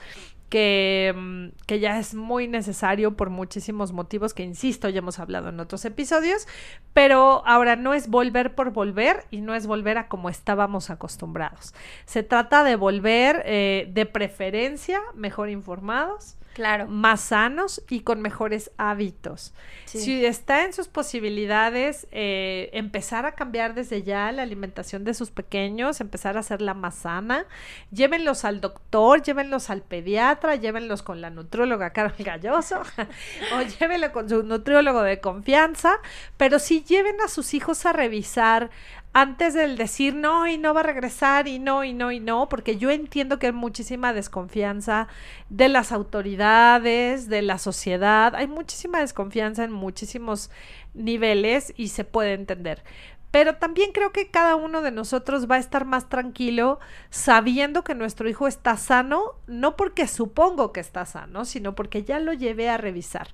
que, 0.48 1.14
mm, 1.16 1.46
que, 1.66 1.80
ya 1.80 1.98
es 1.98 2.14
muy 2.14 2.48
necesario 2.48 3.16
por 3.16 3.30
muchísimos 3.30 3.92
motivos 3.92 4.34
que, 4.34 4.42
insisto, 4.42 4.88
ya 4.88 4.98
hemos 4.98 5.18
hablado 5.18 5.48
en 5.48 5.60
otros 5.60 5.84
episodios, 5.84 6.46
pero 6.92 7.42
ahora 7.46 7.76
no 7.76 7.94
es 7.94 8.08
volver 8.08 8.54
por 8.54 8.72
volver 8.72 9.24
y 9.30 9.40
no 9.40 9.54
es 9.54 9.66
volver 9.66 9.98
a 9.98 10.08
como 10.08 10.28
estábamos 10.28 10.90
acostumbrados. 10.90 11.74
Se 12.04 12.22
trata 12.22 12.64
de 12.64 12.76
volver 12.76 13.42
eh, 13.44 13.90
de 13.92 14.06
preferencia 14.06 15.00
mejor 15.14 15.48
informados, 15.48 16.36
Claro. 16.56 16.86
Más 16.86 17.20
sanos 17.20 17.82
y 17.90 18.00
con 18.00 18.22
mejores 18.22 18.70
hábitos. 18.78 19.52
Si 19.84 20.24
está 20.24 20.64
en 20.64 20.72
sus 20.72 20.88
posibilidades, 20.88 22.06
eh, 22.12 22.70
empezar 22.72 23.26
a 23.26 23.32
cambiar 23.32 23.74
desde 23.74 24.02
ya 24.02 24.32
la 24.32 24.40
alimentación 24.40 25.04
de 25.04 25.12
sus 25.12 25.30
pequeños, 25.30 26.00
empezar 26.00 26.38
a 26.38 26.40
hacerla 26.40 26.72
más 26.72 26.94
sana, 26.94 27.44
llévenlos 27.90 28.46
al 28.46 28.62
doctor, 28.62 29.20
llévenlos 29.22 29.68
al 29.68 29.82
pediatra, 29.82 30.56
llévenlos 30.56 31.02
con 31.02 31.20
la 31.20 31.28
nutrióloga 31.28 31.90
Carol 31.90 32.14
Galloso 32.18 32.80
o 33.54 33.60
llévenlo 33.78 34.10
con 34.12 34.26
su 34.26 34.42
nutriólogo 34.42 35.02
de 35.02 35.20
confianza, 35.20 36.00
pero 36.38 36.58
sí 36.58 36.82
lleven 36.88 37.20
a 37.20 37.28
sus 37.28 37.52
hijos 37.52 37.84
a 37.84 37.92
revisar 37.92 38.70
antes 39.18 39.54
del 39.54 39.78
decir 39.78 40.14
no 40.14 40.46
y 40.46 40.58
no 40.58 40.74
va 40.74 40.80
a 40.80 40.82
regresar 40.82 41.48
y 41.48 41.58
no 41.58 41.84
y 41.84 41.94
no 41.94 42.12
y 42.12 42.20
no, 42.20 42.50
porque 42.50 42.76
yo 42.76 42.90
entiendo 42.90 43.38
que 43.38 43.46
hay 43.46 43.52
muchísima 43.54 44.12
desconfianza 44.12 45.08
de 45.48 45.70
las 45.70 45.90
autoridades, 45.90 47.26
de 47.30 47.40
la 47.40 47.56
sociedad, 47.56 48.34
hay 48.34 48.46
muchísima 48.46 49.00
desconfianza 49.00 49.64
en 49.64 49.72
muchísimos 49.72 50.50
niveles 50.92 51.72
y 51.78 51.88
se 51.88 52.04
puede 52.04 52.34
entender. 52.34 52.82
Pero 53.30 53.56
también 53.56 53.92
creo 53.92 54.12
que 54.12 54.30
cada 54.30 54.56
uno 54.56 54.82
de 54.82 54.90
nosotros 54.90 55.50
va 55.50 55.56
a 55.56 55.58
estar 55.58 55.84
más 55.84 56.08
tranquilo 56.08 56.78
sabiendo 57.10 57.84
que 57.84 57.94
nuestro 57.94 58.28
hijo 58.28 58.46
está 58.46 58.76
sano, 58.76 59.34
no 59.46 59.76
porque 59.76 60.06
supongo 60.06 60.72
que 60.72 60.80
está 60.80 61.04
sano, 61.04 61.44
sino 61.44 61.74
porque 61.74 62.02
ya 62.02 62.18
lo 62.18 62.32
llevé 62.32 62.70
a 62.70 62.78
revisar 62.78 63.28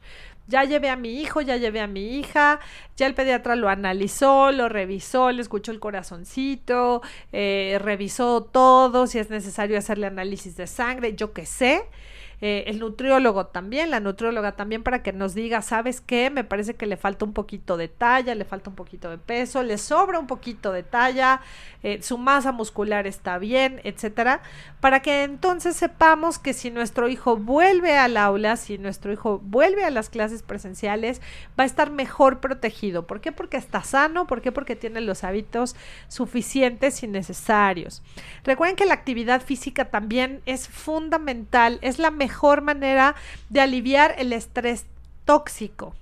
ya 0.49 0.65
llevé 0.65 0.91
a 0.91 0.97
mi 0.97 1.21
hijo, 1.21 1.41
ya 1.41 1.57
llevé 1.57 1.81
a 1.81 1.87
mi 1.87 2.19
hija, 2.19 2.61
ya 2.97 3.07
el 3.07 3.15
pediatra 3.15 3.57
lo 3.57 3.69
analizó, 3.69 4.53
lo 4.53 4.69
revisó, 4.69 5.31
le 5.31 5.43
escuchó 5.43 5.73
el 5.73 5.81
corazoncito, 5.81 7.03
eh, 7.33 7.79
revisó 7.81 8.43
todo, 8.43 9.07
si 9.07 9.19
es 9.19 9.31
necesario 9.31 9.79
hacerle 9.79 10.07
análisis 10.07 10.57
de 10.57 10.67
sangre, 10.67 11.15
yo 11.15 11.33
qué 11.33 11.47
sé. 11.47 11.85
Eh, 12.45 12.65
el 12.67 12.81
nutriólogo 12.81 13.47
también, 13.47 13.93
la 13.93 14.01
nutrióloga 14.01 14.57
también 14.57 14.83
para 14.83 15.01
que 15.05 15.13
nos 15.13 15.33
diga, 15.33 15.63
¿sabes 15.63 16.01
qué? 16.01 16.29
Me 16.29 16.43
parece 16.43 16.75
que 16.75 16.87
le 16.87 16.97
falta 16.97 17.25
un 17.25 17.33
poquito 17.33 17.77
de 17.77 17.87
talla, 17.87 18.35
le 18.35 18.45
falta 18.45 18.69
un 18.69 18.75
poquito 18.75 19.09
de 19.11 19.19
peso, 19.19 19.63
le 19.63 19.79
sobra 19.79 20.19
un 20.19 20.27
poquito 20.27 20.73
de 20.73 20.83
talla, 20.83 21.41
eh, 21.85 22.03
su 22.03 22.19
masa 22.19 22.51
muscular 22.51 23.07
está 23.07 23.39
bien, 23.39 23.81
etcétera, 23.85 24.43
para 24.81 25.03
que 25.03 25.23
entonces 25.23 25.77
sepamos 25.77 26.41
que 26.41 26.53
si 26.53 26.73
nuestro 26.73 27.09
hijo 27.09 27.37
vuelve 27.37 27.97
al 27.97 28.17
aula, 28.17 28.57
si 28.57 28.77
nuestro 28.77 29.13
hijo 29.13 29.39
vuelve 29.39 29.85
a 29.85 29.91
las 29.91 30.11
clases 30.11 30.43
presenciales, 30.43 31.21
va 31.57 31.63
a 31.63 31.67
estar 31.67 31.93
mejor 31.93 32.41
protegido. 32.41 33.07
¿Por 33.07 33.21
qué? 33.21 33.31
Porque 33.31 33.57
está 33.57 33.85
sano, 33.85 34.27
¿por 34.27 34.43
qué? 34.43 34.51
Porque 34.51 34.75
tiene 34.75 35.01
los 35.01 35.23
hábitos 35.23 35.77
suficientes 36.09 37.05
y 37.05 37.07
necesarios. 37.07 38.03
Recuerden 38.43 38.75
que 38.75 38.87
la 38.87 38.95
actividad 38.95 39.43
física 39.43 39.91
también 39.91 40.43
es 40.45 40.67
fundamental, 40.67 41.79
es 41.83 42.01
la 42.01 42.11
mejor 42.11 42.32
mejor 42.33 42.63
manera 42.63 43.15
de 43.51 43.61
aliviar 43.61 44.15
el 44.17 44.33
estrés 44.33 44.87
tóxico. 45.27 45.95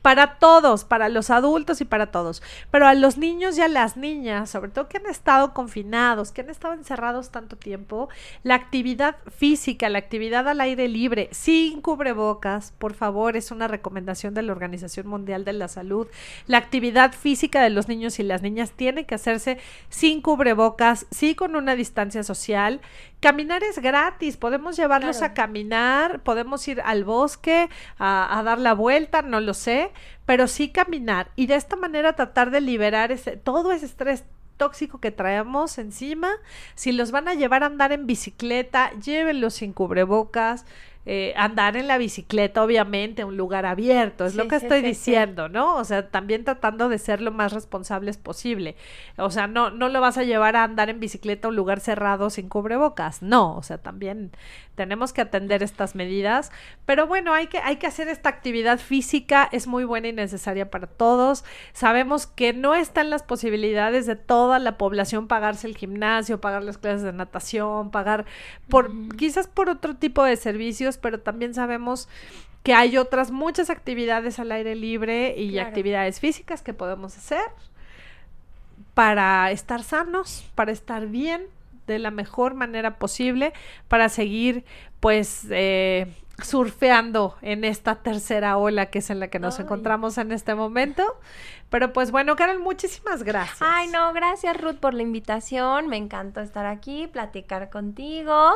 Para 0.00 0.38
todos, 0.38 0.84
para 0.84 1.10
los 1.10 1.28
adultos 1.30 1.82
y 1.82 1.84
para 1.84 2.06
todos. 2.10 2.42
Pero 2.70 2.86
a 2.86 2.94
los 2.94 3.18
niños 3.18 3.58
y 3.58 3.60
a 3.60 3.68
las 3.68 3.98
niñas, 3.98 4.48
sobre 4.48 4.70
todo 4.70 4.88
que 4.88 4.96
han 4.96 5.06
estado 5.06 5.52
confinados, 5.52 6.32
que 6.32 6.40
han 6.40 6.48
estado 6.48 6.72
encerrados 6.72 7.30
tanto 7.30 7.56
tiempo, 7.56 8.08
la 8.42 8.54
actividad 8.54 9.16
física, 9.26 9.90
la 9.90 9.98
actividad 9.98 10.48
al 10.48 10.62
aire 10.62 10.88
libre, 10.88 11.28
sin 11.32 11.82
cubrebocas, 11.82 12.72
por 12.78 12.94
favor, 12.94 13.36
es 13.36 13.50
una 13.50 13.68
recomendación 13.68 14.32
de 14.32 14.42
la 14.42 14.52
Organización 14.52 15.06
Mundial 15.06 15.44
de 15.44 15.52
la 15.52 15.68
Salud. 15.68 16.06
La 16.46 16.58
actividad 16.58 17.12
física 17.12 17.62
de 17.62 17.70
los 17.70 17.88
niños 17.88 18.18
y 18.18 18.22
las 18.22 18.42
niñas 18.42 18.72
tiene 18.72 19.04
que 19.04 19.16
hacerse 19.16 19.58
sin 19.90 20.22
cubrebocas, 20.22 21.06
sí 21.10 21.34
con 21.34 21.56
una 21.56 21.76
distancia 21.76 22.22
social. 22.22 22.80
Caminar 23.20 23.64
es 23.64 23.80
gratis, 23.80 24.36
podemos 24.36 24.76
llevarlos 24.76 25.22
a 25.22 25.34
caminar, 25.34 26.20
podemos 26.20 26.66
ir 26.68 26.80
al 26.84 27.02
bosque 27.02 27.68
a, 27.98 28.38
a 28.38 28.42
dar 28.44 28.58
la 28.58 28.74
vuelta, 28.74 29.22
no 29.22 29.40
lo 29.40 29.54
sé, 29.54 29.90
pero 30.24 30.46
sí 30.46 30.68
caminar 30.68 31.30
y 31.34 31.46
de 31.46 31.56
esta 31.56 31.74
manera 31.74 32.14
tratar 32.14 32.52
de 32.52 32.60
liberar 32.60 33.10
ese, 33.10 33.36
todo 33.36 33.72
ese 33.72 33.86
estrés 33.86 34.24
tóxico 34.58 35.00
que 35.00 35.10
traemos 35.10 35.78
encima. 35.78 36.28
Si 36.74 36.92
los 36.92 37.10
van 37.10 37.28
a 37.28 37.34
llevar 37.34 37.62
a 37.62 37.66
andar 37.66 37.92
en 37.92 38.06
bicicleta, 38.06 38.90
llévenlos 39.00 39.54
sin 39.54 39.72
cubrebocas, 39.72 40.66
eh, 41.10 41.32
andar 41.38 41.78
en 41.78 41.86
la 41.86 41.96
bicicleta, 41.96 42.62
obviamente, 42.62 43.24
un 43.24 43.38
lugar 43.38 43.64
abierto, 43.64 44.26
es 44.26 44.34
lo 44.34 44.46
que 44.46 44.56
estoy 44.56 44.82
diciendo, 44.82 45.48
¿no? 45.48 45.76
O 45.76 45.84
sea, 45.84 46.10
también 46.10 46.44
tratando 46.44 46.90
de 46.90 46.98
ser 46.98 47.22
lo 47.22 47.32
más 47.32 47.54
responsables 47.54 48.18
posible. 48.18 48.76
O 49.16 49.30
sea, 49.30 49.46
no, 49.46 49.70
no 49.70 49.88
lo 49.88 50.02
vas 50.02 50.18
a 50.18 50.24
llevar 50.24 50.54
a 50.54 50.64
andar 50.64 50.90
en 50.90 51.00
bicicleta 51.00 51.48
a 51.48 51.50
un 51.50 51.56
lugar 51.56 51.80
cerrado 51.80 52.28
sin 52.28 52.50
cubrebocas, 52.50 53.22
no, 53.22 53.56
o 53.56 53.62
sea, 53.62 53.78
también 53.78 54.32
tenemos 54.74 55.14
que 55.14 55.22
atender 55.22 55.62
estas 55.62 55.94
medidas, 55.94 56.52
pero 56.84 57.06
bueno, 57.06 57.32
hay 57.32 57.46
que, 57.46 57.58
hay 57.58 57.76
que 57.76 57.86
hacer 57.86 58.06
esta 58.08 58.28
actividad 58.28 58.78
física, 58.78 59.48
es 59.50 59.66
muy 59.66 59.84
buena 59.84 60.08
y 60.08 60.12
necesaria 60.12 60.70
para 60.70 60.86
todos. 60.86 61.44
Sabemos 61.72 62.26
que 62.26 62.52
no 62.52 62.74
están 62.74 63.10
las 63.10 63.22
posibilidades 63.22 64.06
de 64.06 64.14
toda 64.14 64.58
la 64.58 64.78
población 64.78 65.26
pagarse 65.26 65.66
el 65.66 65.76
gimnasio, 65.76 66.40
pagar 66.40 66.62
las 66.62 66.78
clases 66.78 67.02
de 67.02 67.12
natación, 67.12 67.90
pagar 67.90 68.26
por, 68.68 68.92
quizás 69.16 69.48
por 69.48 69.68
otro 69.68 69.96
tipo 69.96 70.22
de 70.22 70.36
servicios, 70.36 70.97
pero 71.00 71.20
también 71.20 71.54
sabemos 71.54 72.08
que 72.62 72.74
hay 72.74 72.98
otras 72.98 73.30
muchas 73.30 73.70
actividades 73.70 74.38
al 74.38 74.52
aire 74.52 74.74
libre 74.74 75.34
y 75.38 75.58
actividades 75.58 76.20
físicas 76.20 76.62
que 76.62 76.74
podemos 76.74 77.16
hacer 77.16 77.44
para 78.94 79.50
estar 79.50 79.82
sanos, 79.82 80.44
para 80.54 80.72
estar 80.72 81.06
bien 81.06 81.46
de 81.86 81.98
la 81.98 82.10
mejor 82.10 82.54
manera 82.54 82.98
posible, 82.98 83.52
para 83.88 84.08
seguir 84.08 84.64
pues 85.00 85.46
eh, 85.50 86.12
surfeando 86.42 87.36
en 87.42 87.64
esta 87.64 87.96
tercera 87.96 88.56
ola 88.58 88.86
que 88.86 88.98
es 88.98 89.10
en 89.10 89.20
la 89.20 89.28
que 89.28 89.38
nos 89.38 89.58
encontramos 89.58 90.18
en 90.18 90.32
este 90.32 90.54
momento. 90.54 91.04
Pero 91.70 91.92
pues 91.92 92.10
bueno, 92.10 92.36
Carol, 92.36 92.60
muchísimas 92.60 93.22
gracias. 93.22 93.58
Ay, 93.60 93.88
no, 93.88 94.12
gracias 94.12 94.60
Ruth 94.60 94.76
por 94.76 94.94
la 94.94 95.02
invitación. 95.02 95.88
Me 95.88 95.96
encantó 95.96 96.40
estar 96.40 96.66
aquí, 96.66 97.06
platicar 97.06 97.70
contigo. 97.70 98.52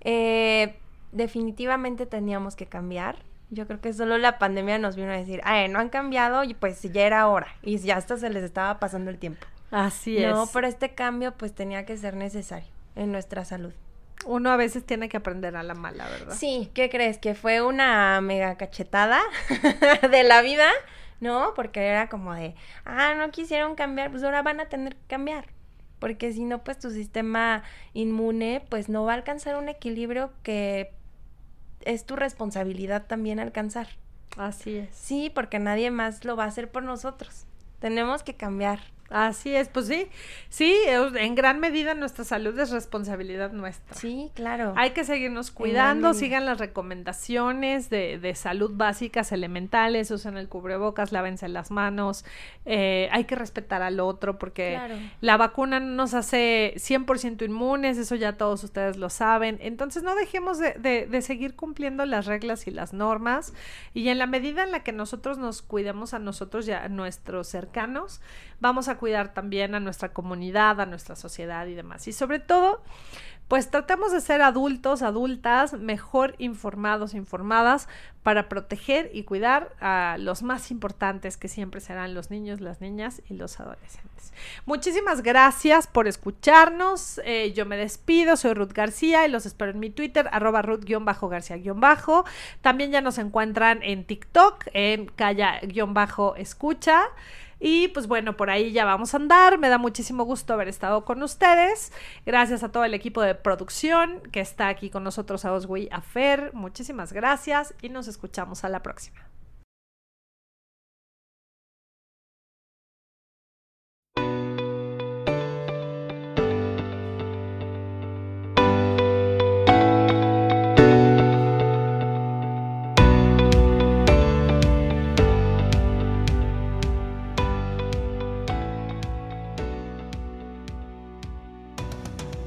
Eh, 0.00 0.76
definitivamente 1.12 2.06
teníamos 2.06 2.56
que 2.56 2.66
cambiar. 2.66 3.16
Yo 3.50 3.66
creo 3.66 3.80
que 3.80 3.92
solo 3.92 4.16
la 4.16 4.38
pandemia 4.38 4.78
nos 4.78 4.94
vino 4.94 5.10
a 5.10 5.16
decir, 5.16 5.40
ay, 5.44 5.68
no 5.68 5.80
han 5.80 5.88
cambiado 5.88 6.44
y 6.44 6.54
pues 6.54 6.82
ya 6.82 7.02
era 7.02 7.26
hora. 7.28 7.48
Y 7.62 7.78
ya 7.78 7.96
hasta 7.96 8.16
se 8.16 8.30
les 8.30 8.44
estaba 8.44 8.78
pasando 8.78 9.10
el 9.10 9.18
tiempo. 9.18 9.46
Así 9.70 10.18
es. 10.18 10.30
No, 10.30 10.48
pero 10.52 10.66
este 10.66 10.94
cambio 10.94 11.32
pues 11.36 11.54
tenía 11.54 11.84
que 11.84 11.96
ser 11.96 12.14
necesario 12.14 12.68
en 12.96 13.12
nuestra 13.12 13.44
salud. 13.44 13.72
Uno 14.26 14.50
a 14.50 14.56
veces 14.56 14.84
tiene 14.84 15.08
que 15.08 15.16
aprender 15.16 15.56
a 15.56 15.62
la 15.62 15.74
mala, 15.74 16.06
¿verdad? 16.08 16.36
Sí, 16.36 16.70
¿qué 16.74 16.90
crees? 16.90 17.18
Que 17.18 17.34
fue 17.34 17.62
una 17.62 18.20
mega 18.20 18.56
cachetada 18.56 19.20
de 20.10 20.22
la 20.24 20.42
vida, 20.42 20.68
¿no? 21.20 21.54
Porque 21.54 21.86
era 21.86 22.08
como 22.08 22.34
de, 22.34 22.54
ah, 22.84 23.14
no 23.16 23.30
quisieron 23.30 23.74
cambiar, 23.74 24.10
pues 24.10 24.22
ahora 24.22 24.42
van 24.42 24.60
a 24.60 24.68
tener 24.68 24.94
que 24.94 25.06
cambiar. 25.08 25.46
Porque 25.98 26.32
si 26.32 26.44
no, 26.44 26.62
pues 26.64 26.78
tu 26.78 26.90
sistema 26.90 27.62
inmune, 27.94 28.62
pues 28.68 28.88
no 28.88 29.04
va 29.04 29.12
a 29.12 29.16
alcanzar 29.16 29.56
un 29.56 29.68
equilibrio 29.68 30.32
que 30.42 30.92
es 31.84 32.04
tu 32.04 32.16
responsabilidad 32.16 33.06
también 33.06 33.40
alcanzar. 33.40 33.88
Así 34.36 34.76
es. 34.76 34.88
Sí, 34.92 35.30
porque 35.34 35.58
nadie 35.58 35.90
más 35.90 36.24
lo 36.24 36.36
va 36.36 36.44
a 36.44 36.48
hacer 36.48 36.70
por 36.70 36.82
nosotros. 36.82 37.46
Tenemos 37.80 38.22
que 38.22 38.34
cambiar. 38.34 38.80
Así 39.10 39.52
es, 39.54 39.68
pues 39.68 39.88
sí, 39.88 40.06
sí, 40.50 40.72
en 40.86 41.34
gran 41.34 41.58
medida 41.58 41.94
nuestra 41.94 42.24
salud 42.24 42.56
es 42.60 42.70
responsabilidad 42.70 43.50
nuestra. 43.50 43.96
Sí, 43.96 44.30
claro. 44.34 44.72
Hay 44.76 44.90
que 44.90 45.02
seguirnos 45.02 45.50
cuidando, 45.50 46.14
sigan 46.14 46.46
las 46.46 46.58
recomendaciones 46.58 47.90
de, 47.90 48.18
de, 48.18 48.36
salud 48.36 48.70
básicas, 48.72 49.32
elementales, 49.32 50.12
usen 50.12 50.36
el 50.36 50.48
cubrebocas, 50.48 51.10
lávense 51.10 51.48
las 51.48 51.72
manos, 51.72 52.24
eh, 52.66 53.08
hay 53.10 53.24
que 53.24 53.34
respetar 53.34 53.82
al 53.82 53.98
otro 53.98 54.38
porque 54.38 54.78
la 55.20 55.36
vacuna 55.36 55.80
no 55.80 55.96
nos 55.96 56.14
hace 56.14 56.74
100% 56.76 57.44
inmunes, 57.44 57.98
eso 57.98 58.14
ya 58.14 58.34
todos 58.34 58.62
ustedes 58.62 58.96
lo 58.96 59.10
saben, 59.10 59.58
entonces 59.60 60.04
no 60.04 60.14
dejemos 60.14 60.60
de, 60.60 60.74
de, 60.74 61.06
de 61.06 61.22
seguir 61.22 61.56
cumpliendo 61.56 62.06
las 62.06 62.26
reglas 62.26 62.68
y 62.68 62.70
las 62.70 62.92
normas 62.92 63.54
y 63.92 64.08
en 64.08 64.18
la 64.18 64.26
medida 64.26 64.62
en 64.62 64.70
la 64.70 64.84
que 64.84 64.92
nosotros 64.92 65.36
nos 65.36 65.62
cuidemos 65.62 66.14
a 66.14 66.20
nosotros 66.20 66.68
y 66.68 66.72
a 66.72 66.88
nuestros 66.88 67.48
cercanos, 67.48 68.20
vamos 68.60 68.88
a 68.88 68.98
cuidar 68.98 69.34
también 69.34 69.74
a 69.74 69.80
nuestra 69.80 70.12
comunidad, 70.12 70.80
a 70.80 70.86
nuestra 70.86 71.16
sociedad 71.16 71.66
y 71.66 71.74
demás. 71.74 72.06
Y 72.08 72.12
sobre 72.12 72.38
todo, 72.38 72.82
pues 73.48 73.68
tratemos 73.68 74.12
de 74.12 74.20
ser 74.20 74.42
adultos, 74.42 75.02
adultas, 75.02 75.72
mejor 75.72 76.36
informados, 76.38 77.14
informadas, 77.14 77.88
para 78.22 78.48
proteger 78.48 79.10
y 79.12 79.24
cuidar 79.24 79.74
a 79.80 80.16
los 80.20 80.44
más 80.44 80.70
importantes 80.70 81.36
que 81.36 81.48
siempre 81.48 81.80
serán 81.80 82.14
los 82.14 82.30
niños, 82.30 82.60
las 82.60 82.80
niñas 82.80 83.22
y 83.28 83.34
los 83.34 83.58
adolescentes. 83.58 84.32
Muchísimas 84.66 85.22
gracias 85.22 85.88
por 85.88 86.06
escucharnos. 86.06 87.20
Eh, 87.24 87.52
yo 87.52 87.66
me 87.66 87.76
despido, 87.76 88.36
soy 88.36 88.54
Ruth 88.54 88.72
García 88.72 89.26
y 89.26 89.30
los 89.30 89.46
espero 89.46 89.72
en 89.72 89.80
mi 89.80 89.90
Twitter, 89.90 90.28
arroba 90.32 90.62
Ruth-García-Bajo. 90.62 92.24
También 92.60 92.92
ya 92.92 93.00
nos 93.00 93.18
encuentran 93.18 93.82
en 93.82 94.04
TikTok, 94.04 94.66
en 94.74 95.06
Calla-Escucha. 95.06 97.02
Y 97.60 97.88
pues 97.88 98.06
bueno, 98.06 98.36
por 98.36 98.50
ahí 98.50 98.72
ya 98.72 98.84
vamos 98.84 99.14
a 99.14 99.18
andar. 99.18 99.58
Me 99.58 99.68
da 99.68 99.78
muchísimo 99.78 100.24
gusto 100.24 100.54
haber 100.54 100.68
estado 100.68 101.04
con 101.04 101.22
ustedes. 101.22 101.92
Gracias 102.26 102.62
a 102.62 102.72
todo 102.72 102.84
el 102.84 102.94
equipo 102.94 103.20
de 103.22 103.34
producción 103.34 104.20
que 104.32 104.40
está 104.40 104.68
aquí 104.68 104.90
con 104.90 105.04
nosotros, 105.04 105.44
a 105.44 105.52
Oswi, 105.52 105.88
a. 105.92 106.02
Muchísimas 106.54 107.12
gracias 107.12 107.74
y 107.82 107.90
nos 107.90 108.08
escuchamos 108.08 108.64
a 108.64 108.68
la 108.68 108.82
próxima. 108.82 109.29